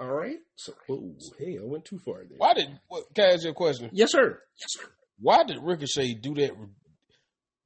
[0.00, 0.38] All right.
[0.54, 2.38] So, oh, hey, I went too far there.
[2.38, 2.68] Why did?
[2.86, 3.90] What, can I ask you a question?
[3.92, 4.40] Yes, sir.
[4.58, 4.88] Yes, sir.
[5.18, 6.52] Why did Ricochet do that?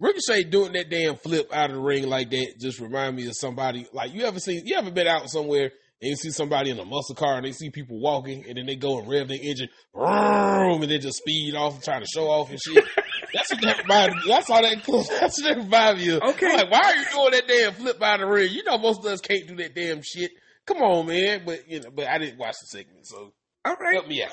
[0.00, 3.36] Ricochet doing that damn flip out of the ring like that just remind me of
[3.36, 3.86] somebody.
[3.92, 4.62] Like you ever seen?
[4.64, 5.72] You ever been out somewhere
[6.02, 8.66] and you see somebody in a muscle car and they see people walking and then
[8.66, 12.50] they go and rev their engine, and they just speed off trying to show off
[12.50, 12.84] and shit.
[13.32, 14.22] That's what that reminded me.
[14.26, 15.02] That's all that cool.
[15.20, 16.22] That's what that reminded me of.
[16.22, 16.46] Okay.
[16.46, 18.48] I'm like, why are you doing that damn flip of the ring?
[18.50, 20.32] You know most of us can't do that damn shit.
[20.66, 21.42] Come on, man.
[21.46, 23.32] But you know, but I didn't watch the segment, so
[23.64, 23.94] all right.
[23.94, 24.32] help me out.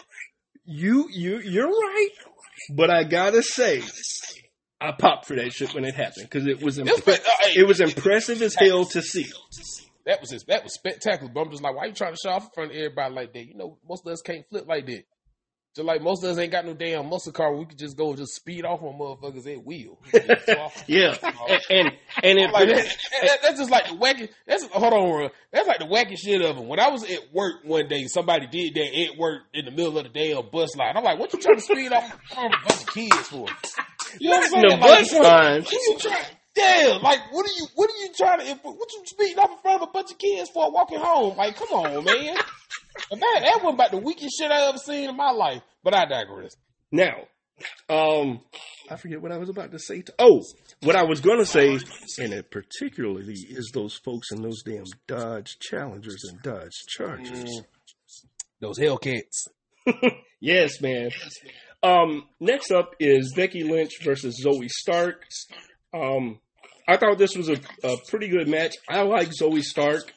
[0.65, 2.09] You you you're right,
[2.71, 3.83] but I gotta say,
[4.81, 7.17] I popped for that shit when it happened because it was imp- uh,
[7.55, 9.27] it was impressive as hell to see.
[10.05, 11.31] That was his, that was spectacular.
[11.31, 13.34] But I'm just like, why you trying to show off in front of everybody like
[13.34, 13.45] that?
[13.45, 15.03] You know, most of us can't flip like that.
[15.76, 18.09] Just like most of us ain't got no damn muscle car, we could just go
[18.09, 19.99] and just speed off on motherfuckers at will.
[20.88, 21.15] yeah,
[21.69, 21.91] and
[22.23, 24.30] and, and like, that, that, that's just like the wacky.
[24.47, 25.30] That's hold on, bro.
[25.53, 26.67] That's like the wacky shit of them.
[26.67, 29.95] When I was at work one day, somebody did that at work in the middle
[29.99, 30.97] of the day on bus line.
[30.97, 33.45] I'm like, what you trying to speed off on a bunch of kids for?
[34.19, 34.69] You know what I'm saying?
[34.69, 35.61] The bus like, line.
[35.61, 36.26] What you trying?
[36.55, 37.67] Yeah, like what are you?
[37.76, 38.53] What are you trying to?
[38.63, 41.38] What you speeding up in front of a bunch of kids for walking home?
[41.38, 42.35] Like, come on, man.
[43.11, 45.61] that that was about the weakest shit I ever seen in my life.
[45.84, 46.55] But I digress.
[46.91, 47.27] Now,
[47.88, 48.41] um,
[48.89, 50.01] I forget what I was about to say.
[50.01, 50.41] To, oh,
[50.81, 51.80] what I was going to say,
[52.17, 57.43] and it particularly is those folks in those damn Dodge Challengers and Dodge Chargers.
[57.43, 57.65] Mm.
[58.59, 59.47] Those Hellcats.
[60.41, 61.11] yes, man.
[61.81, 65.23] Um, next up is Becky Lynch versus Zoey Stark.
[65.94, 66.40] Um,
[66.88, 68.76] I thought this was a, a pretty good match.
[68.88, 70.11] I like Zoey Stark.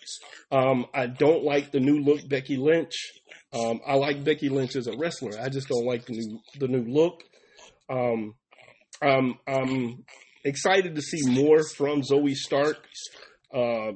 [0.51, 2.94] Um, I don't like the new look Becky Lynch.
[3.53, 5.39] Um, I like Becky Lynch as a wrestler.
[5.39, 7.23] I just don't like the new the new look.
[7.90, 8.35] Um,
[9.03, 10.05] I'm, I'm
[10.44, 12.78] excited to see more from Zoey Stark.
[13.53, 13.93] Uh,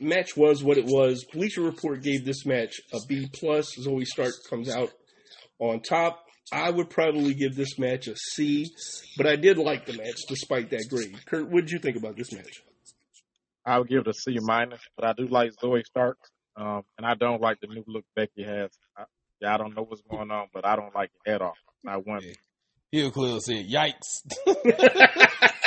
[0.00, 1.24] match was what it was.
[1.32, 3.74] Bleacher Report gave this match a B plus.
[3.78, 4.90] Zoey Stark comes out
[5.58, 6.24] on top.
[6.52, 8.70] I would probably give this match a C,
[9.16, 11.14] but I did like the match despite that grade.
[11.26, 12.62] Kurt, what did you think about this match?
[13.66, 16.16] I would give it a C minus, but I do like Zoey Stark,
[16.56, 18.70] um, and I don't like the new look Becky has.
[18.96, 19.04] I,
[19.40, 21.54] yeah, I don't know what's going on, but I don't like it at all.
[21.84, 22.22] Not one.
[22.22, 22.32] Yeah.
[22.90, 24.22] Hill Club said, "Yikes."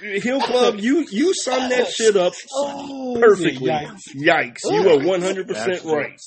[0.00, 3.70] Hill Club, you you summed that shit up oh, perfectly.
[3.70, 4.00] Yikes!
[4.14, 4.58] yikes.
[4.64, 6.18] You are one hundred percent right.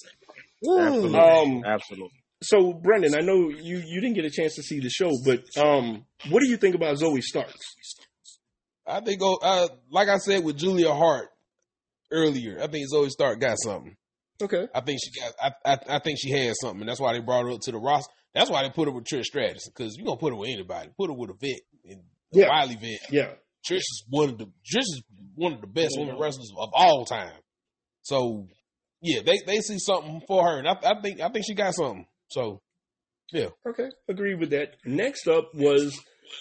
[0.63, 1.19] Absolutely.
[1.19, 2.23] Um, Absolutely.
[2.41, 5.43] So, Brendan, I know you, you didn't get a chance to see the show, but
[5.57, 7.55] um, what do you think about Zoey Starks?
[8.85, 11.29] I think, oh, uh, like I said with Julia Hart
[12.11, 13.97] earlier, I think Zoey Stark got something.
[14.41, 14.67] Okay.
[14.73, 15.33] I think she got.
[15.41, 16.81] I, I, I think she had something.
[16.81, 18.13] And that's why they brought her up to the roster.
[18.33, 20.49] That's why they put her with Trish Stratus because you are gonna put her with
[20.49, 20.89] anybody.
[20.95, 22.01] Put her with a vet and
[22.33, 22.49] a yeah.
[22.49, 23.11] Wiley vet.
[23.11, 23.31] Yeah.
[23.67, 25.01] Trish is one of the Trish is
[25.33, 26.05] one of the best yeah.
[26.05, 27.33] women wrestlers of all time.
[28.03, 28.47] So
[29.01, 31.75] yeah, they they see something for her, and I, I think I think she got
[31.75, 32.05] something.
[32.29, 32.61] So,
[33.31, 33.49] yeah.
[33.67, 34.75] Okay, agree with that.
[34.85, 35.97] Next up was,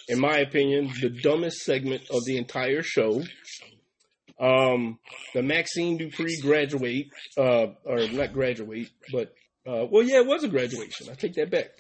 [0.09, 3.23] in my opinion, the dumbest segment of the entire show.
[4.39, 4.99] Um,
[5.35, 7.07] the Maxxine Dupri graduate,
[7.39, 9.33] uh, or not graduate, but
[9.67, 11.09] uh, well, yeah, it was a graduation.
[11.11, 11.71] I take that back.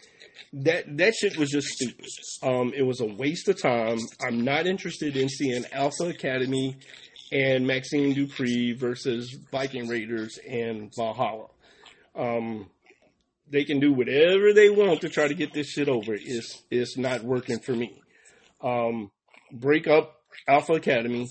[0.52, 2.06] That that shit was just stupid.
[2.42, 3.98] Um, it was a waste of time.
[4.26, 6.76] I'm not interested in seeing Alpha Academy
[7.32, 11.48] and Maxxine Dupri versus Viking Raiders and Valhalla.
[12.14, 12.68] Um,
[13.48, 16.14] they can do whatever they want to try to get this shit over.
[16.14, 18.00] It's it's not working for me.
[18.60, 19.10] Um,
[19.52, 21.28] break up Alpha Academy.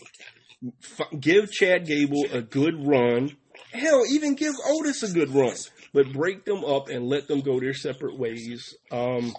[0.82, 3.36] F- give Chad Gable a good run.
[3.72, 5.56] Hell, even give Otis a good run.
[5.94, 8.76] But break them up and let them go their separate ways.
[8.92, 9.36] Um,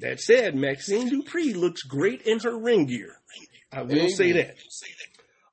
[0.00, 3.16] that said, Maxxine Dupri looks great in her ring gear.
[3.72, 4.10] I will Amen.
[4.10, 4.56] say that.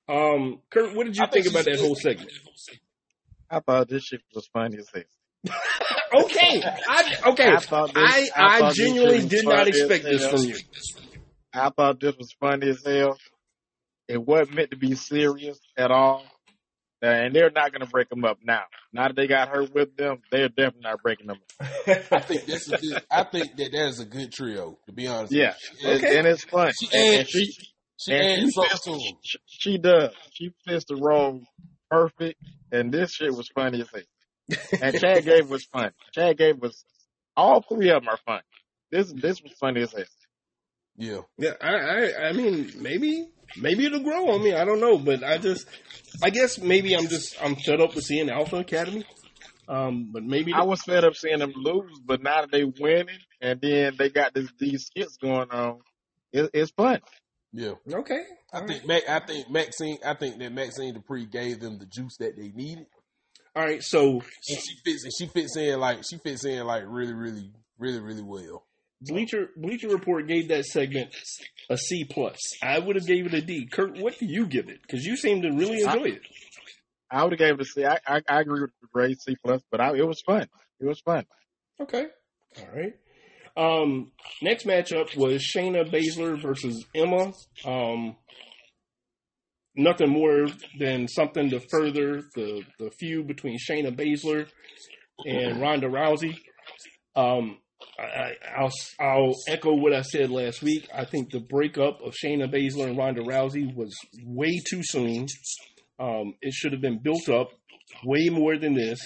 [0.09, 2.31] Um, Kurt, what did you I think about that whole segment?
[3.49, 5.03] I thought this shit was funny as hell.
[6.25, 7.47] okay, I okay.
[7.47, 10.55] I, this, I, I, I genuinely did not expect this from you.
[11.53, 13.17] I thought this was funny as hell.
[14.07, 16.25] It wasn't meant to be serious at all.
[17.01, 18.63] and they're not going to break them up now.
[18.91, 21.67] Now that they got her with them, they're definitely not breaking them up.
[22.11, 23.03] I think that's a good.
[23.11, 24.77] I think that that is a good trio.
[24.87, 25.53] To be honest, Yeah,
[25.83, 26.07] with you.
[26.07, 26.71] and, and it's fun.
[26.79, 27.53] She And, and adds- she
[27.97, 28.99] she and adds she something fits, to 'em.
[29.23, 30.13] she, she does.
[30.33, 31.41] She fits the role
[31.89, 32.41] perfect,
[32.71, 34.59] and this shit was funny as hell.
[34.81, 35.91] And Chad Gable was funny.
[36.13, 36.83] Chad Gable was
[37.35, 38.43] all three of them are funny.
[38.91, 40.03] This this was funny as hell.
[40.99, 44.53] Yeah, Yeah, I, I, I mean, maybe, maybe it'll grow on me.
[44.55, 45.67] I don't know, but I just,
[46.23, 49.05] I guess maybe I'm just, I'm fed up with seeing Alpha Academy.
[49.67, 53.19] Um, but maybe I was fed up seeing them lose, but now that they winning,
[53.41, 55.81] and then they got this, these skits going on,
[56.31, 56.99] it, it's fun.
[57.53, 57.73] Yeah.
[57.91, 58.23] okay.
[58.53, 59.97] I think Mac, I think Maxxine.
[60.05, 62.85] I think that Maxxine Dupri gave them the juice that they needed,
[63.55, 65.03] All right, so and she fits.
[65.03, 68.65] And she fits in like she fits in like really, really, really, really well.
[69.01, 71.13] Bleacher Bleacher Report gave that segment
[71.69, 72.37] a C plus.
[72.63, 73.67] I would have gave it a D.
[73.71, 74.81] Kurt, what do you give it?
[74.81, 76.21] Because you seem to really enjoy it.
[77.11, 77.85] I would have gave it a C.
[77.85, 80.47] I, I, I agree with the grade C plus, but I, it was fun.
[80.79, 81.25] It was fun.
[81.79, 82.07] Okay.
[82.59, 82.93] All right.
[83.57, 84.11] Um,
[84.41, 87.33] next matchup was Shayna Baszler versus Emma.
[87.65, 88.15] Um,
[89.75, 90.47] nothing more
[90.79, 94.47] than something to further the, the feud between Shayna Baszler
[95.25, 96.35] and Ronda Rousey.
[97.15, 97.57] Um,
[97.99, 100.87] I, I- I'll I'll echo what I said last week.
[100.93, 105.25] I think the breakup of Shayna Baszler and Ronda Rousey was way too soon.
[105.99, 107.49] Um, it should have been built up
[108.03, 108.99] way more than this.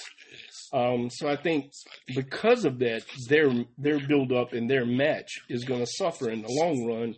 [0.73, 1.71] Um, so I think
[2.07, 6.41] because of that, their their build up and their match is going to suffer in
[6.41, 7.15] the long run.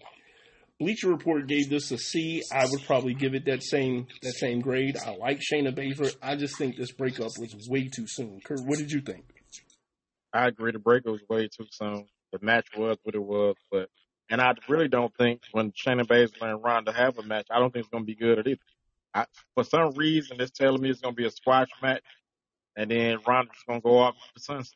[0.80, 2.42] Bleacher Report gave this a C.
[2.52, 4.98] I would probably give it that same that same grade.
[5.06, 6.16] I like Shayna Baszler.
[6.22, 8.40] I just think this breakup was way too soon.
[8.44, 9.24] Kurt, what did you think?
[10.34, 10.72] I agree.
[10.72, 12.08] The break was way too soon.
[12.32, 13.90] The match was what it was, but
[14.30, 17.72] and I really don't think when Shayna Baszler and Ronda have a match, I don't
[17.72, 18.60] think it's going to be good at either.
[19.14, 22.02] I, for some reason, it's telling me it's going to be a squash match,
[22.76, 24.74] and then Ronda's going to go off with the sunset.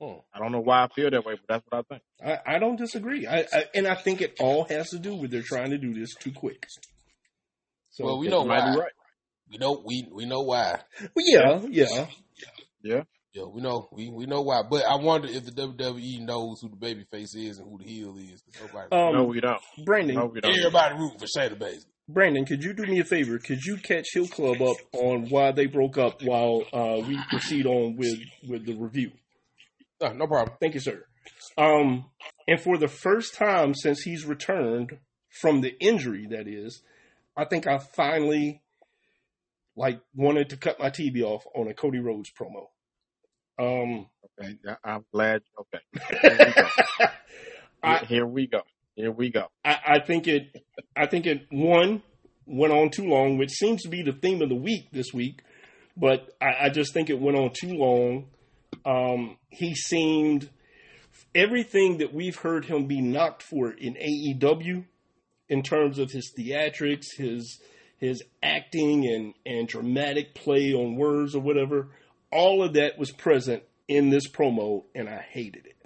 [0.00, 0.20] Hmm.
[0.32, 2.02] I don't know why I feel that way, but that's what I think.
[2.46, 3.26] I, I don't disagree.
[3.26, 5.92] I, I and I think it all has to do with they're trying to do
[5.92, 6.66] this too quick.
[7.90, 8.72] So well, we know might why.
[8.74, 8.92] be right.
[9.50, 10.80] We know we we know why.
[11.16, 12.06] Well, yeah, yeah.
[12.82, 13.02] Yeah.
[13.34, 14.62] Yeah, we know we we know why.
[14.68, 17.84] But I wonder if the WWE knows who the baby face is and who the
[17.84, 18.42] heel is.
[18.42, 19.60] 'cause Nobody, Um, no, we don't.
[19.84, 20.56] Brandon, No, we don't.
[20.56, 21.84] everybody rooting for Shayna Baszler.
[22.08, 23.38] Brandon, could you do me a favor?
[23.38, 27.66] Could you catch Hill Club up on why they broke up while uh, we proceed
[27.66, 28.18] on with
[28.48, 29.12] with the review?
[30.00, 30.56] No, no problem.
[30.60, 31.04] Thank you, sir.
[31.58, 32.06] Um,
[32.46, 34.98] and for the first time since he's returned
[35.28, 36.82] from the injury, that is,
[37.36, 38.62] I think I finally
[39.76, 42.68] like wanted to cut my TV off on a Cody Rhodes promo.
[43.58, 44.06] Um,
[44.40, 45.42] Okay, I- I'm glad.
[45.58, 45.82] Okay,
[46.22, 46.68] here we go.
[47.82, 48.62] I, Here we go.
[48.98, 49.46] Here we go.
[49.64, 50.60] I, I think it.
[50.96, 52.02] I think it one
[52.46, 55.42] went on too long, which seems to be the theme of the week this week.
[55.96, 58.26] But I, I just think it went on too long.
[58.84, 60.50] Um, he seemed
[61.32, 64.84] everything that we've heard him be knocked for in AEW,
[65.48, 67.60] in terms of his theatrics, his
[67.98, 71.90] his acting and and dramatic play on words or whatever.
[72.32, 75.76] All of that was present in this promo, and I hated it.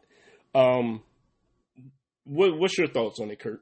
[0.55, 1.03] Um,
[2.25, 3.61] what, what's your thoughts on it, Kurt?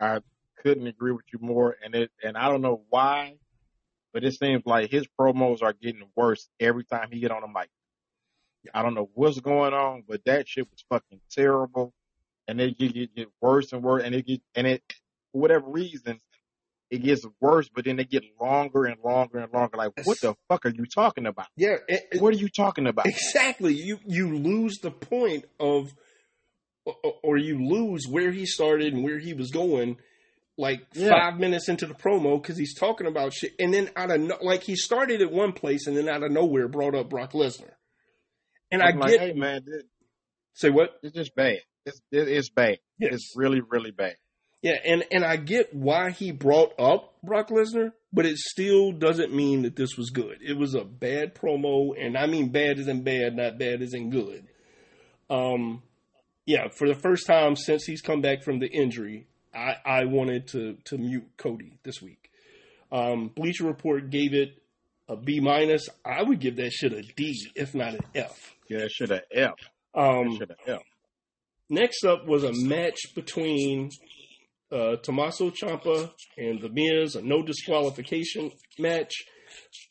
[0.00, 0.18] I
[0.62, 3.36] couldn't agree with you more, and it and I don't know why,
[4.12, 7.48] but it seems like his promos are getting worse every time he get on the
[7.48, 7.68] mic.
[8.72, 11.92] I don't know what's going on, but that shit was fucking terrible,
[12.48, 14.82] and it get, get, get worse and worse, and it get and it
[15.32, 16.18] for whatever reason
[16.90, 19.76] it gets worse, but then they get longer and longer and longer.
[19.76, 21.46] Like, what the fuck are you talking about?
[21.56, 23.06] Yeah, it, What are you talking about?
[23.06, 23.74] exactly.
[23.74, 25.92] You you lose the point of,
[27.22, 29.96] or, you lose where he started and where he was going.
[30.56, 31.08] Like Yeah.
[31.10, 34.36] five minutes into the promo because he's talking about shit, and then out of no,
[34.40, 37.72] like he started at one place and then out of nowhere brought up Brock Lesnar.
[38.70, 39.82] And I I'm like, get hey man, this,
[40.52, 40.90] say what?
[41.02, 41.58] it's just bad.
[41.84, 42.78] It's it, it's bad.
[43.00, 43.14] Yes.
[43.14, 44.14] It's really really bad.
[44.62, 49.34] Yeah, and and I get why he brought up Brock Lesnar, but it still doesn't
[49.34, 50.38] mean that this was good.
[50.40, 54.46] It was a bad promo, and I mean bad isn't bad, not bad isn't good.
[55.28, 55.82] Um,
[56.46, 60.48] yeah, for the first time since he's come back from the injury, I I wanted
[60.48, 62.30] to to mute Cody this week.
[62.92, 64.62] Um, Bleacher Report gave it
[65.08, 65.88] a B minus.
[66.04, 68.54] I would give that shit a D, if not an F.
[68.68, 69.54] Yeah, should have F.
[69.94, 70.82] Um, Should have F.
[71.70, 73.90] Next up was a match between
[74.70, 79.12] uh, Tommaso Ciampa and The Miz, a no disqualification match.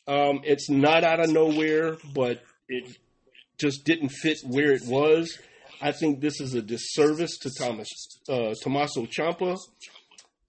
[0.08, 2.98] Um, it's not out of nowhere, but it
[3.60, 5.40] just didn't fit where it was.
[5.84, 7.90] I think this is a disservice to Thomas
[8.30, 9.58] uh, Tommaso Ciampa.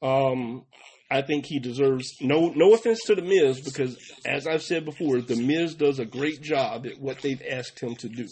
[0.00, 0.64] Um,
[1.10, 5.20] I think he deserves no no offense to the Miz because as I've said before,
[5.20, 8.28] the Miz does a great job at what they've asked him to do,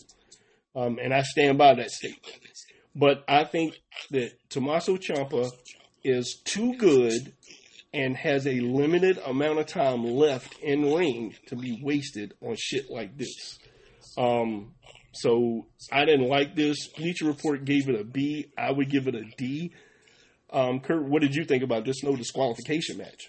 [0.77, 2.39] um, and I stand by that statement.
[2.95, 3.81] But I think
[4.13, 5.51] that Tommaso Ciampa
[6.05, 7.33] is too good
[7.93, 12.91] and has a limited amount of time left in ring to be wasted on shit
[12.91, 13.59] like this.
[14.17, 14.75] Um,
[15.13, 16.89] so I didn't like this.
[16.89, 18.47] Bleacher Report gave it a B.
[18.57, 19.73] I would give it a D.
[20.51, 23.29] Um, Kurt, what did you think about this no disqualification match?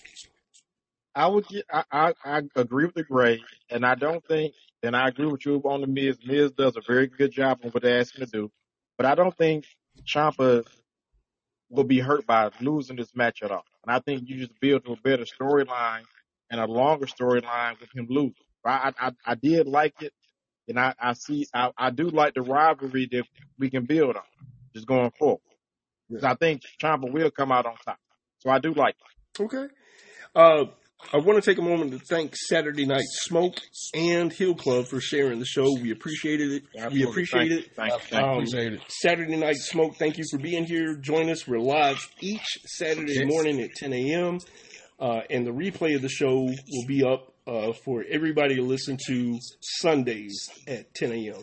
[1.16, 3.40] I would get, I, I, I agree with the Gray,
[3.70, 6.18] and I don't think, and I agree with you on the Miz.
[6.26, 8.52] Miz does a very good job on what they asked him to do,
[8.98, 9.66] but I don't think
[10.06, 10.66] Ciampa
[11.70, 13.64] will be hurt by losing this match at all.
[13.86, 16.04] And I think you just build to a better storyline
[16.50, 18.36] and a longer storyline with him losing.
[18.66, 20.14] I, I, I did like it,
[20.68, 23.23] and I, I see, I, I do like the rivalry that
[23.60, 24.23] we can build on
[24.73, 25.41] just going forward.
[26.10, 27.98] Because I think Ciampa will come out on top.
[28.40, 29.44] So I do like it.
[29.44, 29.68] Okay.
[30.35, 30.65] Uh,
[31.11, 33.56] I want to take a moment to thank Saturday Night Smoke
[33.94, 35.65] and Hill Club for sharing the show.
[35.81, 36.64] We appreciated it.
[36.76, 36.99] Absolutely.
[36.99, 37.76] We appreciate Thank it.
[37.76, 37.99] Thank you.
[38.10, 38.26] Thank.
[38.26, 38.81] Um, Appreciate it.
[38.88, 40.95] Saturday Night Smoke, thank you for being here.
[40.95, 41.48] Join us.
[41.48, 43.27] We're live each Saturday Yes.
[43.27, 44.40] morning at 10 a.m.
[44.99, 48.98] Uh, and the replay of the show will be up uh, for everybody to listen
[49.07, 51.36] to Sundays at 10 a.m.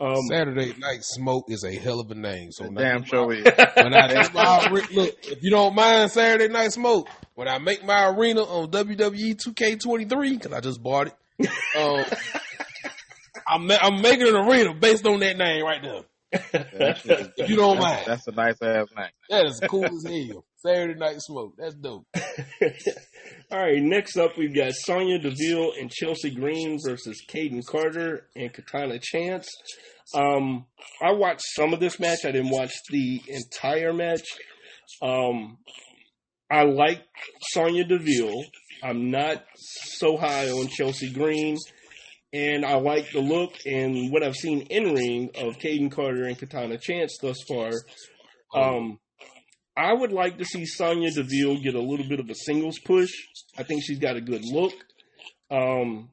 [0.00, 2.50] Um, Saturday Night Smoke is a hell of a name.
[2.50, 3.44] So when Damn make show my- is.
[3.44, 8.08] When I my look, if you don't mind Saturday Night Smoke, when I make my
[8.08, 11.08] arena on WWE 2K23 because I just bought
[11.38, 11.48] it,
[11.78, 12.04] um,
[13.46, 16.02] I'm I'm making an arena based on that name right there.
[17.36, 19.06] If you don't mind, That's a nice ass name.
[19.30, 20.44] that is cool as hell.
[20.56, 22.06] Saturday Night Smoke, that's dope.
[23.54, 28.52] All right, next up we've got Sonya Deville and Chelsea Green versus Kayden Carter and
[28.52, 29.48] Katana Chance.
[30.12, 30.66] Um,
[31.00, 32.24] I watched some of this match.
[32.24, 34.26] I didn't watch the entire match.
[35.00, 35.58] Um,
[36.50, 37.04] I like
[37.52, 38.42] Sonya Deville.
[38.82, 41.56] I'm not so high on Chelsea Green.
[42.32, 46.36] And I like the look and what I've seen in ring of Kayden Carter and
[46.36, 47.70] Katana Chance thus far.
[48.52, 48.98] Um,
[49.76, 53.10] I would like to see Sonya Deville get a little bit of a singles push.
[53.58, 54.72] I think she's got a good look.
[55.50, 56.10] Um,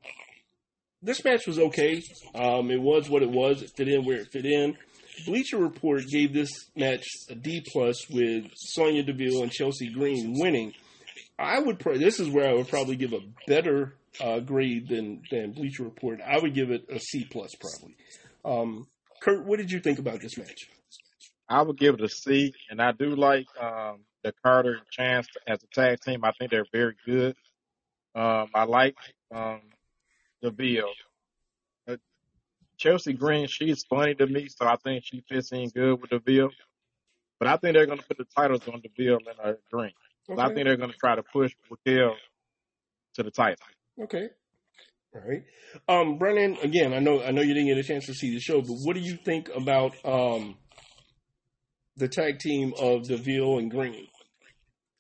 [1.02, 2.02] this match was okay.
[2.34, 3.62] Um, it was what it was.
[3.62, 4.78] It fit in where it fit in.
[5.26, 10.74] Bleacher Report gave this match a D plus with Sonya Deville and Chelsea Green winning.
[11.38, 11.80] I would.
[11.80, 15.84] Pro- this is where I would probably give a better uh, grade than than Bleacher
[15.84, 16.20] Report.
[16.22, 17.96] I would give it a C plus probably.
[18.44, 18.88] Um,
[19.22, 20.70] Kurt, what did you think about this match?
[21.52, 25.28] I would give it a C, and I do like um, the Carter and Chance
[25.46, 26.24] as a tag team.
[26.24, 27.36] I think they're very good.
[28.16, 28.96] Um, I like
[29.36, 29.62] um,
[30.42, 30.94] Deville.
[31.88, 31.98] Uh,
[32.78, 36.52] Chelsea Green, she's funny to me, so I think she fits in good with Deville.
[37.38, 39.92] But I think they're going to put the titles on Deville and uh, Green.
[40.28, 42.16] So I think they're going to try to push Raquel
[43.16, 43.66] to the title.
[44.02, 44.30] Okay.
[45.14, 45.44] All right.
[45.90, 48.40] Um, Brennan, again, I know I know you didn't get a chance to see the
[48.40, 50.56] show, but what do you think about um,
[51.98, 54.08] the tag team of Deville and Green,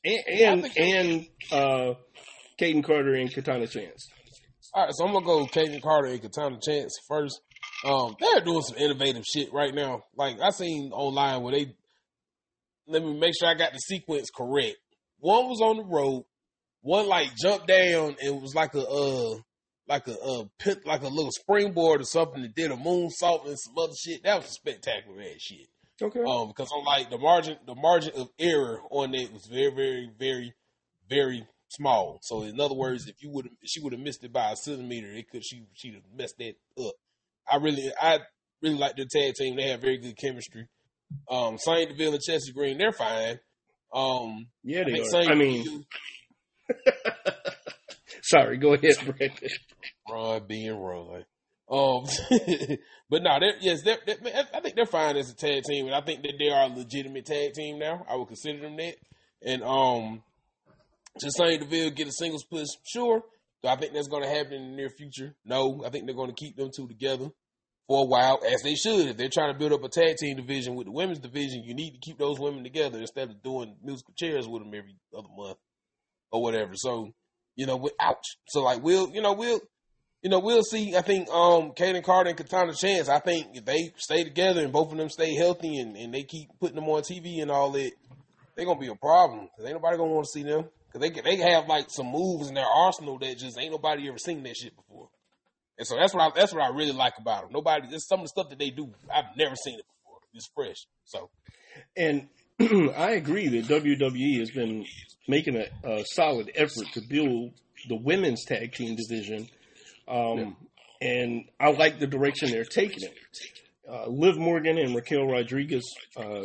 [0.03, 1.93] and and, and uh,
[2.59, 4.09] Kayden Carter and Katana Chance?
[4.73, 7.41] All right, so I'm gonna go Kayden Carter and Katana Chance first.
[7.83, 10.03] Um, they're doing some innovative shit right now.
[10.15, 11.75] Like I seen online where they
[12.87, 14.77] let me make sure I got the sequence correct.
[15.19, 16.25] One was on the road,
[16.81, 19.35] one like jumped down and was like a uh
[19.87, 23.57] like a uh pit like a little springboard or something that did a moonsault and
[23.59, 24.23] some other shit.
[24.23, 25.67] That was spectacular ass shit.
[26.01, 26.21] Okay.
[26.21, 30.09] Um, because I'm like the margin, the margin of error on that was very, very,
[30.17, 30.53] very,
[31.09, 32.19] very small.
[32.23, 35.11] So in other words, if you would, she would have missed it by a centimeter,
[35.11, 36.93] it could she she'd have messed that up.
[37.51, 38.19] I really, I
[38.61, 39.55] really like their tag team.
[39.55, 40.67] They have very good chemistry.
[41.29, 43.39] Um, Saint Deville and Chelsea Green, they're fine.
[43.93, 45.09] Um, yeah, they think are.
[45.09, 45.85] Saint I mean,
[48.23, 48.57] sorry.
[48.57, 49.35] Go ahead, Brennan.
[50.09, 51.25] Ron being Ron.
[51.71, 52.03] Um,
[53.09, 54.17] but no, they're, yes, they're, they're,
[54.53, 56.67] I think they're fine as a tag team, and I think that they are a
[56.67, 58.05] legitimate tag team now.
[58.09, 58.95] I would consider them that.
[59.43, 60.21] And um,
[61.19, 63.23] just saying Deville get a singles push, sure.
[63.63, 65.35] Do I think that's going to happen in the near future?
[65.45, 67.29] No, I think they're going to keep them two together
[67.87, 69.07] for a while, as they should.
[69.07, 71.73] If they're trying to build up a tag team division with the women's division, you
[71.73, 75.27] need to keep those women together instead of doing musical chairs with them every other
[75.37, 75.57] month
[76.31, 76.73] or whatever.
[76.75, 77.13] So,
[77.55, 78.37] you know, we, ouch.
[78.47, 79.59] So like we'll, you know, we'll,
[80.21, 80.95] you know, we'll see.
[80.95, 84.71] I think um Kayden Carter and Katana Chance, I think if they stay together and
[84.71, 87.71] both of them stay healthy and, and they keep putting them on TV and all
[87.71, 87.91] that,
[88.55, 89.49] they're gonna be a problem.
[89.55, 90.65] Cause ain't nobody gonna want to see them.
[90.91, 94.17] Cause they they have like some moves in their arsenal that just ain't nobody ever
[94.17, 95.09] seen that shit before.
[95.77, 97.53] And so that's what I that's what I really like about them.
[97.53, 100.19] Nobody, there's some of the stuff that they do I've never seen it before.
[100.33, 100.85] It's fresh.
[101.05, 101.29] So
[101.97, 102.27] And
[102.59, 104.85] I agree that WWE has been
[105.27, 107.53] making a, a, solid effort to build
[107.87, 109.47] the women's tag team division,
[110.11, 110.55] um,
[111.01, 111.07] yeah.
[111.09, 113.13] and I like the direction they're taking it.
[113.89, 115.83] Uh, Liv Morgan and Raquel Rodriguez
[116.15, 116.43] uh,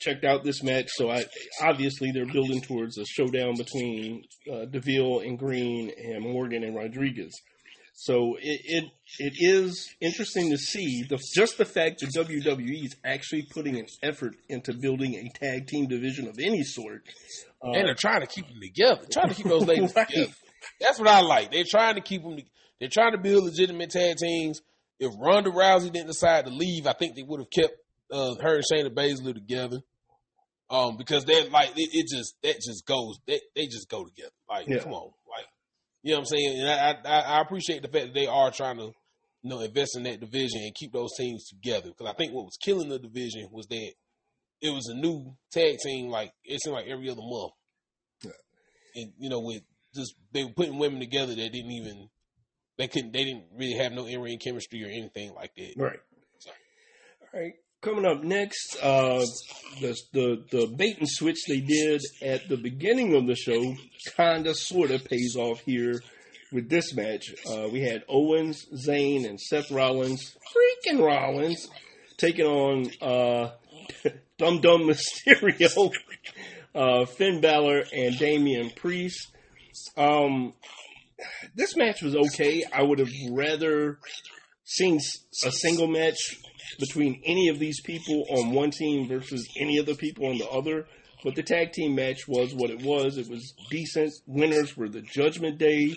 [0.00, 1.24] checked out this match, so I
[1.60, 7.32] obviously they're building towards a showdown between uh, Deville and Green and Morgan and Rodriguez.
[7.94, 8.84] So it, it
[9.18, 13.86] it is interesting to see the just the fact that WWE is actually putting an
[14.02, 17.02] effort into building a tag team division of any sort,
[17.62, 20.08] uh, and they're trying to keep them together, trying to keep those ladies right.
[20.08, 20.32] together.
[20.80, 21.52] That's what I like.
[21.52, 22.38] They're trying to keep them.
[22.82, 24.60] They're trying to build legitimate tag teams.
[24.98, 27.76] If Ronda Rousey didn't decide to leave, I think they would have kept
[28.10, 29.78] uh, her and Shayna Baszler together.
[30.68, 34.32] Um, because they're like it, it, just that just goes they, they just go together.
[34.50, 34.78] Like, yeah.
[34.78, 35.46] come on, like
[36.02, 36.58] you know what I'm saying?
[36.58, 38.90] And I, I, I appreciate the fact that they are trying to
[39.42, 41.90] you know invest in that division and keep those teams together.
[41.90, 43.92] Because I think what was killing the division was that
[44.60, 46.08] it was a new tag team.
[46.08, 47.52] Like it seemed like every other month,
[48.24, 48.32] yeah.
[48.96, 49.62] and you know with
[49.94, 52.08] just they were putting women together that didn't even
[52.82, 55.74] they couldn't they didn't really have no in ring chemistry or anything like that.
[55.76, 56.00] Right.
[56.38, 56.50] So.
[57.32, 57.54] All right.
[57.80, 59.24] Coming up next, uh,
[59.80, 63.74] the, the the bait and switch they did at the beginning of the show
[64.16, 66.00] kind of sort of pays off here
[66.52, 67.34] with this match.
[67.48, 71.68] Uh, we had Owens, Zayn, and Seth Rollins, freaking Rollins,
[72.18, 73.50] taking on uh,
[74.38, 75.92] Dum Dum Mysterio,
[76.74, 79.28] uh, Finn Balor, and Damian Priest.
[79.96, 80.52] Um,
[81.54, 82.64] this match was okay.
[82.72, 83.98] I would have rather
[84.64, 84.98] seen
[85.44, 86.18] a single match
[86.78, 90.48] between any of these people on one team versus any of the people on the
[90.48, 90.86] other.
[91.24, 93.16] But the tag team match was what it was.
[93.16, 94.12] It was decent.
[94.26, 95.94] Winners were the Judgment Day.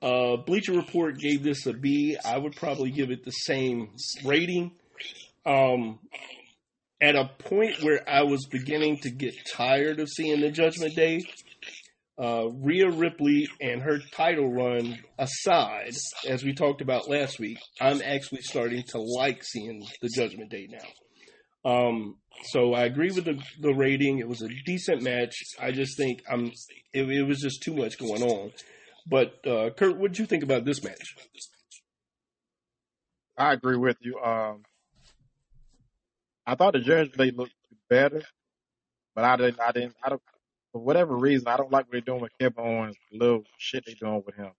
[0.00, 2.16] Uh, Bleacher Report gave this a B.
[2.24, 3.90] I would probably give it the same
[4.24, 4.72] rating.
[5.46, 5.98] Um,
[7.00, 11.22] at a point where I was beginning to get tired of seeing the Judgment Day,
[12.18, 15.94] uh, Rhea Ripley and her title run aside,
[16.28, 20.68] as we talked about last week, I'm actually starting to like seeing the Judgment Day
[20.70, 21.70] now.
[21.70, 22.16] Um,
[22.50, 24.18] so I agree with the, the rating.
[24.18, 25.34] It was a decent match.
[25.60, 26.52] I just think I'm.
[26.92, 28.52] It, it was just too much going on.
[29.06, 31.16] But uh, Kurt, what did you think about this match?
[33.36, 34.18] I agree with you.
[34.18, 34.62] Um,
[36.46, 37.54] I thought the Judgment Day looked
[37.88, 38.22] better,
[39.14, 39.60] but I didn't.
[39.60, 39.96] I didn't.
[40.02, 40.22] I don't
[40.74, 43.84] for whatever reason, I don't like what they're doing with Kevin Owens, the little shit
[43.86, 44.50] they're doing with him.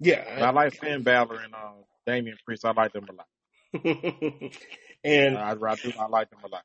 [0.00, 0.24] Yeah.
[0.26, 1.72] I, I like Finn Balor and uh,
[2.06, 2.64] Damian Priest.
[2.64, 3.26] I like them a lot.
[5.04, 5.92] and I, I do.
[6.00, 6.62] I like them a lot.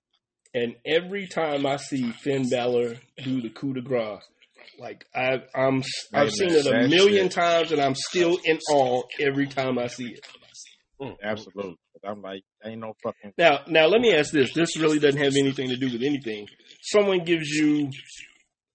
[0.54, 4.22] And every time I see Finn Balor do the coup de grace,
[4.80, 5.84] like I, I'm,
[6.14, 7.34] I've seen it a million shit.
[7.34, 10.26] times, and I'm still in awe every time I see it.
[11.02, 11.18] Mm.
[11.22, 11.76] Absolutely.
[12.06, 13.34] I'm like, ain't no fucking.
[13.38, 14.54] Now, now let me ask this.
[14.54, 16.48] This really doesn't have anything to do with anything.
[16.82, 17.90] Someone gives you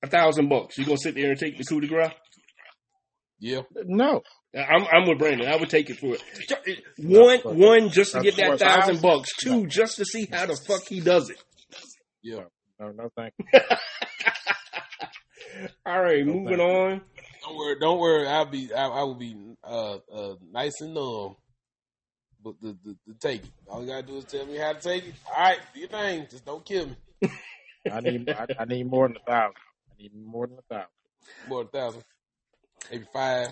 [0.02, 0.78] a thousand bucks.
[0.78, 2.12] You gonna sit there and take the coup de grace?
[3.40, 3.62] Yeah.
[3.84, 4.22] No.
[4.54, 5.48] I'm I'm with Brandon.
[5.48, 6.82] I would take it for it.
[6.98, 9.28] One one just to get that thousand bucks.
[9.36, 11.42] Two just to see how the fuck he does it.
[12.22, 12.44] Yeah.
[12.80, 13.60] No, no, thank you.
[15.84, 17.00] All right, no, moving on.
[17.42, 18.26] Don't worry, don't worry.
[18.28, 19.34] I'll be, I, I will be
[19.64, 21.34] uh, uh, nice and numb.
[22.44, 23.50] But the, the, the take it.
[23.66, 25.14] All you gotta do is tell me how to take it.
[25.26, 26.28] All right, do your thing.
[26.30, 27.30] Just don't kill me.
[27.90, 29.54] I need, I, I need more than a thousand
[29.98, 30.90] need more than a thousand.
[31.48, 32.04] More than a thousand.
[32.90, 33.48] Maybe five.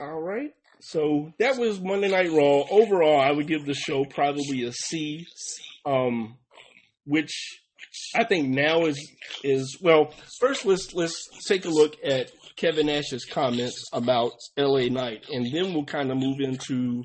[0.00, 0.52] All right.
[0.80, 2.64] So that was Monday Night Raw.
[2.70, 5.26] Overall, I would give the show probably a C,
[5.86, 6.36] um,
[7.04, 7.60] which
[8.14, 8.98] I think now is
[9.44, 10.12] is well.
[10.40, 14.88] First, let's let's take a look at Kevin Nash's comments about L.A.
[14.88, 17.04] Knight, and then we'll kind of move into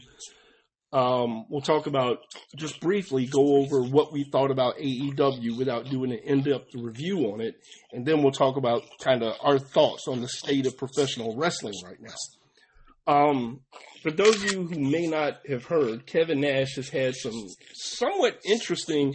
[0.97, 2.21] um, we'll talk about
[2.55, 7.39] just briefly go over what we thought about AEW without doing an in-depth review on
[7.39, 7.55] it,
[7.93, 11.75] and then we'll talk about kind of our thoughts on the state of professional wrestling
[11.85, 13.13] right now.
[13.13, 13.59] Um,
[14.01, 17.45] for those of you who may not have heard, Kevin Nash has had some
[17.75, 19.13] somewhat interesting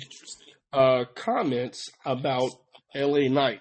[0.72, 2.50] uh, comments about
[2.94, 3.60] LA Knight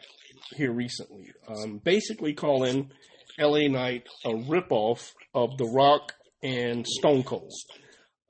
[0.55, 1.31] here recently.
[1.47, 2.91] Um, basically, calling
[3.39, 7.51] LA Knight a ripoff of The Rock and Stone Cold.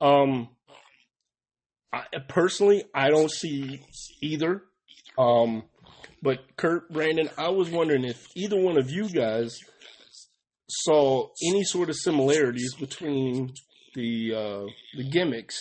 [0.02, 0.48] Um,
[1.92, 3.80] I, personally, I don't see
[4.20, 4.62] either.
[5.16, 5.62] Um,
[6.22, 9.58] but Kurt, Brandon, I was wondering if either one of you guys
[10.68, 13.52] saw any sort of similarities between
[13.94, 14.66] the uh,
[14.96, 15.58] the gimmicks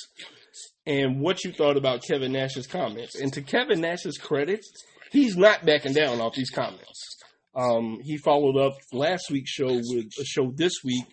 [0.85, 3.19] and what you thought about Kevin Nash's comments.
[3.19, 4.65] And to Kevin Nash's credit,
[5.11, 7.17] he's not backing down off these comments.
[7.53, 11.03] Um, he followed up last week's show with a show this week,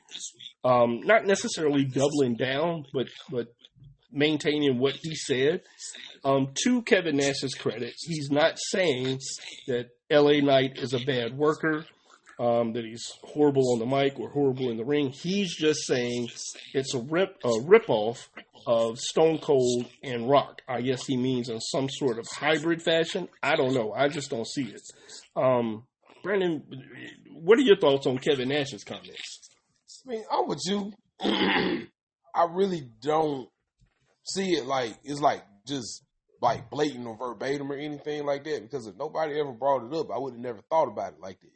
[0.69, 3.49] um, not necessarily doubling down, but but
[4.13, 5.63] maintaining what he said.
[6.25, 9.21] Um, to Kevin Nash's credit, he's not saying
[9.67, 11.87] that LA Knight is a bad worker,
[12.39, 15.11] um, that he's horrible on the mic or horrible in the ring.
[15.11, 16.29] He's just saying
[16.75, 18.27] it's a rip a ripoff
[18.67, 20.61] of Stone Cold and Rock.
[20.69, 23.29] I guess he means in some sort of hybrid fashion.
[23.43, 23.93] I don't know.
[23.93, 24.83] I just don't see it.
[25.35, 25.85] Um,
[26.23, 26.63] Brandon,
[27.33, 29.38] what are your thoughts on Kevin Nash's comments?
[30.09, 30.93] I mean, I'm with you.
[31.21, 33.49] I really don't
[34.25, 36.03] see it like it's like just
[36.41, 38.63] like blatant or verbatim or anything like that.
[38.63, 41.41] Because if nobody ever brought it up, I would have never thought about it like
[41.41, 41.51] that.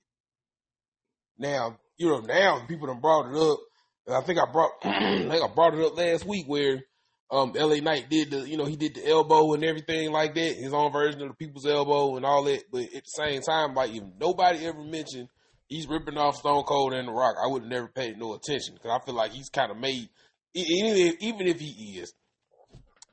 [1.38, 3.58] Now, you know, now people done brought it up.
[4.06, 6.82] And I think I brought, I think I brought it up last week where
[7.30, 10.56] um, LA Knight did the, you know, he did the elbow and everything like that,
[10.56, 12.64] his own version of the people's elbow and all that.
[12.70, 15.28] But at the same time, like if nobody ever mentioned
[15.72, 18.90] he's ripping off Stone Cold and The Rock, I would never paid no attention because
[18.90, 20.08] I feel like he's kind of made,
[20.54, 22.12] even even if he is,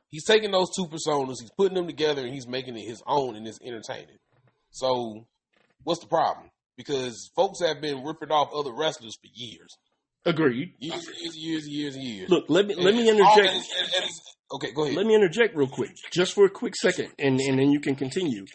[0.10, 3.36] he's taking those two personas, he's putting them together, and he's making it his own,
[3.36, 4.18] and it's entertaining.
[4.72, 5.26] So,
[5.84, 6.50] what's the problem?
[6.78, 9.70] Because folks have been ripping off other wrestlers for years.
[10.26, 10.74] Agreed.
[10.80, 12.30] Years, years, years, years, years.
[12.30, 13.38] Look, let me let me interject.
[13.38, 14.12] and and- and
[14.54, 14.96] okay, go ahead.
[14.98, 17.96] Let me interject real quick, just for a quick second, and, and then you can
[17.96, 18.46] continue.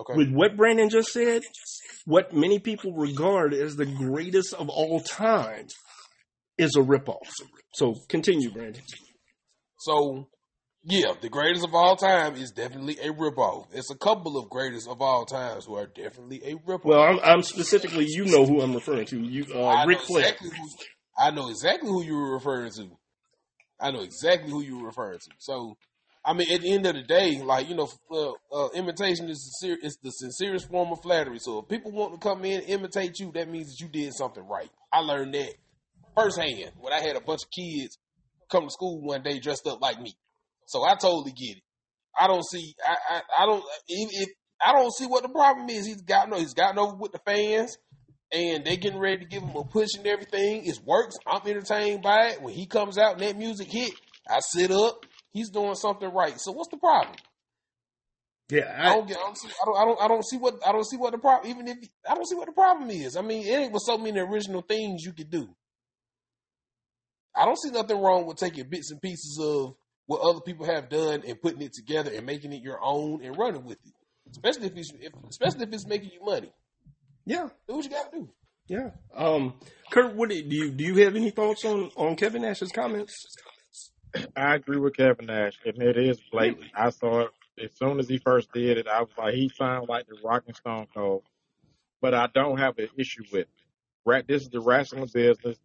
[0.00, 0.14] Okay.
[0.14, 1.42] With what Brandon just said,
[2.04, 5.66] what many people regard as the greatest of all time
[6.56, 7.28] is a ripoff.
[7.74, 8.82] So continue, Brandon.
[9.80, 10.28] So,
[10.84, 13.66] yeah, the greatest of all time is definitely a ripoff.
[13.72, 16.84] It's a couple of greatest of all times who are definitely a ripoff.
[16.84, 19.20] Well, I'm, I'm specifically, you know who I'm referring to.
[19.20, 20.22] You, uh, know Flair.
[20.24, 20.68] exactly who
[21.18, 22.96] I know exactly who you were referring to.
[23.80, 25.30] I know exactly who you were referring to.
[25.38, 25.76] So,
[26.28, 29.50] I mean, at the end of the day, like you know, uh, uh, imitation is
[29.58, 31.38] sincere, is the sincerest form of flattery.
[31.38, 34.12] So, if people want to come in and imitate you, that means that you did
[34.12, 34.68] something right.
[34.92, 35.54] I learned that
[36.14, 37.96] firsthand when I had a bunch of kids
[38.50, 40.12] come to school one day dressed up like me.
[40.66, 41.62] So I totally get it.
[42.18, 42.74] I don't see.
[42.86, 43.64] I I, I don't.
[43.88, 44.28] If, if
[44.62, 47.78] I don't see what the problem is, he's gotten he's gotten over with the fans,
[48.30, 50.66] and they getting ready to give him a push and everything.
[50.66, 51.16] It works.
[51.26, 52.42] I'm entertained by it.
[52.42, 53.94] When he comes out and that music hit,
[54.28, 55.06] I sit up.
[55.32, 56.40] He's doing something right.
[56.40, 57.14] So what's the problem?
[58.50, 59.18] Yeah, I don't get.
[59.18, 59.76] I don't, see, I don't.
[59.76, 60.02] I don't.
[60.02, 60.54] I don't see what.
[60.66, 61.50] I don't see what the problem.
[61.50, 61.76] Even if
[62.08, 63.14] I don't see what the problem is.
[63.16, 65.48] I mean, it ain't with so many original things you could do.
[67.36, 69.74] I don't see nothing wrong with taking bits and pieces of
[70.06, 73.36] what other people have done and putting it together and making it your own and
[73.36, 73.92] running with it.
[74.30, 76.50] Especially if it's if, especially if it's making you money.
[77.26, 78.28] yeah, Do what you got to do.
[78.66, 78.90] yeah.
[79.14, 79.54] Um,
[79.90, 80.84] Kurt, what do you do?
[80.84, 83.14] You have any thoughts on on Kevin Nash's comments?
[84.36, 86.70] I agree with Kevin Nash, and it is blatant.
[86.74, 87.30] I saw it
[87.62, 88.86] as soon as he first did it.
[88.88, 91.22] I was like, he sounded like the Rocking Stone Cold,
[92.00, 93.42] but I don't have an issue with.
[93.42, 93.48] It.
[94.06, 95.58] Right, this is the wrestling business.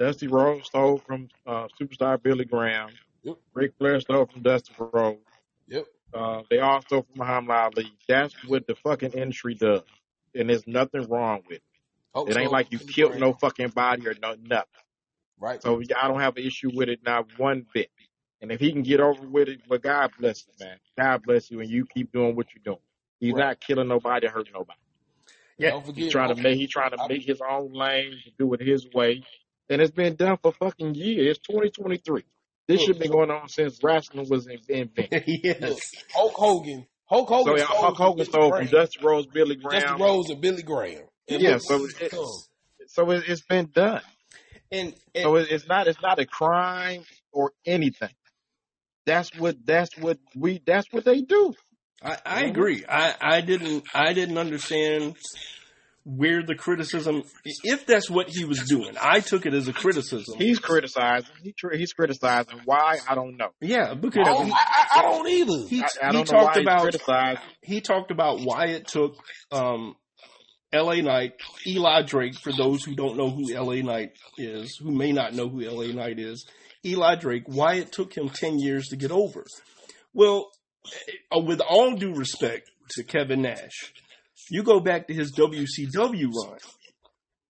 [0.00, 2.90] Dusty Rhodes stole from uh, superstar Billy Graham.
[3.22, 3.36] Yep.
[3.54, 5.20] Ric Flair stole from Dusty Rhodes.
[5.68, 5.86] Yep.
[6.12, 7.92] Uh, they all stole from Muhammad Ali.
[8.08, 9.82] That's what the fucking industry does,
[10.34, 11.62] and there's nothing wrong with it.
[12.14, 14.83] Hope It ain't like you killed no fucking body or no nothing.
[15.38, 15.62] Right.
[15.62, 17.90] So I don't have an issue with it not one bit.
[18.40, 20.76] And if he can get over with it, well, God bless you, man.
[20.98, 22.82] God bless you, and you keep doing what you're doing.
[23.20, 23.46] He's Right.
[23.46, 24.78] not killing nobody, hurting nobody.
[25.56, 26.04] Yeah, Don't forget.
[26.04, 26.56] He's trying to make.
[26.58, 29.22] He's trying to make his own lane, do it his way,
[29.70, 31.36] and it's been done for fucking years.
[31.38, 32.24] It's 2023.
[32.66, 35.24] This should been going on since wrestling was invented.
[35.26, 35.60] yes.
[35.60, 35.78] Look,
[36.12, 36.86] Hulk Hogan.
[37.06, 37.56] Hulk So Hogan.
[37.58, 38.70] yeah, stole Hulk from Hogan Billy stole from Graham.
[38.70, 41.02] Dusty Rhodes, Billy Dusty Rhodes and Billy Graham.
[41.28, 42.26] And Yeah, look so what's it- come.
[42.88, 44.02] So it, it's been done.
[44.70, 45.86] And, So and it, it's not.
[45.86, 48.10] It's not a crime or anything.
[49.06, 49.56] That's what.
[49.64, 50.60] That's what we.
[50.66, 51.54] That's what they do.
[52.02, 52.84] I, I agree.
[52.86, 55.16] I, I didn't I didn't understand
[56.04, 57.22] where the criticism
[57.62, 58.94] if that's what he was doing.
[59.00, 60.36] I took it as a criticism.
[60.36, 61.34] He's criticizing.
[61.42, 62.60] He, tr- he's criticizing.
[62.66, 62.98] Why?
[63.08, 63.50] I don't know.
[63.60, 65.68] yeah, I because don't, he, I, I I don't either.
[65.68, 67.42] he, I, I don't know talked he's about criticizing.
[67.62, 69.16] he talked about why it took
[69.50, 69.96] um,
[70.74, 71.00] L.A.
[71.00, 71.34] Knight,
[71.66, 72.34] Eli Drake.
[72.38, 73.82] For those who don't know who L.A.
[73.82, 75.92] Knight is, who may not know who L.A.
[75.92, 76.44] Knight is,
[76.84, 77.44] Eli Drake.
[77.46, 79.46] Why it took him ten years to get over.
[80.12, 80.50] Well,
[81.34, 83.92] uh, with all due respect to Kevin Nash,
[84.50, 86.58] you go back to his WCW run.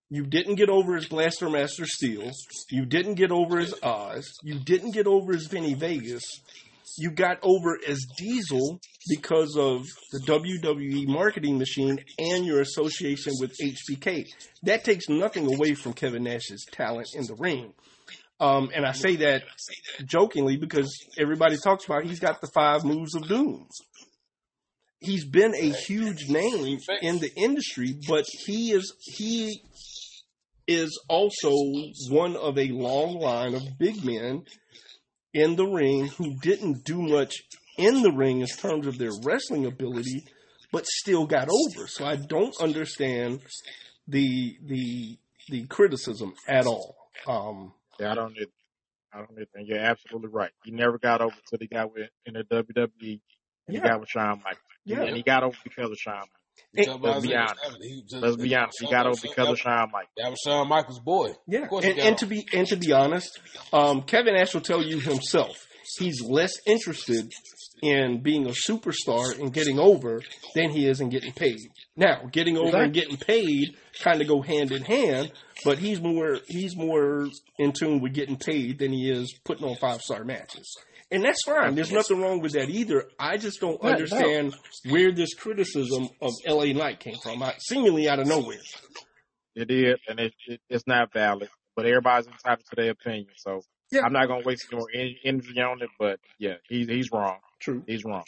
[0.09, 2.31] You didn't get over his Blaster Master Steel.
[2.69, 4.31] You didn't get over his Oz.
[4.43, 6.23] You didn't get over his Vinny Vegas.
[6.97, 13.53] You got over as Diesel because of the WWE marketing machine and your association with
[13.61, 14.25] HBK.
[14.63, 17.73] That takes nothing away from Kevin Nash's talent in the ring.
[18.39, 19.43] Um, and I say that
[20.05, 23.67] jokingly because everybody talks about he's got the five moves of doom.
[24.99, 29.61] He's been a huge name in the industry, but he is he
[30.67, 31.51] is also
[32.09, 34.43] one of a long line of big men
[35.35, 37.35] in the ring who didn't do much
[37.77, 40.23] in the ring in terms of their wrestling ability,
[40.71, 41.87] but still got over.
[41.87, 43.41] So I don't understand
[44.07, 45.17] the the
[45.49, 46.95] the criticism at all.
[47.27, 48.35] Um, Yeah, I don't.
[49.13, 49.47] I don't.
[49.53, 50.51] And you're absolutely right.
[50.63, 52.87] He never got over till he got with in the WWE.
[53.01, 53.21] And
[53.67, 53.73] Yeah.
[53.73, 54.61] He got with Shawn Michaels.
[54.85, 55.03] Yeah.
[55.03, 56.15] And he got over because of Shawn.
[56.15, 56.44] Michaels.
[56.73, 57.59] You It- talking about let's be honest.
[57.63, 58.77] Stewart, he just- Let's be honest.
[58.81, 60.11] He got over because of Shawn Michaels.
[60.17, 61.33] That was Shawn Michaels' boy.
[61.47, 63.39] Yeah, Of and, and to be and to be honest,
[63.73, 65.65] um, Kevin Nash will tell you himself
[65.99, 67.31] he's less interested
[67.81, 70.21] in being a superstar and getting over
[70.55, 71.59] than he is in getting paid.
[71.95, 75.31] Now, getting over and getting paid kind of go hand in hand,
[75.63, 77.27] but he's more he's more
[77.59, 80.75] in tune with getting paid than he is putting on five star matches.
[81.11, 81.75] And that's fine.
[81.75, 83.05] There's nothing wrong with that either.
[83.19, 83.95] I just don't No, no.
[83.95, 84.55] understand
[84.89, 87.43] where this criticism of LA Knight came from.
[87.43, 88.57] I, seemingly out of nowhere.
[89.55, 91.49] It is, and it, it, it's not valid.
[91.75, 93.27] But everybody's entitled to their opinion.
[93.37, 93.61] So
[93.91, 94.01] Yeah.
[94.03, 95.89] I'm not gonna waste more energy on it.
[95.99, 97.37] But yeah, he's he's wrong.
[97.59, 97.83] True.
[97.85, 98.23] He's wrong.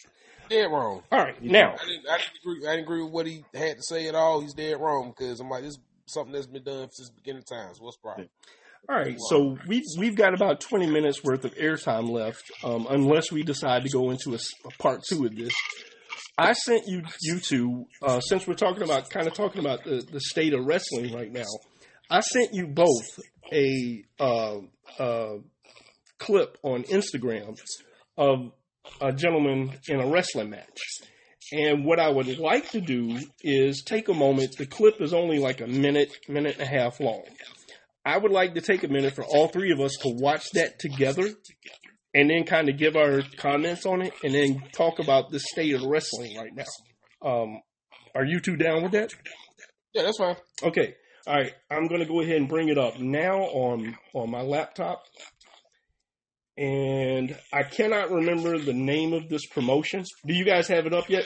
[0.49, 1.03] Dead wrong.
[1.11, 1.41] All right.
[1.43, 2.67] Now, I didn't, I didn't agree.
[2.67, 4.39] I didn't agree with what he had to say at all.
[4.39, 7.39] He's dead wrong because I'm like, this is something that's been done since the beginning
[7.39, 7.81] of times.
[7.81, 8.29] What's the problem?
[8.89, 13.31] All right, so we've we've got about twenty minutes worth of airtime left, um, unless
[13.31, 14.39] we decide to go into a
[14.79, 15.53] part two of this.
[16.37, 20.05] I sent you you two uh, since we're talking about kind of talking about the,
[20.09, 21.45] the state of wrestling right now.
[22.09, 23.19] I sent you both
[23.51, 24.57] a uh,
[24.99, 25.37] uh,
[26.17, 27.57] clip on Instagram
[28.17, 28.51] of
[29.01, 30.79] a gentleman in a wrestling match.
[31.51, 34.55] And what I would like to do is take a moment.
[34.57, 37.23] The clip is only like a minute, minute and a half long.
[38.07, 40.79] I would like to take a minute for all three of us to watch that
[40.79, 41.27] together
[42.13, 45.75] and then kind of give our comments on it and then talk about the state
[45.75, 46.63] of wrestling right now.
[47.29, 47.61] Um,
[48.15, 49.11] are you two down with that?
[49.93, 50.38] Yeah, that's fine.
[50.63, 50.95] Okay.
[51.27, 51.51] All right.
[51.69, 55.03] I'm going to go ahead and bring it up now on, on my laptop.
[56.57, 60.05] And I cannot remember the name of this promotion.
[60.25, 61.25] Do you guys have it up yet?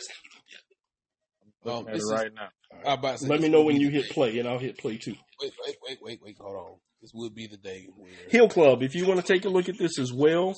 [1.63, 2.49] Looking at this it is- right now.
[2.85, 4.14] I about to say Let me know when you hit day.
[4.14, 5.15] play, and I'll hit play too.
[5.41, 6.38] Wait, wait, wait, wait, wait.
[6.39, 6.76] Hold on.
[7.02, 9.69] This would be the day where Hill Club, if you want to take a look
[9.69, 10.56] at this as well,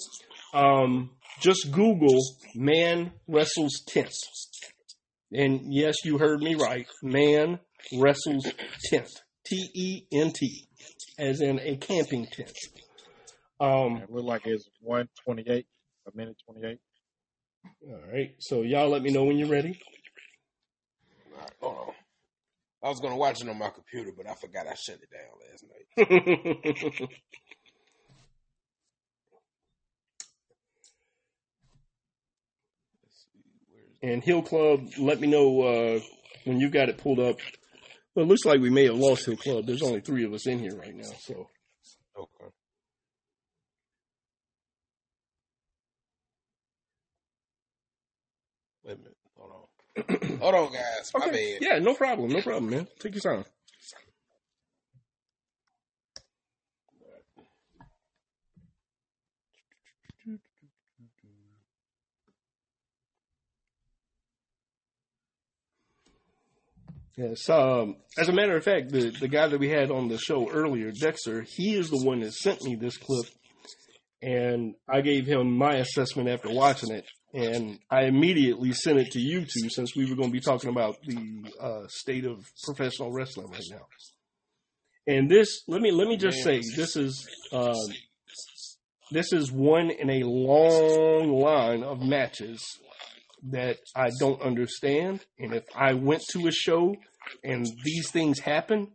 [0.54, 2.20] um, just Google
[2.54, 4.14] Man Wrestles Tent.
[5.32, 6.86] And yes, you heard me right.
[7.02, 7.60] Man
[7.98, 8.46] Wrestles
[8.86, 9.10] Tent.
[9.46, 10.68] T E N T.
[11.18, 12.52] As in a camping tent.
[13.60, 15.66] Um, It looked like it's one twenty eight,
[16.08, 16.80] a minute twenty eight.
[17.88, 18.36] all right.
[18.40, 19.80] So y'all let me know when you're ready.
[21.34, 21.94] All right, hold on.
[22.84, 25.32] I was gonna watch it on my computer, but I forgot I shut it down
[25.50, 27.10] last night.
[33.02, 33.40] Let's see,
[33.70, 36.00] where's and Hill Club, let me know uh,
[36.44, 37.38] when you got it pulled up.
[38.16, 39.66] Well, it looks like we may have lost Hill Club.
[39.66, 41.48] There's only three of us in here right now, so.
[42.18, 42.52] okay?
[48.84, 49.18] Wait a minute.
[50.40, 50.74] Hold on.
[50.74, 51.12] Guys.
[51.14, 51.60] My Okay.
[51.60, 51.62] bad.
[51.62, 52.32] Yeah, no problem.
[52.32, 52.88] No problem, man.
[53.00, 53.46] Take your time.
[67.16, 67.48] Yes.
[67.48, 70.50] Um, as a matter of fact, the, the guy that we had on the show
[70.50, 73.26] earlier, Dexter, he is the one that sent me this clip.
[74.22, 77.06] And I gave him my assessment after watching it.
[77.34, 80.70] And I immediately sent it to you two since we were going to be talking
[80.70, 83.88] about the uh, state of professional wrestling right now.
[85.08, 87.76] And this, let me let me just say, this is uh,
[89.12, 92.64] this is one in a long line of matches
[93.50, 95.26] that I don't understand.
[95.40, 96.96] And if I went to a show
[97.44, 98.90] and these things happen,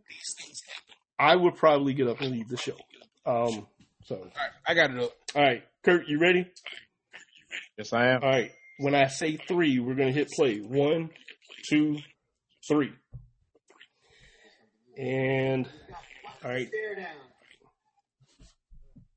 [1.19, 2.77] I would probably get up and leave the show.
[3.25, 3.67] Um,
[4.05, 5.11] so, All right, I got it up.
[5.35, 6.47] all right, Kurt, you ready?
[7.79, 8.23] Yes, I am.
[8.23, 8.51] All right.
[8.79, 10.57] When I say three, we're gonna hit play.
[10.57, 11.11] One,
[11.69, 11.97] two,
[12.67, 12.91] three.
[14.97, 15.65] And
[16.43, 16.69] all right.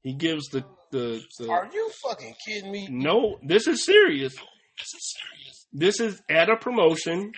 [0.04, 2.86] He gives the the, the Are you fucking kidding me?
[2.88, 3.40] no.
[3.42, 4.32] This is serious.
[4.32, 5.66] This is serious.
[5.72, 7.32] This is at a promotion.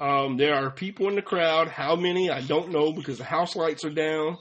[0.00, 1.68] Um, there are people in the crowd.
[1.68, 2.30] How many?
[2.30, 4.38] I don't know because the house lights are down.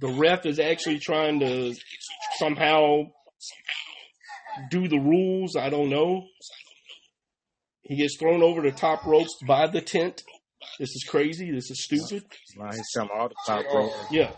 [0.00, 1.74] The ref is actually trying to
[2.38, 3.06] somehow
[4.70, 5.56] do the rules.
[5.56, 6.26] I don't know.
[7.82, 10.22] He gets thrown over the top ropes by the tent.
[10.78, 11.50] This is crazy.
[11.50, 12.24] This is stupid.
[12.56, 13.92] Nah, he's coming all the top rope.
[14.10, 14.30] Yeah.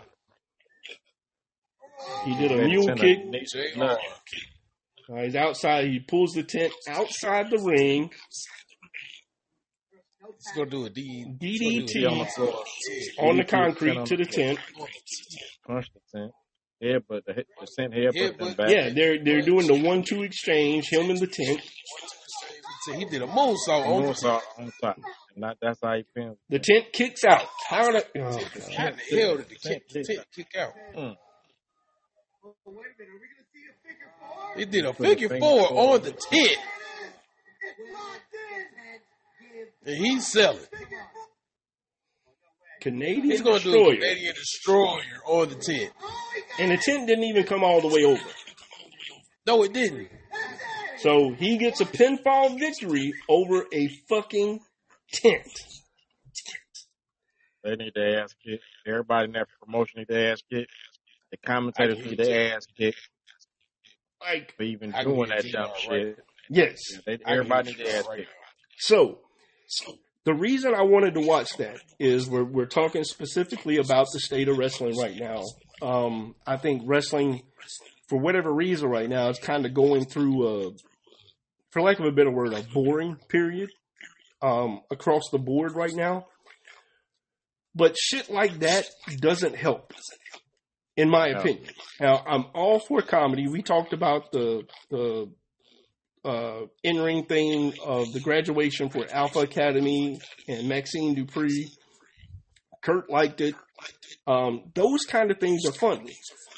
[2.24, 2.98] He did a Ready mule kick.
[2.98, 3.78] send a knee- JR.
[3.78, 3.98] look,
[5.10, 5.86] Uh, he's outside.
[5.86, 8.10] He pulls the tent outside the ring.
[10.26, 11.26] He's gonna do a D.
[11.38, 14.58] DDT he on the on the concrete to the tent.
[15.66, 16.32] Punch the tent.
[16.84, 18.38] Headbutt, the, the sent headbutt Headbutt.
[18.38, 18.68] them back.
[18.68, 20.88] Yeah, they're they're doing the one two exchange.
[20.90, 21.60] Him in the tent.
[22.82, 24.98] So he did a moonsault on the Moonsault on top.
[25.34, 26.36] And that, that's how he pinned.
[26.50, 27.42] The tent kicks out.
[27.68, 28.42] How the oh, God.
[28.76, 30.72] How the hell did the kick, the tent kick out?
[30.94, 31.16] Mm.
[34.56, 35.94] He did a Put a figure finger four four.
[35.94, 36.58] on the tent.
[39.86, 40.60] And he's selling.
[42.84, 45.90] Canadian He's going to do a destroyer, Canadian destroyer on the tent.
[46.58, 48.20] and the tent didn't even come all the way over.
[49.46, 50.08] No, it didn't.
[50.98, 54.60] So he gets a pinfall victory over a fucking
[55.12, 55.48] tent.
[57.62, 58.62] They need their ass kicked.
[58.86, 60.70] Everybody in that promotion need their ass kicked.
[61.30, 62.98] The commentators need their ass kicked
[64.20, 66.18] Like for even I doing that JR dumb right shit.
[66.50, 66.78] yes.
[66.92, 68.30] Yeah, they, everybody get need their ass right kicked.
[68.78, 69.18] So,
[70.24, 74.48] the reason I wanted to watch that is we're we're talking specifically about the state
[74.48, 75.42] of wrestling right now.
[75.82, 77.42] Um, I think wrestling,
[78.08, 80.70] for whatever reason, right now is kind of going through a,
[81.72, 83.70] for lack of a better word, a boring period
[84.40, 86.26] um, across the board right now.
[87.74, 88.86] But shit like that
[89.20, 89.92] doesn't help,
[90.96, 91.40] in my No.
[91.40, 91.66] opinion.
[92.00, 93.48] Now, I'm all for comedy.
[93.48, 95.32] We talked about the the
[96.24, 100.18] uh, in ring thing of the graduation for Alpha Academy
[100.48, 101.66] and Maxxine Dupri.
[102.82, 103.54] Kurt liked it.
[104.26, 106.16] Um, those kind of things are funny.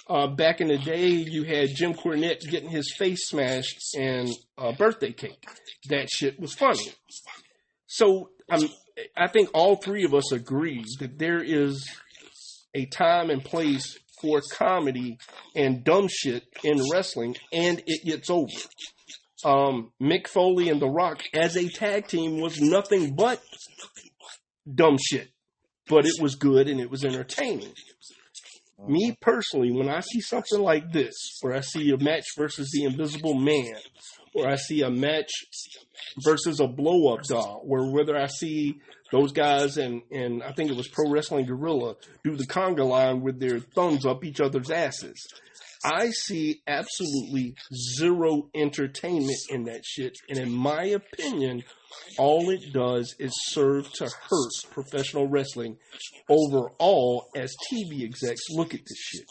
[0.08, 4.72] Uh, back in the day, you had Jim Cornette getting his face smashed and a
[4.72, 5.44] birthday cake.
[5.88, 6.92] That shit was funny.
[7.86, 8.68] So um,
[9.16, 11.88] I think all three of us agree that there is
[12.74, 15.18] a time and place for comedy
[15.54, 18.48] and dumb shit in wrestling, and it gets over
[19.44, 23.42] um, Mick Foley and The Rock as a tag team was nothing but
[24.72, 25.28] dumb shit.
[25.88, 27.72] But it was good and it was entertaining.
[28.86, 32.84] Me personally, when I see something like this, where I see a match versus the
[32.84, 33.76] Invisible Man,
[34.34, 35.30] or I see a match
[36.24, 38.80] versus a blow up doll, or whether I see
[39.12, 41.94] those guys and, and I think it was Pro Wrestling Guerrilla
[42.24, 45.24] do the conga line with their thumbs up each other's asses.
[45.86, 47.54] I see absolutely
[47.96, 50.16] zero entertainment in that shit.
[50.28, 51.62] And in my opinion,
[52.18, 55.78] all it does is serve to hurt professional wrestling
[56.28, 59.26] overall as TV execs look at this shit.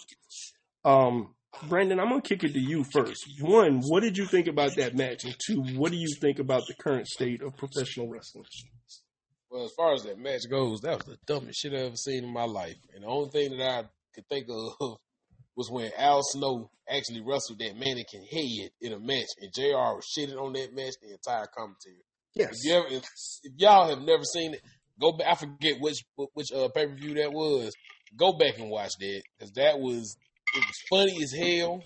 [0.85, 1.35] Um,
[1.67, 3.25] Brandon, I'm gonna kick it to you first.
[3.41, 5.25] One, what did you think about that match?
[5.25, 8.45] And two, what do you think about the current state of professional wrestling?
[9.49, 12.23] Well, as far as that match goes, that was the dumbest shit I've ever seen
[12.23, 12.77] in my life.
[12.93, 13.83] And the only thing that I
[14.13, 14.97] could think of
[15.55, 20.05] was when Al Snow actually wrestled that mannequin head in a match, and JR was
[20.17, 22.03] shitting on that match the entire commentary.
[22.33, 22.49] Yes.
[22.51, 23.03] If, you ever, if,
[23.43, 24.61] if y'all have never seen it,
[24.99, 25.27] go back.
[25.31, 26.03] I forget which
[26.33, 27.73] which uh, pay per view that was.
[28.17, 30.15] Go back and watch that because that was
[30.55, 31.81] it was funny as hell.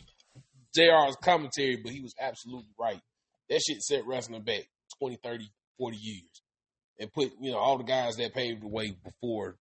[0.76, 3.02] JR's commentary, but he was absolutely right.
[3.50, 4.64] That shit set wrestling back
[5.00, 6.42] 20, 30, 40 years
[7.00, 9.56] and put, you know, all the guys that paved the way before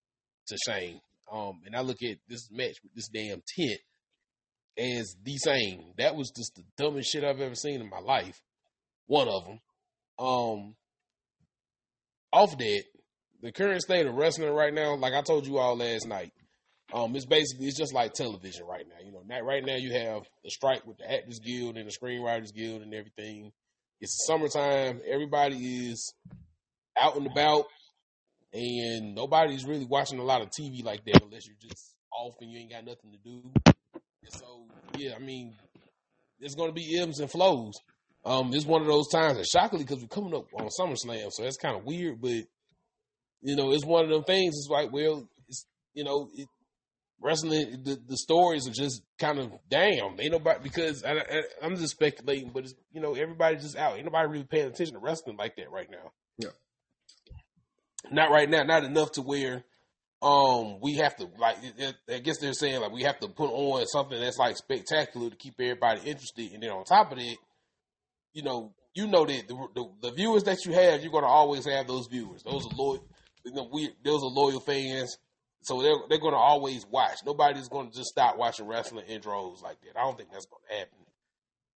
[0.48, 1.00] to shame.
[1.32, 3.80] Um, and I look at this match with this damn tent
[4.78, 5.92] as the same.
[5.98, 8.40] That was just the dumbest shit I've ever seen in my life.
[9.06, 9.60] One of them.
[10.18, 10.74] Um,
[12.32, 12.82] off that,
[13.42, 16.32] the current state of wrestling right now, like I told you all last night,
[16.92, 19.04] um, it's basically it's just like television right now.
[19.04, 21.92] You know, now, right now you have the strike with the Actors Guild and the
[21.92, 23.52] Screenwriters Guild and everything.
[24.00, 25.00] It's summertime.
[25.06, 26.14] Everybody is
[26.98, 27.64] out and about,
[28.52, 32.50] and nobody's really watching a lot of TV like that unless you're just off and
[32.50, 33.67] you ain't got nothing to do.
[34.30, 35.54] So, yeah, I mean,
[36.40, 37.74] there's going to be ebbs and flows.
[38.24, 41.42] Um, it's one of those times, and shockingly, because we're coming up on SummerSlam, so
[41.42, 42.20] that's kind of weird.
[42.20, 42.44] But
[43.40, 44.54] you know, it's one of them things.
[44.56, 46.48] It's like, well, it's you know, it,
[47.20, 47.82] wrestling.
[47.84, 50.20] The, the stories are just kind of damn.
[50.20, 53.96] Ain't nobody because I, I, I'm just speculating, but it's you know, everybody's just out.
[53.96, 56.12] Ain't nobody really paying attention to wrestling like that right now.
[56.38, 56.50] Yeah.
[58.10, 58.62] Not right now.
[58.62, 59.64] Not enough to where
[60.20, 61.74] um we have to like it-
[62.08, 65.30] it- I guess they're saying like we have to put on something that's like spectacular
[65.30, 67.36] to keep everybody interested and then on top of that
[68.32, 71.64] you know you know that the, the, the viewers that you have you're to always
[71.66, 72.42] have those viewers.
[72.42, 73.04] Those are loyal
[73.44, 75.16] you know, we those are loyal fans
[75.62, 77.18] so they're they're to always watch.
[77.24, 79.98] Nobody's to just stop watching wrestling in droves like that.
[79.98, 80.98] I don't think that's to happen.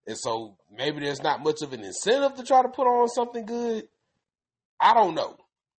[0.06, 3.44] And so maybe there's not much of an incentive to try to put on something
[3.46, 3.88] good.
[4.80, 5.36] I don't know.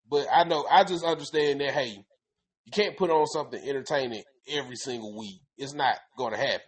[0.08, 2.04] But I know I just understand that hey
[2.64, 5.40] you can't put on something entertaining every single week.
[5.56, 6.60] It's not going to happen.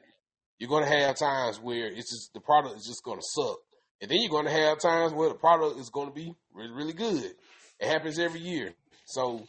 [0.59, 3.59] You're going to have times where it's just the product is just going to suck,
[4.01, 6.73] and then you're going to have times where the product is going to be really,
[6.73, 7.33] really good.
[7.79, 8.73] It happens every year.
[9.07, 9.45] So,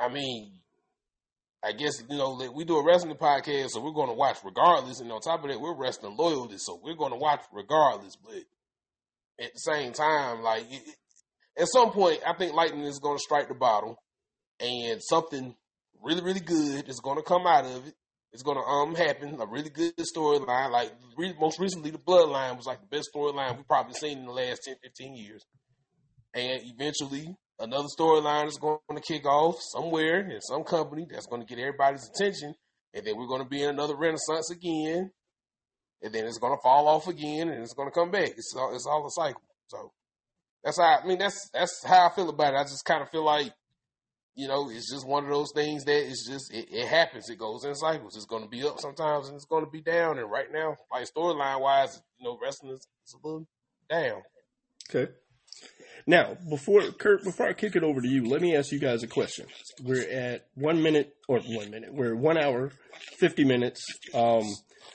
[0.00, 0.52] I mean,
[1.62, 5.00] I guess you know we do a wrestling podcast, so we're going to watch regardless.
[5.00, 8.16] And on top of that, we're wrestling loyalists, so we're going to watch regardless.
[8.16, 8.42] But
[9.40, 10.82] at the same time, like it,
[11.58, 14.00] at some point, I think lightning is going to strike the bottle,
[14.60, 15.54] and something
[16.02, 17.94] really, really good is going to come out of it.
[18.32, 19.40] It's going to um happen.
[19.40, 20.70] A really good storyline.
[20.70, 24.26] Like re- most recently, the Bloodline was like the best storyline we've probably seen in
[24.26, 25.44] the last 10, 15 years.
[26.34, 31.40] And eventually, another storyline is going to kick off somewhere in some company that's going
[31.44, 32.54] to get everybody's attention,
[32.92, 35.10] and then we're going to be in another renaissance again,
[36.02, 38.28] and then it's going to fall off again, and it's going to come back.
[38.28, 39.42] It's all, it's all a cycle.
[39.68, 39.92] So
[40.62, 41.18] that's how I mean.
[41.18, 42.58] That's that's how I feel about it.
[42.58, 43.52] I just kind of feel like
[44.38, 47.28] you know, it's just one of those things that it's just it, it happens.
[47.28, 48.14] It goes in cycles.
[48.14, 50.16] It's going to be up sometimes, and it's going to be down.
[50.16, 53.48] And right now, like storyline wise, you know, wrestling is, is a little
[53.90, 54.22] down.
[54.88, 55.10] Okay.
[56.06, 59.02] Now, before Kurt, before I kick it over to you, let me ask you guys
[59.02, 59.46] a question.
[59.82, 61.92] We're at one minute or one minute.
[61.92, 62.70] We're one hour,
[63.18, 63.84] fifty minutes.
[64.14, 64.44] Um,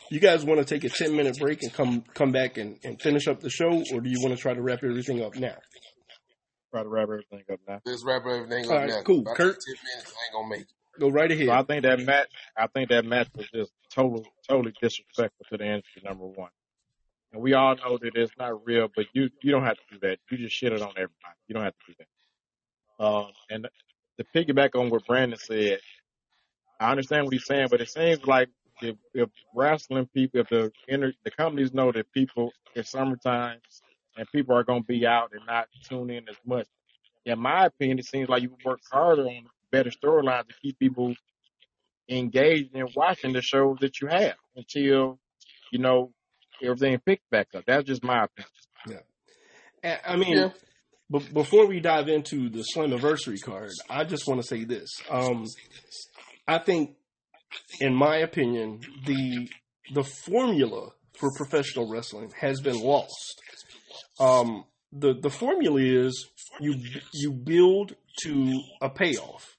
[0.09, 2.99] you guys want to take a ten minute break and come come back and, and
[3.01, 5.57] finish up the show, or do you want to try to wrap everything up now?
[6.73, 7.81] Try to wrap everything up now.
[7.85, 9.01] Let's wrap everything All up right, now.
[9.03, 9.21] cool.
[9.21, 9.59] About Kurt?
[9.61, 10.99] ten minutes, I ain't gonna make it.
[10.99, 11.47] Go right ahead.
[11.47, 12.27] So I think that match,
[12.57, 16.01] I think that match was just total, totally disrespectful to the industry.
[16.03, 16.49] Number one,
[17.31, 19.99] and we all know that it's not real, but you you don't have to do
[20.07, 20.19] that.
[20.31, 21.37] You just shit it on everybody.
[21.47, 23.05] You don't have to do that.
[23.05, 23.67] Um, and
[24.17, 25.79] to piggyback on what Brandon said,
[26.79, 28.49] I understand what he's saying, but it seems like
[28.81, 33.59] if, if wrestling people, if the inter, the companies know that people it's summertime
[34.17, 36.67] and people are going to be out and not tune in as much.
[37.25, 41.15] In my opinion, it seems like you work harder on better storylines to keep people
[42.09, 45.19] engaged in watching the shows that you have until
[45.71, 46.11] you know
[46.61, 47.63] everything picks back up.
[47.65, 49.03] That's just my opinion.
[49.83, 50.49] Yeah, I mean, Yeah.
[51.09, 54.89] be- before we dive into the Slammiversary card, I just want to say this.
[55.09, 55.45] Um,
[56.47, 56.97] I think,
[57.79, 59.49] in my opinion, the
[59.93, 63.41] the formula for professional wrestling has been lost.
[64.19, 66.29] Um, the the formula is
[66.59, 66.75] you
[67.13, 69.55] you build to a payoff.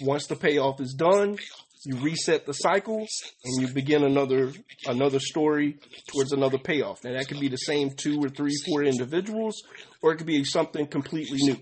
[0.00, 1.38] Once the payoff is done,
[1.84, 3.06] you reset the cycle
[3.44, 4.52] and you begin another
[4.86, 5.78] another story
[6.08, 7.04] towards another payoff.
[7.04, 9.62] Now that could be the same two or three, four individuals,
[10.02, 11.56] or it could be something completely new.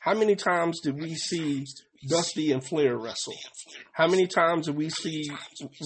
[0.00, 1.64] How many times did we see
[2.06, 3.34] Dusty and Flair wrestle?
[3.92, 5.30] How many times did we see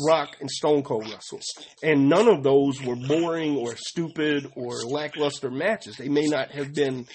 [0.07, 1.41] Rock and Stone Cold wrestle?
[1.83, 5.97] And none of those were boring or stupid or lackluster matches.
[5.97, 7.07] They may not have been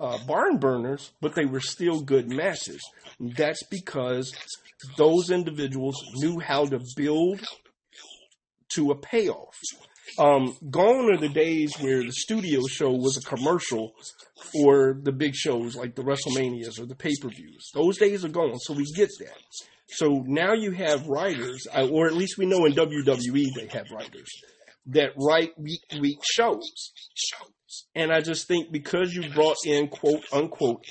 [0.00, 2.80] uh, barn burners, but they were still good matches.
[3.20, 4.32] That's because
[4.96, 7.40] those individuals knew how to build
[8.70, 9.54] to a payoff.
[10.18, 13.92] Um, gone are the days where the studio show was a commercial
[14.52, 17.70] for the big shows like the WrestleManias or the pay per views.
[17.74, 19.38] Those days are gone, so we get that.
[19.88, 23.86] So now you have writers, uh, or at least we know in WWE they have
[23.90, 24.30] writers
[24.86, 26.92] that write week week shows.
[27.94, 30.84] And I just think because you brought in quote unquote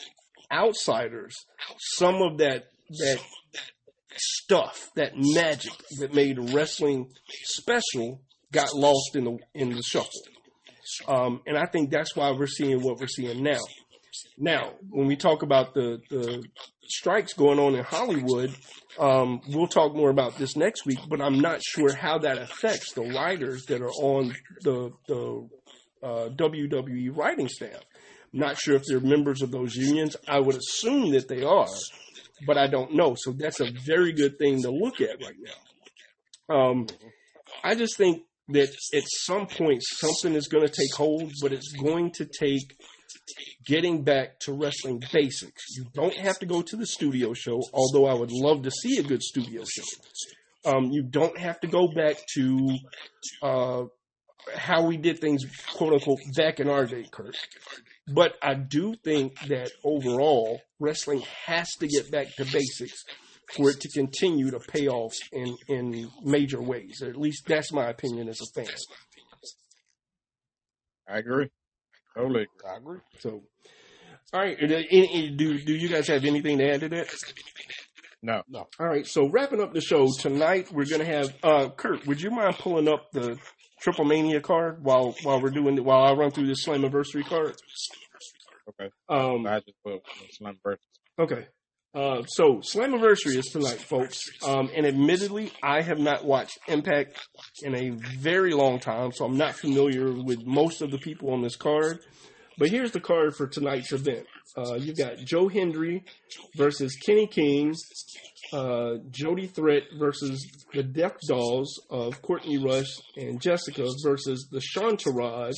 [0.52, 1.36] outsiders,
[1.78, 3.20] some of that that
[4.16, 7.10] stuff, that magic that made wrestling
[7.44, 8.22] special
[8.52, 10.10] got lost in the in the shuffle.
[11.08, 13.60] Um, and I think that's why we're seeing what we're seeing now.
[14.38, 16.44] Now, when we talk about the, the
[16.88, 18.54] strikes going on in Hollywood,
[19.00, 22.94] um, we'll talk more about this next week, but I'm not sure how that affects
[22.94, 24.34] the writers that are on
[24.64, 25.48] the, the
[26.04, 27.82] uh, WWE writing staff.
[28.34, 30.16] Not sure if they're members of those unions.
[30.28, 31.68] I would assume that they are,
[32.46, 33.16] but I don't know.
[33.18, 36.56] So that's a very good thing to look at right now.
[36.56, 36.88] Um,
[37.64, 38.24] I just think
[38.54, 42.76] that at some point something is going to take hold, but it's going to take
[43.66, 45.64] getting back to wrestling basics.
[45.76, 48.98] You don't have to go to the studio show, although I would love to see
[48.98, 49.84] a good studio show.
[50.66, 52.78] Um, you don't have to go back to
[53.42, 53.84] uh,
[54.56, 57.36] how we did things, quote unquote, back in our day, Kurt.
[58.08, 63.04] But I do think that overall, wrestling has to get back to basics
[63.56, 67.02] for it to continue to pay off in, in major ways.
[67.02, 68.74] Or at least that's my opinion as a fan.
[71.08, 71.50] I agree.
[72.16, 72.44] Totally.
[72.44, 72.70] agree.
[72.72, 73.00] I agree.
[73.20, 73.44] So,
[74.34, 74.58] all right.
[74.62, 77.08] any- any- Do do you guys have anything to add to that?
[78.22, 78.44] No.
[78.48, 78.68] No.
[78.80, 79.06] All right.
[79.08, 82.06] So wrapping up the show tonight, we're gonna have uh, Kurt.
[82.08, 83.38] Would you mind pulling up the
[83.82, 87.56] Triple Mania card while while we're doing it, while I run through this Slammiversary card?
[88.70, 88.92] Okay.
[89.10, 90.02] Um, I just put
[90.32, 90.86] Slam versus.
[91.20, 91.48] Okay.
[91.94, 94.22] Uh, so Slammiversary is tonight, folks.
[94.48, 97.18] Um, and admittedly, I have not watched Impact
[97.64, 97.90] in a
[98.20, 102.00] very long time, so I'm not familiar with most of the people on this card.
[102.58, 104.26] But here's the card for tonight's event.
[104.56, 106.04] Uh, you've got Joe Hendry
[106.56, 107.74] versus Kenny King,
[108.54, 115.54] uh, Jody Threat versus the Death Dolls of Courtney Rush and Jessica versus the Shantaraj,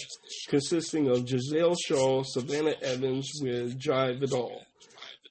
[0.47, 4.61] consisting of Gisele Shaw, Savannah Evans with Jai Vidal.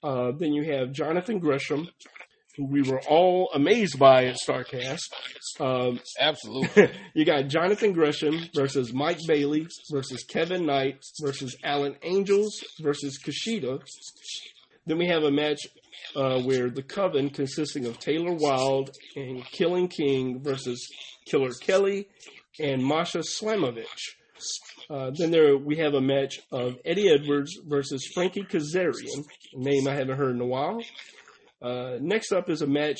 [0.03, 1.89] Uh, then you have Jonathan Gresham,
[2.57, 5.01] who we were all amazed by at Starrcast.
[5.61, 6.91] Um, Absolutely.
[7.15, 13.81] you got Jonathan Gresham versus Mike Bailey versus Kevin Knight versus Alan Angels versus Kushida.
[14.87, 15.61] Then we have a match
[16.17, 20.87] uh, where the Coven, consisting of Taylor Wilde and KiLynn King versus
[21.25, 22.09] Killer Kelly
[22.61, 23.87] and Masha Slamovich.
[24.91, 29.25] Uh, then there we have a match of Eddie Edwards versus Frankie Kazarian,
[29.55, 30.83] name I haven't heard in a while.
[31.61, 32.99] Uh, next up is a match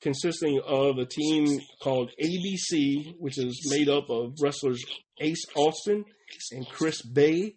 [0.00, 4.84] consisting of a team called ABC, which is made up of wrestlers
[5.20, 6.04] Ace Austin
[6.52, 7.54] and Chris Bey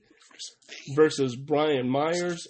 [0.96, 2.48] versus Brian Myers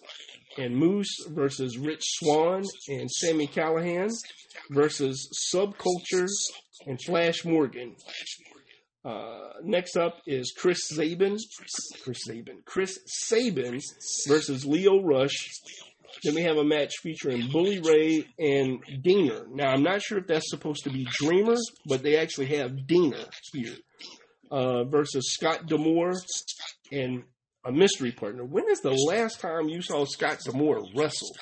[0.57, 4.11] and Moose versus Rich Swann and Sami Callihan
[4.71, 6.27] versus Subculture
[6.85, 7.95] and Flash Morgan.
[9.07, 11.37] Uh, next up is Chris Sabin,
[12.03, 13.79] Chris Sabin, Chris Sabin
[14.27, 15.49] versus Lio Rush.
[16.23, 19.47] Then we have a match featuring Bully Ray and Diener.
[19.49, 21.55] Now I'm not sure if that's supposed to be Dreamer,
[21.85, 23.75] but they actually have Diener here
[24.51, 26.15] uh, versus Scott D'Amore
[26.91, 27.23] and
[27.65, 28.43] a mystery partner.
[28.43, 31.35] When is the last time you saw Scott D'Amore wrestle?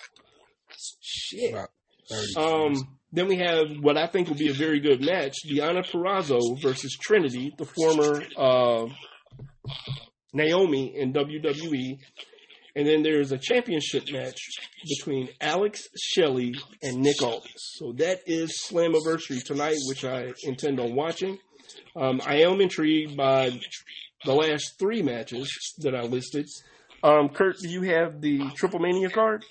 [1.02, 1.54] Shit.
[1.54, 1.70] About
[2.10, 2.36] 30.
[2.38, 6.62] Um, then we have what I think will be a very good match: Deonna Purrazzo
[6.62, 8.88] versus Trinity, the former uh,
[10.34, 12.00] Naomi in WWE.
[12.78, 14.38] And then there's a championship match
[14.98, 17.76] between Alex Shelley and Nick Aldis.
[17.78, 21.38] So that is Slammiversary tonight, which I intend on watching.
[21.96, 23.58] Um, I am intrigued by
[24.26, 25.50] the last three matches
[25.80, 26.48] that I listed.
[27.02, 29.46] Um, Kurt, do you have the Triple Mania card?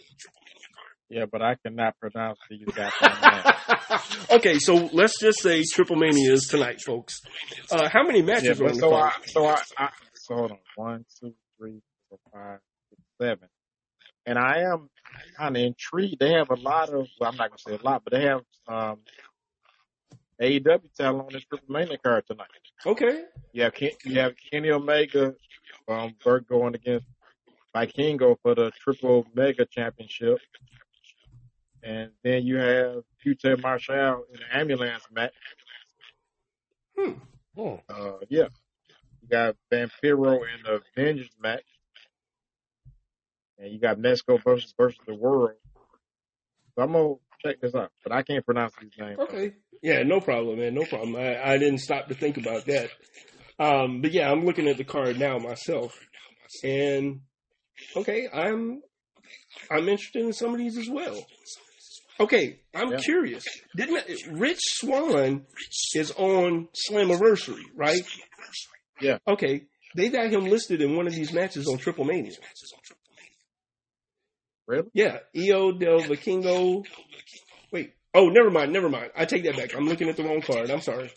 [1.10, 3.54] Yeah, but I cannot pronounce these goddamn
[4.30, 7.20] okay, so let's just say Triple Mania is tonight, folks.
[7.70, 9.12] Uh, how many Yeah, matches are but on the so card?
[9.12, 10.58] I, so I, I, so hold on.
[10.76, 12.58] One, two, three, four, five,
[12.90, 13.48] six, seven.
[14.26, 14.88] And I am
[15.36, 16.18] kind of intrigued.
[16.18, 18.22] They have a lot of, well, I'm not going to say a lot, but they
[18.24, 19.00] have, um,
[20.40, 22.48] AEW talent on this Triple Mania card tonight.
[22.86, 23.22] Okay.
[23.52, 25.34] You have, Ken, you have Kenny Omega,
[25.86, 27.06] um, Burt going against
[27.76, 30.38] Vikingo for the Triple Mega Championship.
[31.84, 35.34] And then you have Qt Marshall in the ambulance match.
[36.96, 37.12] Hmm.
[37.56, 38.48] Oh, Uh, yeah.
[39.22, 41.64] You got Vampiro in the Vengeance match.
[43.58, 45.52] And you got Nesco versus versus the world.
[46.74, 47.92] So I'm gonna check this out.
[48.02, 49.18] But I can't pronounce these names.
[49.18, 49.52] Okay.
[49.82, 50.74] Yeah, no problem, man.
[50.74, 51.14] No problem.
[51.16, 52.90] I, I didn't stop to think about that.
[53.58, 55.98] Um, but yeah, I'm looking at the card now myself.
[56.64, 57.20] And
[57.94, 58.82] okay, I'm
[59.70, 61.24] I'm interested in some of these as well.
[62.20, 62.98] Okay, I'm Yeah.
[62.98, 63.44] curious.
[63.76, 64.04] Didn't
[64.38, 65.46] Rich Swann
[65.94, 68.02] is on Slammiversary, right?
[69.00, 69.18] Yeah.
[69.26, 69.62] Okay.
[69.96, 72.32] They got him listed in one of these matches on Triple Mania.
[74.66, 74.88] Really?
[74.94, 76.84] Yeah, Hijo del Vikingo.
[77.70, 77.92] Wait.
[78.14, 78.72] Oh, never mind.
[78.72, 79.10] Never mind.
[79.16, 79.74] I take that back.
[79.74, 80.70] I'm looking at the wrong card.
[80.70, 81.10] I'm sorry.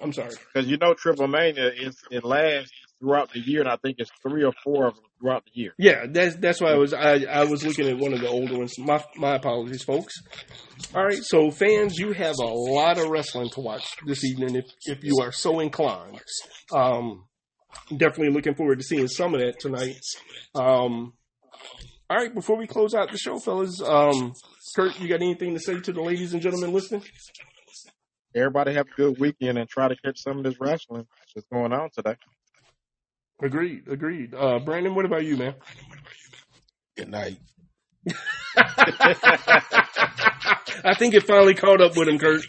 [0.00, 0.34] I'm sorry.
[0.52, 4.10] Because you know Triple Mania is it lasts throughout the year and I think it's
[4.22, 5.72] three or four of them throughout the year.
[5.78, 8.58] Yeah, that's that's why I was I, I was looking at one of the older
[8.58, 8.78] ones.
[8.78, 10.14] My my apologies, folks.
[10.94, 14.66] All right, so fans, you have a lot of wrestling to watch this evening if
[14.86, 16.20] if you are so inclined.
[16.72, 17.24] Um,
[17.96, 20.00] definitely looking forward to seeing some of that tonight.
[20.54, 21.14] Um,
[22.08, 24.32] all right, before we close out the show, fellas, um,
[24.74, 27.04] Kurt, you got anything to say to the ladies and gentlemen listening?
[28.34, 31.72] Everybody have a good weekend and try to catch some of this wrestling that's going
[31.72, 32.16] on today.
[33.42, 34.34] Agreed, agreed.
[34.34, 35.54] Uh, Brandon, what about you, man?
[36.96, 37.38] good night.
[40.84, 42.44] I think it finally caught up with him, Kurt.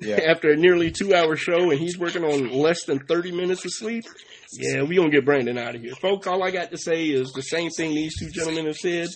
[0.00, 0.16] Yeah.
[0.28, 3.72] After a nearly two hour show and he's working on less than 30 minutes of
[3.72, 4.04] sleep.
[4.52, 5.94] Yeah, we gonna get Brandon out of here.
[5.94, 9.08] Folks, all I got to say is the same thing these two gentlemen have said.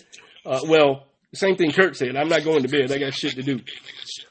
[0.43, 1.07] Uh, well,
[1.37, 2.15] same thing Kurt said.
[2.15, 2.91] I'm not going to bed.
[2.91, 3.61] I got shit to do.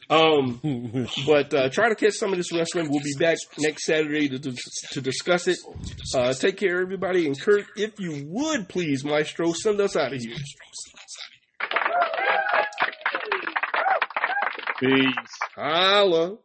[0.08, 0.60] Um,
[1.26, 2.90] but uh, try to catch some of this wrestling.
[2.90, 4.54] We'll be back next Saturday to,
[4.92, 5.58] to discuss it.
[6.14, 7.26] Uh, take care, everybody.
[7.26, 10.36] And Kurt, if you would please, Maestro, send us out of here.
[14.78, 15.14] Peace.
[15.54, 16.36] Holla.